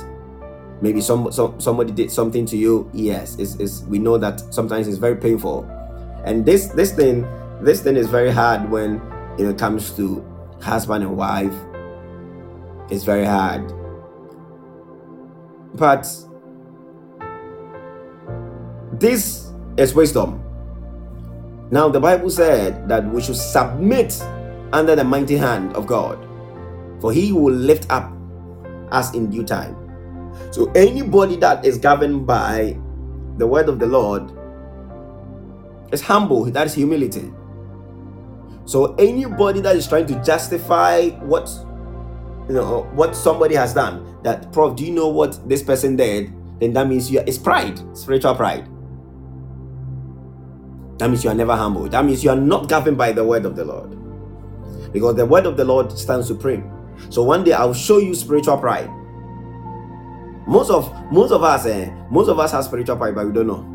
Maybe 0.81 1.01
some, 1.01 1.31
some 1.31 1.61
somebody 1.61 1.93
did 1.93 2.11
something 2.11 2.47
to 2.47 2.57
you. 2.57 2.91
Yes, 2.93 3.37
it's, 3.39 3.55
it's 3.57 3.83
we 3.83 3.99
know 3.99 4.19
that 4.19 4.41
sometimes 4.53 4.89
it's 4.89 4.99
very 4.99 5.17
painful, 5.17 5.63
and 6.25 6.45
this 6.45 6.67
this 6.69 6.93
thing 6.93 7.27
this 7.63 7.83
thing 7.83 7.97
is 7.97 8.09
very 8.09 8.31
hard 8.31 8.71
when 8.71 9.01
it 9.39 9.59
comes 9.59 9.91
to 9.97 10.25
husband 10.61 11.05
and 11.05 11.17
wife. 11.17 11.55
It's 12.91 13.05
very 13.05 13.25
hard 13.25 13.73
but 15.75 16.07
this 18.93 19.51
is 19.77 19.95
wisdom. 19.95 20.43
Now, 21.71 21.89
the 21.89 22.01
Bible 22.01 22.29
said 22.29 22.89
that 22.89 23.05
we 23.11 23.23
should 23.23 23.37
submit 23.37 24.21
under 24.73 24.95
the 24.95 25.05
mighty 25.05 25.37
hand 25.37 25.75
of 25.75 25.87
God, 25.87 26.19
for 27.01 27.13
he 27.13 27.33
will 27.33 27.55
lift 27.55 27.91
up 27.91 28.13
us 28.91 29.15
in 29.15 29.31
due 29.31 29.45
time. 29.45 29.77
So, 30.51 30.71
anybody 30.75 31.37
that 31.37 31.65
is 31.65 31.79
governed 31.79 32.27
by 32.27 32.77
the 33.39 33.47
word 33.47 33.69
of 33.69 33.79
the 33.79 33.87
Lord 33.87 34.31
is 35.93 36.01
humble, 36.01 36.45
that 36.45 36.67
is 36.67 36.75
humility. 36.75 37.31
So, 38.65 38.95
anybody 38.95 39.61
that 39.61 39.77
is 39.77 39.87
trying 39.87 40.07
to 40.07 40.23
justify 40.25 41.11
what 41.21 41.51
you 42.49 42.55
know 42.55 42.89
what 42.95 43.15
somebody 43.15 43.55
has 43.55 43.73
done 43.73 44.19
that 44.25 44.53
prof 44.53 44.77
do 44.77 44.85
you 44.85 44.91
know 44.93 45.09
what 45.09 45.49
this 45.49 45.63
person 45.63 45.97
did? 45.97 46.33
Then 46.61 46.73
that 46.75 46.89
means 46.89 47.11
you 47.11 47.21
it's 47.27 47.39
pride 47.39 47.81
spiritual 47.97 48.35
pride. 48.35 48.69
That 50.99 51.09
means 51.09 51.25
you 51.25 51.31
are 51.31 51.35
never 51.35 51.57
humble. 51.57 51.89
That 51.89 52.05
means 52.05 52.23
you 52.23 52.31
are 52.31 52.37
not 52.37 52.69
governed 52.69 52.97
by 52.97 53.13
the 53.13 53.25
word 53.25 53.45
of 53.45 53.57
the 53.57 53.65
lord. 53.65 53.99
Because 54.93 55.17
the 55.17 55.27
word 55.27 55.47
of 55.47 55.57
the 55.57 55.65
lord 55.65 55.97
stands 55.99 56.27
supreme. 56.27 56.71
So 57.11 57.23
one 57.23 57.45
day 57.45 57.53
i'll 57.53 57.75
show 57.75 57.99
you 57.99 58.15
spiritual 58.15 58.59
pride. 58.59 58.91
Most 60.47 60.71
of 60.71 60.93
most 61.13 61.33
of 61.33 61.43
us 61.43 61.67
eh, 61.67 61.91
most 62.11 62.29
of 62.29 62.39
us 62.39 62.53
have 62.53 62.65
spiritual 62.65 62.97
pride 62.97 63.15
but 63.15 63.27
we 63.27 63.33
don't 63.33 63.47
know 63.47 63.72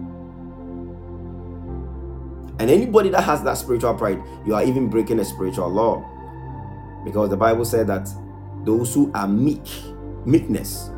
and 2.59 2.69
anybody 2.69 3.09
that 3.09 3.23
has 3.23 3.43
that 3.43 3.55
spiritual 3.55 3.93
pride 3.93 4.21
you 4.45 4.55
are 4.55 4.63
even 4.63 4.89
breaking 4.89 5.19
a 5.19 5.25
spiritual 5.25 5.69
law 5.69 6.03
because 7.03 7.29
the 7.29 7.37
bible 7.37 7.65
said 7.65 7.87
that 7.87 8.07
those 8.67 8.93
who 8.93 9.11
are 9.13 9.27
meek, 9.27 9.65
meekness, 10.25 10.91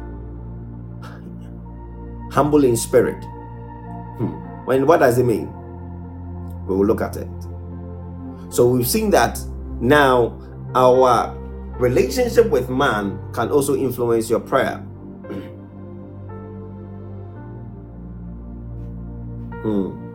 humble 2.32 2.64
in 2.66 2.76
spirit. 2.76 3.24
Hmm. 4.18 4.34
When 4.66 4.88
what 4.88 5.00
does 5.00 5.20
it 5.20 5.24
mean? 5.24 5.54
We 6.66 6.76
will 6.76 6.86
look 6.86 7.02
at 7.02 7.16
it. 7.16 7.30
So 8.50 8.68
we've 8.68 8.88
seen 8.88 9.12
that 9.12 9.40
now 9.80 10.42
our 10.76 11.36
relationship 11.78 12.50
with 12.50 12.70
man 12.70 13.20
can 13.34 13.52
also 13.52 13.76
influence 13.76 14.30
your 14.30 14.40
prayer. 14.40 14.78
hmm. 19.62 20.09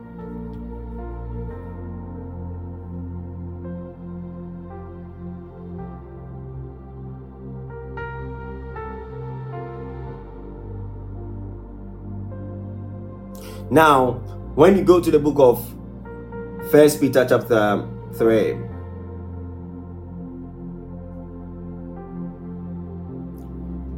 Now, 13.75 14.13
when 14.55 14.77
you 14.79 14.85
go 14.85 15.01
to 15.01 15.11
the 15.11 15.19
book 15.19 15.35
of 15.41 15.59
First 16.71 17.01
Peter 17.01 17.27
chapter 17.29 17.85
3, 18.15 18.55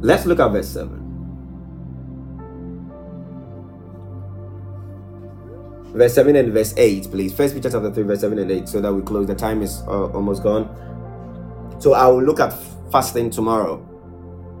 let's 0.01 0.25
look 0.25 0.39
at 0.39 0.47
verse 0.47 0.69
7. 0.69 1.03
Verse 5.93 6.15
7 6.15 6.35
and 6.35 6.51
verse 6.51 6.73
8, 6.75 7.11
please. 7.11 7.31
First 7.35 7.53
Peter 7.53 7.69
chapter 7.69 7.93
3, 7.93 8.01
verse 8.01 8.21
7 8.21 8.39
and 8.39 8.49
8, 8.49 8.67
so 8.67 8.81
that 8.81 8.91
we 8.91 9.03
close. 9.03 9.27
The 9.27 9.35
time 9.35 9.61
is 9.61 9.83
uh, 9.85 10.07
almost 10.07 10.41
gone. 10.41 10.65
So 11.77 11.93
I 11.93 12.07
will 12.07 12.23
look 12.23 12.39
at 12.39 12.51
fasting 12.91 13.29
tomorrow. 13.29 13.77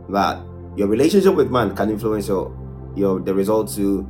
That 0.09 0.37
your 0.75 0.87
relationship 0.87 1.33
with 1.33 1.49
man 1.49 1.75
can 1.75 1.89
influence 1.89 2.27
your 2.27 2.55
your 2.95 3.19
the 3.19 3.33
results 3.33 3.75
to 3.77 4.07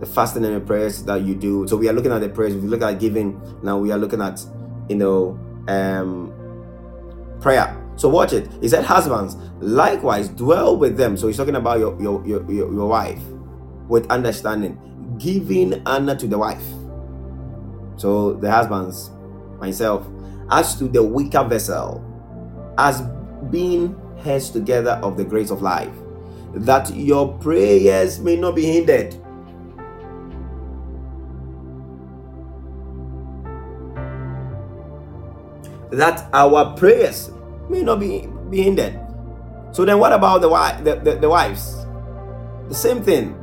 the 0.00 0.06
fasting 0.06 0.44
and 0.44 0.56
the 0.56 0.60
prayers 0.60 1.04
that 1.04 1.22
you 1.22 1.34
do. 1.34 1.68
So 1.68 1.76
we 1.76 1.88
are 1.88 1.92
looking 1.92 2.10
at 2.12 2.20
the 2.20 2.28
prayers. 2.28 2.54
We 2.54 2.66
look 2.68 2.82
at 2.82 2.98
giving, 2.98 3.40
now 3.62 3.78
we 3.78 3.92
are 3.92 3.98
looking 3.98 4.20
at 4.20 4.44
you 4.88 4.96
know 4.96 5.38
um 5.68 6.32
prayer. 7.40 7.76
So 7.96 8.08
watch 8.08 8.32
it. 8.32 8.48
He 8.62 8.68
said, 8.68 8.84
Husbands, 8.84 9.36
likewise 9.60 10.28
dwell 10.28 10.76
with 10.76 10.96
them. 10.96 11.16
So 11.16 11.26
he's 11.26 11.36
talking 11.36 11.56
about 11.56 11.78
your 11.78 12.00
your 12.00 12.26
your, 12.26 12.50
your, 12.50 12.86
wife 12.88 13.20
with 13.88 14.10
understanding, 14.10 14.78
giving 15.18 15.82
honor 15.86 16.16
to 16.16 16.26
the 16.26 16.38
wife. 16.38 16.64
So 17.96 18.32
the 18.34 18.50
husbands, 18.50 19.10
myself, 19.58 20.06
as 20.50 20.76
to 20.78 20.88
the 20.88 21.02
weaker 21.02 21.44
vessel, 21.44 22.02
as 22.78 23.02
being 23.50 23.94
heads 24.24 24.48
together 24.48 24.92
of 25.02 25.18
the 25.18 25.24
grace 25.24 25.50
of 25.50 25.60
life, 25.60 25.92
that 26.54 26.94
your 26.94 27.36
prayers 27.38 28.18
may 28.18 28.36
not 28.36 28.54
be 28.54 28.64
hindered. 28.64 29.14
That 35.90 36.28
our 36.32 36.74
prayers 36.76 37.30
may 37.68 37.82
not 37.82 38.00
be, 38.00 38.26
be 38.48 38.62
hindered. 38.62 38.98
So 39.72 39.84
then 39.84 39.98
what 39.98 40.12
about 40.12 40.40
the, 40.40 40.48
the, 40.82 41.00
the, 41.00 41.16
the 41.20 41.28
wives? 41.28 41.86
The 42.68 42.74
same 42.74 43.02
thing. 43.02 43.36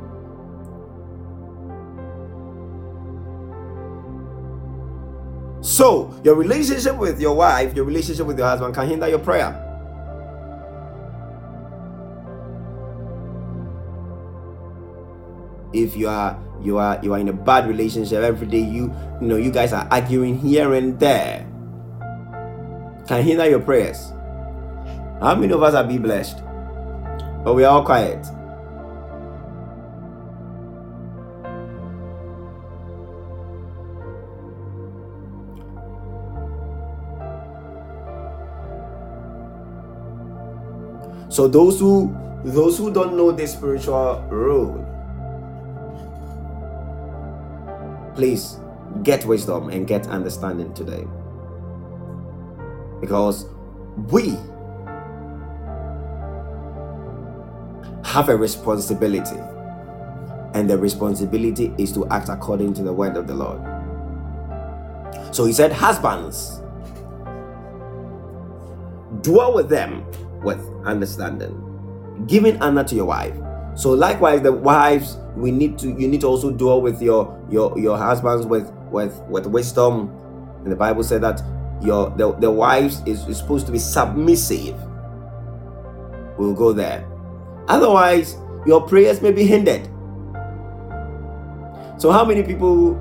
So, 5.60 6.14
your 6.24 6.34
relationship 6.34 6.96
with 6.96 7.20
your 7.20 7.34
wife, 7.34 7.74
your 7.76 7.84
relationship 7.84 8.26
with 8.26 8.38
your 8.38 8.48
husband 8.48 8.74
can 8.74 8.88
hinder 8.88 9.08
your 9.08 9.18
prayer. 9.18 9.52
If 15.72 15.96
you 15.96 16.08
are 16.08 16.40
you 16.62 16.78
are 16.78 16.98
you 17.02 17.12
are 17.12 17.18
in 17.18 17.28
a 17.28 17.32
bad 17.32 17.68
relationship 17.68 18.22
every 18.22 18.46
day, 18.46 18.64
you 18.64 18.90
you 19.20 19.28
know 19.28 19.36
you 19.36 19.52
guys 19.52 19.72
are 19.72 19.86
arguing 19.90 20.38
here 20.38 20.72
and 20.72 20.98
there 20.98 21.46
can 23.08 23.22
hinder 23.22 23.48
your 23.48 23.60
prayers. 23.60 24.12
How 25.20 25.34
many 25.34 25.52
of 25.52 25.62
us 25.62 25.74
are 25.74 25.82
been 25.82 26.02
blessed? 26.02 26.42
But 27.42 27.54
we 27.54 27.64
are 27.64 27.72
all 27.72 27.84
quiet. 27.84 28.24
So 41.30 41.48
those 41.48 41.80
who 41.80 42.14
those 42.44 42.76
who 42.76 42.92
don't 42.92 43.16
know 43.16 43.32
this 43.32 43.52
spiritual 43.52 44.22
rule, 44.28 44.84
please 48.14 48.58
get 49.02 49.24
wisdom 49.24 49.70
and 49.70 49.86
get 49.86 50.06
understanding 50.08 50.74
today. 50.74 51.06
Because 53.00 53.46
we 54.10 54.36
have 58.04 58.28
a 58.28 58.36
responsibility, 58.36 59.38
and 60.54 60.68
the 60.68 60.78
responsibility 60.78 61.72
is 61.78 61.92
to 61.92 62.06
act 62.08 62.28
according 62.28 62.74
to 62.74 62.82
the 62.82 62.92
word 62.92 63.16
of 63.16 63.26
the 63.26 63.34
Lord. 63.34 63.60
So 65.34 65.44
he 65.44 65.52
said, 65.52 65.72
Husbands, 65.72 66.62
dwell 69.20 69.54
with 69.54 69.68
them 69.68 70.04
with 70.42 70.58
understanding, 70.84 72.24
giving 72.26 72.60
honor 72.62 72.84
to 72.84 72.94
your 72.94 73.04
wife. 73.04 73.34
So 73.74 73.90
likewise, 73.90 74.42
the 74.42 74.52
wives, 74.52 75.18
we 75.36 75.50
need 75.52 75.78
to 75.78 75.88
you 75.88 76.08
need 76.08 76.22
to 76.22 76.26
also 76.26 76.50
dwell 76.50 76.80
with 76.80 77.00
your 77.00 77.38
your 77.48 77.78
your 77.78 77.96
husbands 77.96 78.46
with 78.46 78.72
with 78.90 79.20
with 79.28 79.46
wisdom. 79.46 80.10
And 80.64 80.72
the 80.72 80.76
Bible 80.76 81.04
said 81.04 81.20
that 81.22 81.40
your 81.82 82.10
the, 82.10 82.32
the 82.34 82.50
wives 82.50 83.02
is, 83.06 83.26
is 83.28 83.38
supposed 83.38 83.66
to 83.66 83.72
be 83.72 83.78
submissive. 83.78 84.76
We'll 86.38 86.54
go 86.54 86.72
there. 86.72 87.06
Otherwise, 87.68 88.36
your 88.66 88.86
prayers 88.86 89.20
may 89.20 89.32
be 89.32 89.44
hindered. 89.44 89.88
So, 91.98 92.10
how 92.10 92.24
many 92.24 92.42
people 92.42 92.94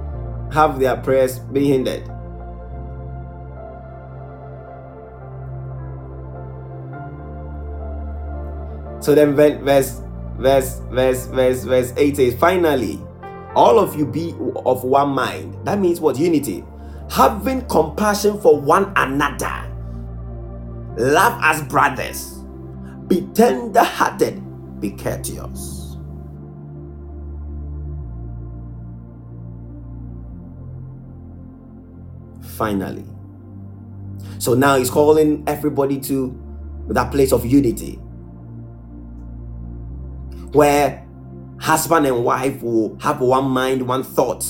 have 0.51 0.79
their 0.79 0.97
prayers 0.97 1.39
being 1.39 1.71
hindered? 1.71 2.03
So 9.07 9.15
then 9.15 9.35
verse 9.35 10.01
verse 10.37 10.81
verse 10.91 11.27
verse 11.27 11.63
verse 11.63 11.93
8 11.95 12.17
says, 12.17 12.35
finally, 12.35 13.01
all 13.55 13.79
of 13.79 13.95
you 13.95 14.05
be 14.05 14.35
of 14.65 14.83
one 14.83 15.09
mind. 15.09 15.55
That 15.65 15.79
means 15.79 16.01
what? 16.01 16.17
Unity. 16.17 16.65
Having 17.09 17.67
compassion 17.67 18.39
for 18.39 18.59
one 18.59 18.91
another. 18.95 19.63
Love 20.97 21.39
as 21.43 21.61
brothers. 21.63 22.33
Be 23.07 23.21
tender 23.33 23.83
hearted. 23.83 24.41
Be 24.79 24.91
courteous. 24.91 25.97
Finally. 32.55 33.05
So 34.39 34.53
now 34.53 34.77
he's 34.77 34.89
calling 34.89 35.43
everybody 35.47 35.99
to 36.01 36.43
that 36.89 37.11
place 37.11 37.31
of 37.31 37.45
unity 37.45 37.99
where 40.51 41.05
husband 41.59 42.05
and 42.07 42.23
wife 42.23 42.61
will 42.61 42.97
have 42.99 43.19
one 43.21 43.45
mind, 43.45 43.87
one 43.87 44.03
thought, 44.03 44.45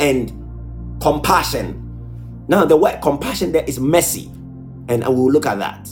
and 0.00 0.30
compassion. 1.00 1.80
Now, 2.48 2.64
the 2.64 2.76
word 2.76 3.00
compassion 3.00 3.52
there 3.52 3.64
is 3.64 3.78
mercy, 3.80 4.30
and 4.88 5.04
I 5.04 5.08
will 5.08 5.30
look 5.30 5.46
at 5.46 5.58
that. 5.58 5.88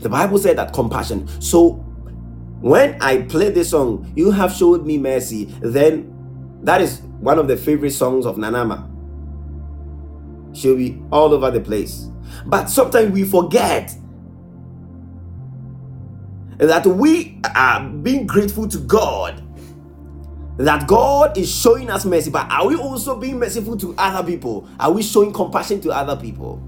The 0.00 0.08
Bible 0.08 0.38
said 0.38 0.58
that 0.58 0.72
compassion. 0.72 1.28
So, 1.40 1.72
when 2.60 3.00
I 3.00 3.22
play 3.22 3.50
this 3.50 3.70
song, 3.70 4.12
you 4.16 4.30
have 4.30 4.52
showed 4.52 4.86
me 4.86 4.98
mercy, 4.98 5.44
then 5.60 6.12
that 6.62 6.80
is 6.80 7.00
one 7.20 7.38
of 7.38 7.48
the 7.48 7.56
favorite 7.56 7.92
songs 7.92 8.26
of 8.26 8.36
Nanama. 8.36 8.90
She'll 10.56 10.76
be 10.76 11.00
all 11.12 11.34
over 11.34 11.50
the 11.50 11.60
place. 11.60 12.08
But 12.46 12.68
sometimes 12.70 13.12
we 13.12 13.24
forget 13.24 13.94
that 16.58 16.86
we 16.86 17.40
are 17.54 17.86
being 17.88 18.26
grateful 18.26 18.66
to 18.68 18.78
God 18.78 19.45
that 20.58 20.86
God 20.86 21.36
is 21.36 21.54
showing 21.54 21.90
us 21.90 22.04
mercy, 22.04 22.30
but 22.30 22.50
are 22.50 22.66
we 22.66 22.76
also 22.76 23.18
being 23.18 23.38
merciful 23.38 23.76
to 23.78 23.94
other 23.98 24.26
people? 24.26 24.68
Are 24.80 24.90
we 24.90 25.02
showing 25.02 25.32
compassion 25.32 25.80
to 25.82 25.90
other 25.90 26.16
people? 26.16 26.62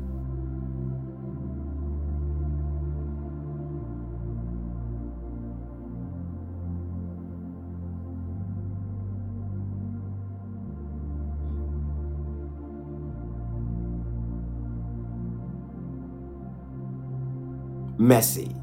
Mercy 17.98 18.54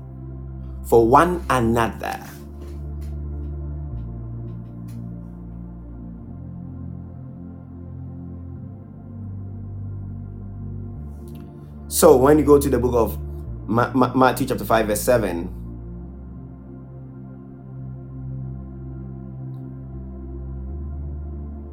for 0.86 1.08
one 1.08 1.44
another. 1.50 2.35
So 11.96 12.18
when 12.18 12.38
you 12.38 12.44
go 12.44 12.60
to 12.60 12.70
the 12.70 12.78
book 12.78 12.94
of 12.94 13.18
Ma- 13.70 13.90
Ma- 13.94 14.14
Matthew 14.14 14.46
chapter 14.46 14.66
5 14.66 14.88
verse 14.88 15.00
7 15.00 15.48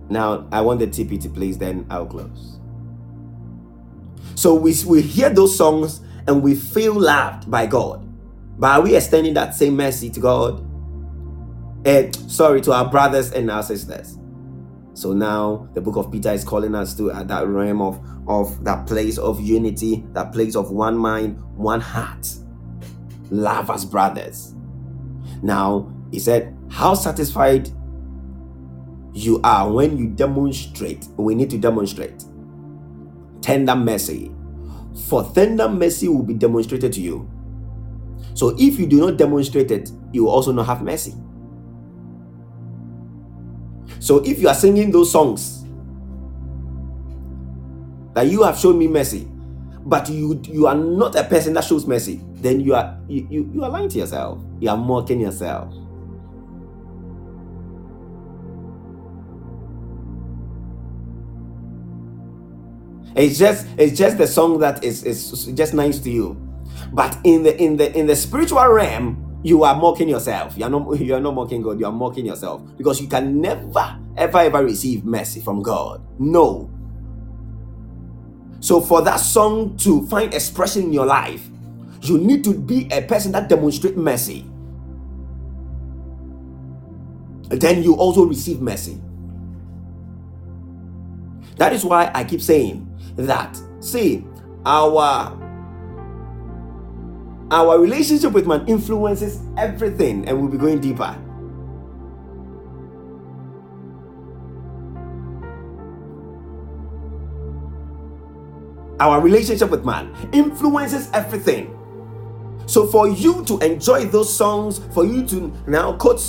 Now 0.09 0.47
I 0.53 0.61
want 0.61 0.79
the 0.79 0.87
TP 0.87 1.21
to 1.23 1.29
please 1.29 1.59
then 1.59 1.87
I'll 1.91 2.07
close. 2.07 2.61
So 4.37 4.55
we, 4.55 4.77
we 4.87 5.03
hear 5.03 5.29
those 5.29 5.57
songs 5.57 6.03
and 6.29 6.41
we 6.41 6.55
feel 6.55 6.95
loved 6.95 7.51
by 7.51 7.67
God. 7.67 8.07
But 8.61 8.79
are 8.79 8.81
we 8.83 8.95
extending 8.95 9.35
that 9.35 9.57
same 9.57 9.75
mercy 9.75 10.09
to 10.11 10.21
God? 10.21 10.65
Eh, 11.85 12.13
sorry, 12.29 12.61
to 12.61 12.73
our 12.73 12.89
brothers 12.89 13.33
and 13.33 13.51
our 13.51 13.65
sisters. 13.65 14.17
So 14.95 15.13
now 15.13 15.69
the 15.75 15.81
book 15.81 15.97
of 15.97 16.11
Peter 16.11 16.31
is 16.33 16.45
calling 16.45 16.75
us 16.75 16.95
to 16.97 17.11
at 17.11 17.29
that 17.29 17.47
realm 17.47 17.81
of, 17.81 18.01
of 18.29 18.63
that 18.65 18.87
place 18.87 19.19
of 19.19 19.41
unity, 19.41 20.05
that 20.13 20.33
place 20.33 20.55
of 20.55 20.71
one 20.71 20.97
mind, 20.97 21.41
one 21.57 21.81
heart. 21.81 22.29
Love 23.31 23.71
as 23.71 23.85
brothers. 23.85 24.55
Now 25.43 25.93
he 26.11 26.19
said, 26.19 26.57
How 26.71 26.95
satisfied 26.95 27.71
you 29.15 29.41
are 29.45 29.71
when 29.71 29.97
you 29.99 30.09
demonstrate. 30.09 31.07
We 31.17 31.35
need 31.35 31.51
to 31.51 31.59
demonstrate 31.59 32.25
tender 33.41 33.75
mercy. 33.75 34.31
For 35.09 35.31
tender 35.35 35.69
mercy 35.69 36.09
will 36.09 36.23
be 36.23 36.35
demonstrated 36.35 36.93
to 36.95 37.01
you. 37.01 37.31
So 38.35 38.55
if 38.59 38.79
you 38.79 38.87
do 38.87 39.01
not 39.01 39.17
demonstrate 39.17 39.71
it, 39.71 39.91
you 40.13 40.25
will 40.25 40.31
also 40.31 40.53
not 40.53 40.67
have 40.67 40.83
mercy. 40.83 41.15
So 44.03 44.19
if 44.25 44.41
you 44.41 44.49
are 44.49 44.55
singing 44.55 44.91
those 44.91 45.13
songs 45.13 45.63
that 48.15 48.27
you 48.27 48.43
have 48.43 48.59
shown 48.59 48.77
me 48.77 48.89
mercy, 48.89 49.29
but 49.87 50.11
you 50.11 50.43
you 50.45 50.67
are 50.67 50.75
not 50.75 51.15
a 51.15 51.23
person 51.23 51.55
that 51.55 51.63
shows 51.63 51.87
mercy, 51.87 52.21
then 52.35 52.59
you 52.59 52.75
are 52.75 52.99
you, 53.07 53.29
you, 53.31 53.51
you 53.55 53.63
are 53.63 53.71
lying 53.71 53.89
to 53.91 53.99
yourself. 53.99 54.43
You 54.59 54.71
are 54.71 54.77
mocking 54.77 55.21
yourself. 55.21 55.73
It's 63.15 63.39
just 63.39 63.69
it's 63.79 63.97
just 63.97 64.19
the 64.19 64.27
song 64.27 64.59
that 64.59 64.83
is, 64.83 65.05
is 65.05 65.45
just 65.55 65.75
nice 65.75 66.01
to 66.01 66.11
you 66.11 66.37
but 66.93 67.17
in 67.25 67.45
the 67.45 67.57
in 67.63 67.77
the 67.77 67.97
in 67.97 68.07
the 68.07 68.17
spiritual 68.17 68.67
realm, 68.67 69.32
you 69.43 69.65
are 69.65 69.75
mocking 69.75 70.09
yourself. 70.09 70.57
You 70.57 70.65
are 70.65 70.71
not 70.71 71.01
you 71.01 71.15
are 71.15 71.21
not 71.21 71.35
mocking 71.35 71.63
God, 71.63 71.81
you 71.81 71.87
are 71.87 71.93
mocking 71.93 72.27
yourself. 72.27 72.63
Because 72.77 73.01
you 73.01 73.09
can 73.09 73.41
never 73.41 73.99
ever 74.17 74.39
ever 74.39 74.65
receive 74.65 75.05
mercy 75.05 75.41
from 75.41 75.63
God. 75.63 76.03
No. 76.19 76.71
So 78.61 78.81
for 78.81 79.03
that 79.03 79.17
song 79.17 79.77
to 79.79 80.07
find 80.07 80.33
expression 80.33 80.85
in 80.85 80.93
your 80.93 81.07
life, 81.07 81.49
you 82.03 82.19
need 82.19 82.45
to 82.45 82.55
be 82.55 82.89
a 82.93 83.03
person 83.03 83.33
that 83.33 83.49
demonstrates 83.49 83.97
mercy. 83.97 84.47
Then 87.49 87.83
you 87.83 87.95
also 87.95 88.25
receive 88.25 88.61
mercy. 88.61 89.01
That 91.57 91.73
is 91.73 91.85
why 91.85 92.11
I 92.15 92.25
keep 92.25 92.41
saying 92.41 92.89
that. 93.17 93.61
See, 93.81 94.25
our 94.65 95.42
our 97.53 97.79
relationship 97.79 98.33
with 98.33 98.47
man 98.47 98.67
influences 98.67 99.41
everything, 99.59 100.27
and 100.27 100.41
we'll 100.41 100.51
be 100.51 100.57
going 100.57 100.81
deeper. 100.81 101.17
Our 108.99 109.21
relationship 109.21 109.69
with 109.71 109.85
man 109.85 110.15
influences 110.33 111.11
everything. 111.13 111.79
So, 112.67 112.87
for 112.87 113.07
you 113.09 113.45
to 113.45 113.59
enjoy 113.59 114.07
those 114.07 114.35
songs, 114.35 114.81
for 114.95 115.05
you 115.05 115.27
to 115.27 115.53
now 115.67 115.93
quote 115.93 116.23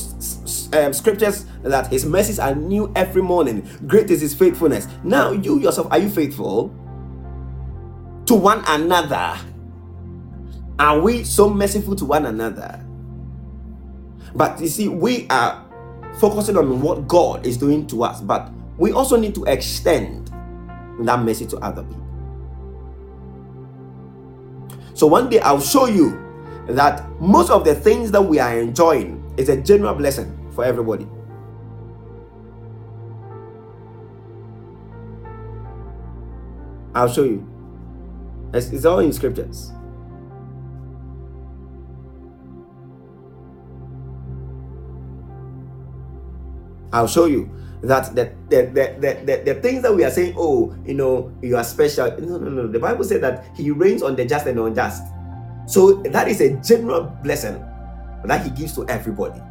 um, 0.73 0.91
scriptures 0.91 1.45
that 1.61 1.87
His 1.87 2.05
mercies 2.05 2.37
are 2.37 2.53
new 2.53 2.91
every 2.97 3.21
morning, 3.21 3.65
great 3.87 4.11
is 4.11 4.19
His 4.19 4.33
faithfulness. 4.33 4.89
Now, 5.03 5.31
you 5.31 5.59
yourself, 5.59 5.87
are 5.89 5.99
you 5.99 6.09
faithful 6.09 6.67
to 8.25 8.35
one 8.35 8.61
another? 8.67 9.37
Are 10.79 10.99
we 10.99 11.23
so 11.23 11.49
merciful 11.49 11.95
to 11.95 12.05
one 12.05 12.25
another? 12.25 12.83
But 14.35 14.59
you 14.59 14.67
see, 14.67 14.87
we 14.87 15.27
are 15.29 15.63
focusing 16.19 16.57
on 16.57 16.81
what 16.81 17.07
God 17.07 17.45
is 17.45 17.57
doing 17.57 17.85
to 17.87 18.03
us, 18.03 18.21
but 18.21 18.51
we 18.77 18.91
also 18.91 19.15
need 19.15 19.35
to 19.35 19.43
extend 19.45 20.27
that 21.01 21.19
mercy 21.19 21.45
to 21.47 21.57
other 21.57 21.83
people. 21.83 22.03
So 24.95 25.07
one 25.07 25.29
day 25.29 25.39
I'll 25.39 25.59
show 25.59 25.85
you 25.85 26.19
that 26.67 27.07
most 27.19 27.49
of 27.49 27.65
the 27.65 27.75
things 27.75 28.11
that 28.11 28.21
we 28.21 28.39
are 28.39 28.59
enjoying 28.59 29.23
is 29.37 29.49
a 29.49 29.57
general 29.61 29.93
blessing 29.93 30.49
for 30.53 30.63
everybody. 30.63 31.07
I'll 36.95 37.11
show 37.11 37.23
you. 37.23 37.47
It's, 38.53 38.67
it's 38.67 38.85
all 38.85 38.99
in 38.99 39.11
scriptures. 39.11 39.71
I'll 46.93 47.07
show 47.07 47.25
you 47.25 47.49
that 47.81 48.15
the, 48.15 48.31
the, 48.49 48.61
the, 48.67 48.95
the, 48.99 49.25
the, 49.25 49.53
the 49.53 49.61
things 49.61 49.81
that 49.81 49.93
we 49.93 50.05
are 50.05 50.11
saying, 50.11 50.35
oh, 50.37 50.73
you 50.85 50.93
know, 50.93 51.33
you 51.41 51.57
are 51.57 51.63
special. 51.63 52.07
No, 52.19 52.37
no, 52.37 52.49
no. 52.49 52.67
The 52.67 52.79
Bible 52.79 53.03
said 53.03 53.21
that 53.21 53.45
He 53.55 53.71
rains 53.71 54.01
on 54.01 54.15
the 54.15 54.25
just 54.25 54.45
and 54.45 54.59
unjust. 54.59 55.03
So 55.65 56.01
that 56.03 56.27
is 56.27 56.39
a 56.39 56.55
general 56.61 57.03
blessing 57.23 57.55
that 58.25 58.43
He 58.45 58.51
gives 58.51 58.73
to 58.75 58.87
everybody. 58.87 59.41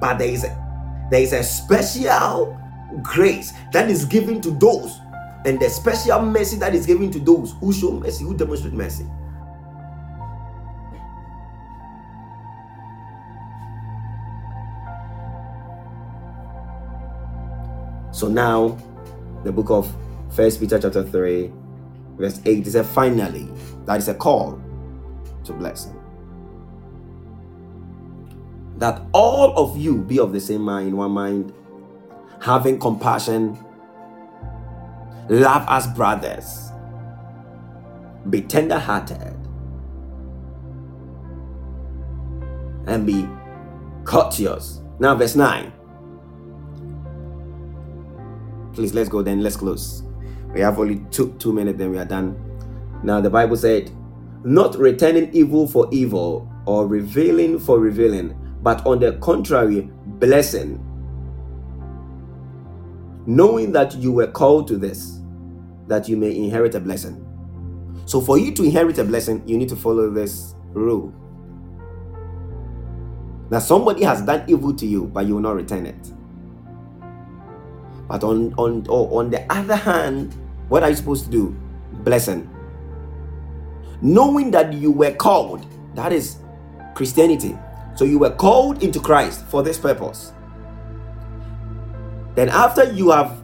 But 0.00 0.18
there 0.18 0.28
is 0.28 0.44
a, 0.44 1.08
there 1.10 1.20
is 1.20 1.32
a 1.32 1.42
special 1.42 2.56
grace 3.02 3.52
that 3.72 3.90
is 3.90 4.04
given 4.04 4.40
to 4.40 4.50
those 4.52 4.98
and 5.44 5.60
the 5.60 5.68
special 5.68 6.22
mercy 6.22 6.56
that 6.56 6.74
is 6.74 6.86
given 6.86 7.10
to 7.12 7.20
those 7.20 7.52
who 7.60 7.72
show 7.72 7.92
mercy, 7.92 8.24
who 8.24 8.36
demonstrate 8.36 8.74
mercy. 8.74 9.06
So 18.16 18.28
now, 18.28 18.78
the 19.44 19.52
book 19.52 19.68
of 19.68 19.94
First 20.30 20.58
Peter 20.58 20.78
chapter 20.78 21.02
3, 21.02 21.52
verse 22.16 22.40
8 22.46 22.66
is 22.66 22.74
a 22.74 22.82
finally, 22.82 23.46
that 23.84 23.98
is 23.98 24.08
a 24.08 24.14
call 24.14 24.58
to 25.44 25.52
blessing. 25.52 25.94
That 28.78 29.02
all 29.12 29.52
of 29.58 29.76
you 29.76 29.98
be 29.98 30.18
of 30.18 30.32
the 30.32 30.40
same 30.40 30.62
mind, 30.62 30.96
one 30.96 31.10
mind, 31.10 31.52
having 32.40 32.78
compassion 32.78 33.58
Love 35.28 35.66
as 35.68 35.86
brothers. 35.88 36.70
Be 38.30 38.40
tender 38.40 38.78
hearted. 38.78 39.36
And 42.86 43.04
be 43.04 43.28
courteous. 44.04 44.80
Now, 45.00 45.16
verse 45.16 45.36
9. 45.36 45.70
Please, 48.76 48.92
let's 48.92 49.08
go 49.08 49.22
then. 49.22 49.42
Let's 49.42 49.56
close. 49.56 50.02
We 50.52 50.60
have 50.60 50.78
only 50.78 51.00
two, 51.10 51.34
two 51.38 51.52
minutes, 51.52 51.78
then 51.78 51.90
we 51.90 51.98
are 51.98 52.04
done. 52.04 52.36
Now, 53.02 53.22
the 53.22 53.30
Bible 53.30 53.56
said, 53.56 53.90
not 54.44 54.76
returning 54.78 55.32
evil 55.32 55.66
for 55.66 55.88
evil 55.90 56.52
or 56.66 56.86
revealing 56.86 57.58
for 57.58 57.80
revealing, 57.80 58.36
but 58.62 58.86
on 58.86 59.00
the 59.00 59.12
contrary, 59.14 59.90
blessing, 60.04 60.78
knowing 63.26 63.72
that 63.72 63.94
you 63.96 64.12
were 64.12 64.26
called 64.26 64.68
to 64.68 64.76
this, 64.76 65.20
that 65.88 66.06
you 66.06 66.16
may 66.18 66.36
inherit 66.36 66.74
a 66.74 66.80
blessing. 66.80 67.22
So, 68.04 68.20
for 68.20 68.38
you 68.38 68.52
to 68.52 68.62
inherit 68.62 68.98
a 68.98 69.04
blessing, 69.04 69.42
you 69.48 69.56
need 69.56 69.70
to 69.70 69.76
follow 69.76 70.10
this 70.10 70.54
rule. 70.72 71.14
That 73.48 73.60
somebody 73.60 74.04
has 74.04 74.20
done 74.22 74.44
evil 74.48 74.74
to 74.74 74.86
you, 74.86 75.06
but 75.06 75.26
you 75.26 75.34
will 75.34 75.42
not 75.42 75.56
return 75.56 75.86
it. 75.86 76.12
But 78.08 78.22
on 78.22 78.54
on 78.54 78.86
oh, 78.88 79.18
on 79.18 79.30
the 79.30 79.50
other 79.52 79.76
hand, 79.76 80.34
what 80.68 80.82
are 80.82 80.90
you 80.90 80.96
supposed 80.96 81.24
to 81.26 81.30
do? 81.30 81.56
Blessing. 82.04 82.48
Knowing 84.02 84.50
that 84.50 84.72
you 84.72 84.90
were 84.92 85.12
called, 85.12 85.66
that 85.94 86.12
is 86.12 86.38
Christianity. 86.94 87.58
So 87.94 88.04
you 88.04 88.18
were 88.18 88.30
called 88.30 88.82
into 88.82 89.00
Christ 89.00 89.44
for 89.46 89.62
this 89.62 89.78
purpose. 89.78 90.32
Then 92.34 92.50
after 92.50 92.84
you 92.92 93.10
have 93.10 93.42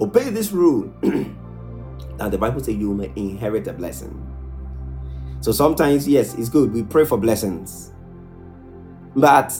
obeyed 0.00 0.34
this 0.34 0.50
rule, 0.50 0.92
now 2.18 2.28
the 2.28 2.36
Bible 2.38 2.60
says 2.60 2.74
you 2.74 2.92
may 2.92 3.12
inherit 3.14 3.68
a 3.68 3.72
blessing. 3.72 4.26
So 5.40 5.52
sometimes, 5.52 6.08
yes, 6.08 6.34
it's 6.34 6.48
good. 6.48 6.72
We 6.72 6.82
pray 6.82 7.04
for 7.04 7.16
blessings. 7.16 7.92
But 9.14 9.56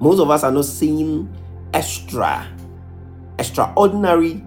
most 0.00 0.18
of 0.18 0.30
us 0.30 0.42
are 0.44 0.50
not 0.50 0.64
seeing 0.64 1.28
extra, 1.74 2.48
extraordinary, 3.38 4.42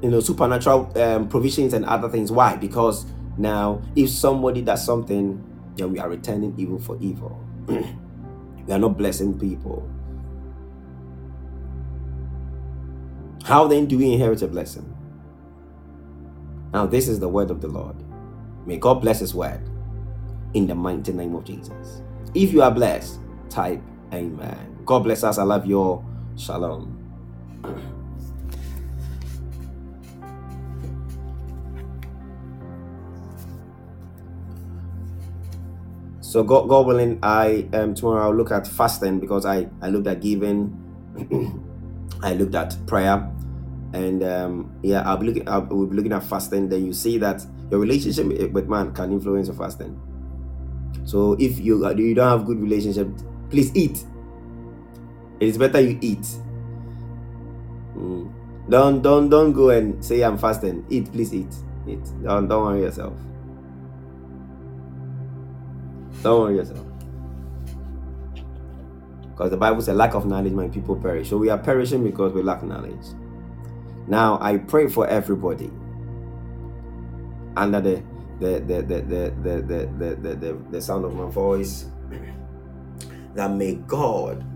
you 0.00 0.10
know, 0.10 0.20
supernatural 0.20 0.96
um, 0.98 1.28
provisions 1.28 1.74
and 1.74 1.84
other 1.84 2.08
things. 2.08 2.32
Why? 2.32 2.56
Because 2.56 3.04
now, 3.36 3.82
if 3.96 4.08
somebody 4.08 4.62
does 4.62 4.84
something, 4.84 5.42
then 5.76 5.92
we 5.92 5.98
are 5.98 6.08
returning 6.08 6.54
evil 6.56 6.78
for 6.78 6.96
evil. 7.00 7.44
we 7.66 8.72
are 8.72 8.78
not 8.78 8.96
blessing 8.96 9.38
people. 9.38 9.88
How 13.44 13.66
then 13.66 13.86
do 13.86 13.98
we 13.98 14.12
inherit 14.12 14.42
a 14.42 14.48
blessing? 14.48 14.88
Now, 16.72 16.86
this 16.86 17.08
is 17.08 17.18
the 17.18 17.28
word 17.28 17.50
of 17.50 17.60
the 17.60 17.68
Lord. 17.68 17.96
May 18.66 18.76
God 18.76 19.00
bless 19.00 19.18
His 19.18 19.34
word 19.34 19.60
in 20.54 20.66
the 20.68 20.74
mighty 20.74 21.12
name 21.12 21.34
of 21.34 21.44
Jesus. 21.44 22.02
If 22.34 22.52
you 22.52 22.62
are 22.62 22.70
blessed, 22.70 23.18
type 23.50 23.82
Amen. 24.12 24.78
God 24.84 25.00
bless 25.00 25.24
us. 25.24 25.38
I 25.38 25.42
love 25.42 25.64
you 25.66 25.78
all. 25.78 26.04
Shalom. 26.36 26.98
So 36.20 36.42
God, 36.42 36.68
God 36.68 36.86
willing, 36.86 37.18
I 37.22 37.68
um 37.74 37.94
tomorrow 37.94 38.24
I'll 38.24 38.34
look 38.34 38.50
at 38.50 38.66
fasting 38.66 39.20
because 39.20 39.44
I 39.44 39.68
I 39.82 39.90
looked 39.90 40.06
at 40.06 40.20
giving, 40.20 40.72
I 42.22 42.34
looked 42.34 42.54
at 42.54 42.74
prayer, 42.86 43.30
and 43.92 44.22
um, 44.22 44.72
yeah, 44.82 45.02
I'll 45.02 45.18
be 45.18 45.26
looking. 45.26 45.48
I'll, 45.48 45.66
we'll 45.70 45.86
be 45.88 45.96
looking 45.96 46.12
at 46.12 46.24
fasting. 46.24 46.68
Then 46.68 46.86
you 46.86 46.92
see 46.94 47.18
that 47.18 47.44
your 47.70 47.80
relationship 47.80 48.52
with 48.52 48.68
man 48.68 48.94
can 48.94 49.12
influence 49.12 49.48
your 49.48 49.56
fasting. 49.56 50.00
So 51.04 51.34
if 51.38 51.58
you 51.60 51.84
uh, 51.84 51.90
you 51.90 52.14
don't 52.14 52.28
have 52.28 52.46
good 52.46 52.60
relationship, 52.60 53.08
please 53.50 53.74
eat. 53.76 54.04
It 55.42 55.48
is 55.48 55.58
better 55.58 55.80
you 55.80 55.98
eat. 56.00 56.24
Mm. 57.96 58.32
Don't 58.70 59.02
don't 59.02 59.28
don't 59.28 59.52
go 59.52 59.70
and 59.70 59.98
say 60.04 60.22
I'm 60.22 60.38
fasting. 60.38 60.86
Eat, 60.88 61.10
please 61.10 61.34
eat. 61.34 61.52
Eat. 61.84 62.04
Don't 62.22 62.46
don't 62.46 62.62
worry 62.64 62.82
yourself. 62.82 63.12
Don't 66.22 66.42
worry 66.42 66.56
yourself. 66.58 66.86
Because 69.32 69.50
the 69.50 69.56
Bible 69.56 69.82
says, 69.82 69.96
lack 69.96 70.14
of 70.14 70.26
knowledge, 70.26 70.52
my 70.52 70.68
people 70.68 70.94
perish. 70.94 71.30
So 71.30 71.38
we 71.38 71.50
are 71.50 71.58
perishing 71.58 72.04
because 72.04 72.32
we 72.32 72.44
lack 72.44 72.62
knowledge. 72.62 73.04
Now 74.06 74.38
I 74.40 74.58
pray 74.58 74.86
for 74.86 75.08
everybody 75.08 75.72
under 77.56 77.80
the 77.80 78.00
the 78.38 78.60
the 78.60 78.82
the 78.82 79.00
the 79.00 79.34
the 79.42 79.62
the, 79.62 80.16
the, 80.22 80.34
the, 80.36 80.58
the 80.70 80.80
sound 80.80 81.04
of 81.04 81.16
my 81.16 81.28
voice 81.28 81.86
that 83.34 83.50
may 83.50 83.74
God 83.74 84.46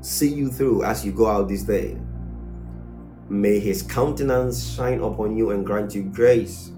see 0.00 0.28
you 0.28 0.50
through 0.50 0.84
as 0.84 1.04
you 1.04 1.12
go 1.12 1.26
out 1.26 1.48
this 1.48 1.62
day. 1.62 1.96
May 3.28 3.58
his 3.58 3.82
countenance 3.82 4.74
shine 4.74 5.00
upon 5.00 5.36
you 5.36 5.50
and 5.50 5.64
grant 5.64 5.94
you 5.94 6.04
grace. 6.04 6.70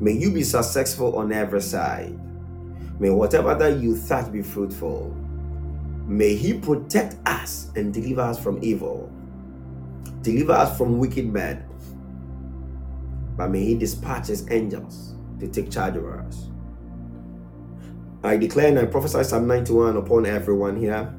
May 0.00 0.12
you 0.12 0.32
be 0.32 0.42
successful 0.42 1.16
on 1.16 1.32
every 1.32 1.62
side. 1.62 2.18
May 2.98 3.10
whatever 3.10 3.54
that 3.54 3.78
you 3.78 4.00
touch 4.06 4.32
be 4.32 4.42
fruitful. 4.42 5.14
May 6.06 6.34
he 6.34 6.54
protect 6.54 7.16
us 7.26 7.70
and 7.76 7.94
deliver 7.94 8.22
us 8.22 8.42
from 8.42 8.58
evil. 8.62 9.10
Deliver 10.22 10.52
us 10.52 10.76
from 10.78 10.98
wicked 10.98 11.26
men. 11.32 11.64
But 13.36 13.50
may 13.50 13.64
He 13.64 13.74
dispatch 13.74 14.28
His 14.28 14.48
angels 14.50 15.14
to 15.40 15.48
take 15.48 15.70
charge 15.70 15.96
of 15.96 16.04
us. 16.04 16.48
I 18.22 18.36
declare 18.36 18.68
and 18.68 18.78
I 18.78 18.86
prophesy 18.86 19.24
Psalm 19.24 19.48
91 19.48 19.96
upon 19.96 20.26
everyone 20.26 20.76
here 20.76 21.12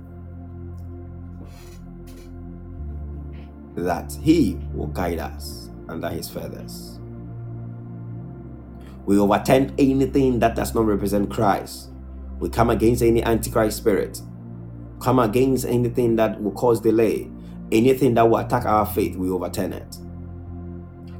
that 3.75 4.13
He 4.21 4.59
will 4.73 4.87
guide 4.87 5.19
us 5.19 5.69
under 5.89 6.09
His 6.09 6.29
feathers. 6.29 6.99
We 9.05 9.19
overturn 9.19 9.73
anything 9.77 10.39
that 10.39 10.55
does 10.55 10.75
not 10.75 10.85
represent 10.85 11.31
Christ. 11.31 11.89
We 12.39 12.49
come 12.49 12.69
against 12.69 13.03
any 13.03 13.23
antichrist 13.23 13.77
spirit. 13.77 14.21
Come 15.01 15.19
against 15.19 15.65
anything 15.65 16.15
that 16.17 16.41
will 16.41 16.51
cause 16.53 16.81
delay 16.81 17.31
Anything 17.71 18.13
that 18.15 18.29
will 18.29 18.37
attack 18.37 18.65
our 18.65 18.85
faith, 18.85 19.15
we 19.15 19.29
overturn 19.31 19.73
it. 19.73 19.97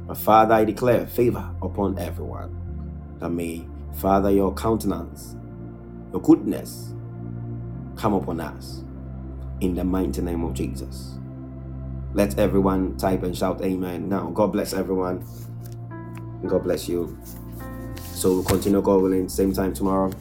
My 0.06 0.14
Father, 0.14 0.54
I 0.54 0.64
declare 0.64 1.06
favor 1.06 1.48
upon 1.62 1.98
everyone. 1.98 2.68
that 3.20 3.30
may, 3.30 3.66
Father, 3.94 4.30
your 4.30 4.54
countenance, 4.54 5.36
your 6.12 6.22
goodness 6.22 6.94
come 7.96 8.14
upon 8.14 8.40
us 8.40 8.84
in 9.60 9.74
the 9.74 9.84
mighty 9.84 10.22
name 10.22 10.44
of 10.44 10.54
Jesus. 10.54 11.13
Let 12.14 12.38
everyone 12.38 12.96
type 12.96 13.24
and 13.24 13.36
shout 13.36 13.60
amen. 13.62 14.08
Now, 14.08 14.30
God 14.30 14.52
bless 14.52 14.72
everyone. 14.72 15.24
God 16.46 16.62
bless 16.62 16.88
you. 16.88 17.18
So 18.12 18.34
we'll 18.34 18.44
continue 18.44 18.80
God 18.80 19.02
willing, 19.02 19.28
same 19.28 19.52
time 19.52 19.74
tomorrow. 19.74 20.12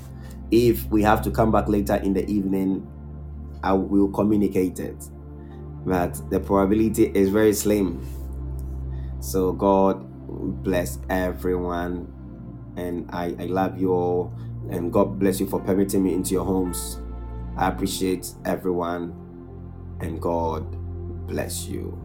If 0.50 0.86
we 0.90 1.04
have 1.04 1.22
to 1.22 1.32
come 1.32 1.52
back 1.52 1.68
later 1.68 1.96
in 1.98 2.14
the 2.14 2.28
evening, 2.30 2.88
I 3.64 3.74
will 3.74 4.10
communicate 4.10 4.80
it. 4.80 5.04
But 5.86 6.20
the 6.32 6.40
probability 6.40 7.12
is 7.14 7.30
very 7.30 7.54
slim. 7.54 8.04
So 9.20 9.52
God 9.52 10.04
bless 10.64 10.98
everyone. 11.10 12.12
And 12.76 13.10
I, 13.12 13.36
I 13.40 13.46
love 13.46 13.80
you 13.80 13.94
all. 13.94 14.34
And 14.72 14.92
God 14.92 15.20
bless 15.20 15.40
you 15.40 15.48
for 15.48 15.60
permitting 15.60 16.04
me 16.04 16.14
into 16.14 16.32
your 16.32 16.46
homes. 16.46 17.00
I 17.56 17.68
appreciate 17.68 18.34
everyone. 18.46 19.14
And 20.02 20.20
God 20.20 20.83
bless 21.28 21.66
you. 21.66 21.98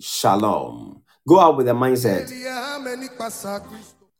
Shalom. 0.00 1.02
Go 1.28 1.38
out 1.38 1.56
with 1.56 1.66
the 1.66 1.74
mindset. 1.74 2.28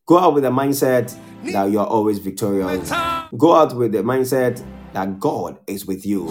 Go 0.06 0.18
out 0.18 0.34
with 0.34 0.42
the 0.44 0.50
mindset 0.50 1.16
that 1.44 1.70
you 1.70 1.78
are 1.80 1.86
always 1.86 2.18
victorious. 2.18 2.90
Go 3.36 3.54
out 3.54 3.74
with 3.76 3.92
the 3.92 4.02
mindset 4.02 4.64
that 4.92 5.18
God 5.18 5.58
is 5.66 5.86
with 5.86 6.04
you. 6.06 6.26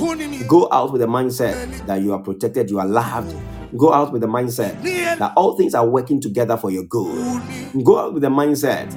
Go 0.47 0.69
out 0.72 0.91
with 0.91 1.01
the 1.01 1.07
mindset 1.07 1.85
that 1.88 2.01
you 2.01 2.13
are 2.13 2.19
protected, 2.19 2.69
you 2.69 2.80
are 2.80 2.88
loved. 2.88 3.35
Go 3.77 3.93
out 3.93 4.11
with 4.11 4.22
the 4.22 4.27
mindset 4.27 4.81
that 5.18 5.34
all 5.35 5.57
things 5.57 5.73
are 5.73 5.88
working 5.88 6.22
together 6.22 6.57
for 6.57 6.72
your 6.72 6.84
good. 6.84 7.41
Go 7.84 7.97
out 7.99 8.13
with 8.13 8.22
the 8.23 8.30
mindset 8.30 8.91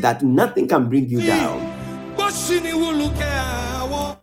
that 0.00 0.22
nothing 0.22 0.66
can 0.68 0.88
bring 0.88 1.08
you 1.08 1.20
down. 1.26 1.74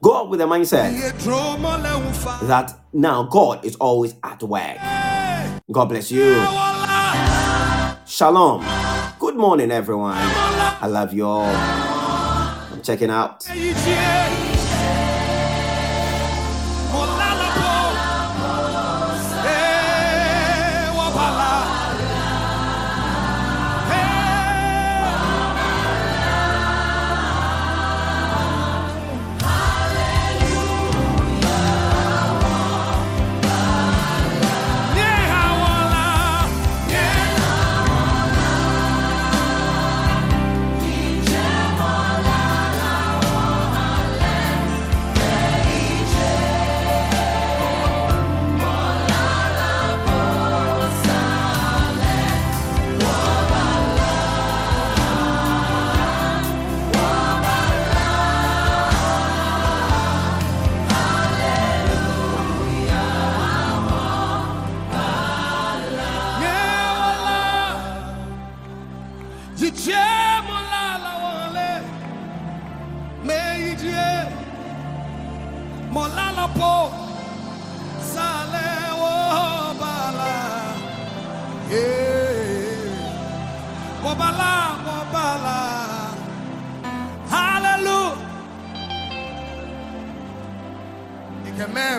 Go 0.04 0.26
with 0.26 0.42
the 0.42 0.46
mindset 0.46 0.92
that 2.50 2.78
now 2.92 3.24
God 3.24 3.64
is 3.64 3.78
always 3.78 4.14
at 4.22 4.44
work. 4.44 4.78
God 5.72 5.86
bless 5.86 6.12
you. 6.12 6.34
Shalom. 8.06 8.66
Good 9.18 9.38
morning, 9.38 9.72
everyone. 9.72 10.18
I 10.18 10.88
love 10.88 11.14
you 11.14 11.26
all. 11.26 11.46
I'm 11.46 12.82
checking 12.82 13.10
out. 13.10 13.48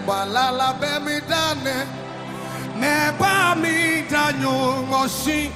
Ike 0.04 0.10
me 0.10 0.10
bala 0.10 0.50
la 0.52 0.72
be 0.80 1.04
mi 1.04 1.20
dane 1.28 1.86
me 2.80 3.12
ba 3.18 3.54
mi 3.60 4.02
danyo 4.10 4.86
ngoshi 4.88 5.50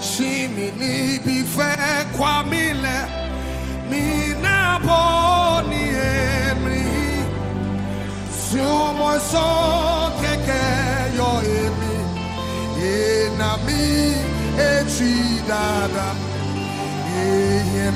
shi 0.00 0.48
mi 0.48 0.70
ni 0.78 1.18
bi 1.24 1.42
fe 1.42 1.72
kwa 2.16 2.42
mi 2.44 2.72
le 2.72 2.98
mi 3.90 4.34
na 4.42 4.78
bo 4.78 5.68
ni 5.68 5.82
emri 5.88 6.84
Sumo 8.48 9.18
so 9.18 9.48
keke 10.20 10.64
yo 11.16 11.30
emi 11.42 11.94
Ena 12.80 13.56
mi 13.66 14.14
echi 14.56 15.40
dada 15.48 16.14
Eye 17.16 17.90
mi 17.90 17.95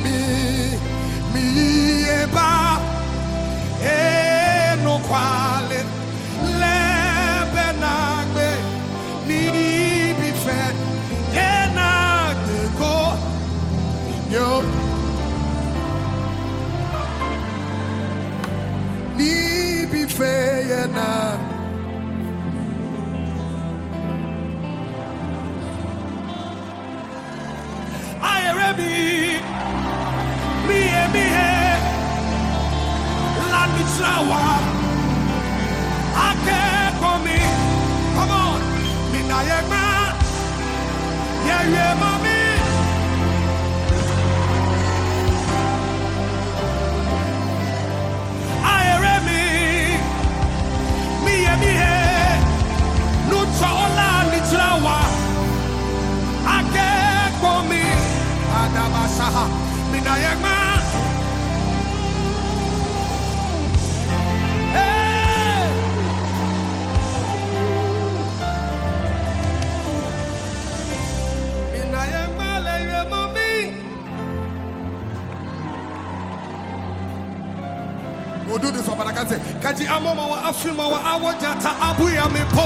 Amoma 80.68 80.88
wa 80.88 80.98
Awajata 81.04 81.70
Abuya 81.80 82.24
mi 82.32 82.40
po. 82.54 82.64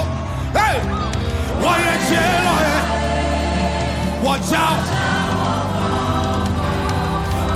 Hey! 0.59 0.79
Wọ́yẹ 1.63 1.95
jẹ́ 2.09 2.27
lọ́yẹ. 2.47 2.77
Watch 4.25 4.53
out. 4.53 4.87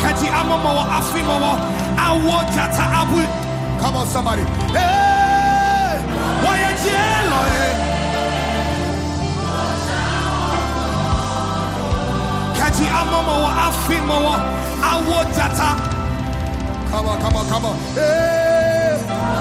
Kati 0.03 0.29
amama 0.29 0.71
wa 0.79 0.85
afima 0.99 1.37
wa 1.45 1.53
awojata 2.07 2.85
abu. 3.01 3.21
Come 3.81 3.97
on, 3.97 4.07
somebody. 4.07 4.43
Hey, 4.77 5.99
why 6.45 6.61
jello? 6.85 7.41
Eh? 7.63 7.75
Kati 12.59 12.85
amama 13.01 13.35
wa 13.45 13.51
afima 13.67 14.17
wa 14.27 14.37
awojata. 14.93 15.69
Come 16.91 17.09
on, 17.09 17.21
come 17.23 17.37
on, 17.37 17.47
come 17.49 17.65
on. 17.67 17.77
Hey, 17.95 18.38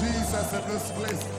Jesus 0.00 0.52
in 0.52 0.68
this 0.68 0.90
place. 0.92 1.33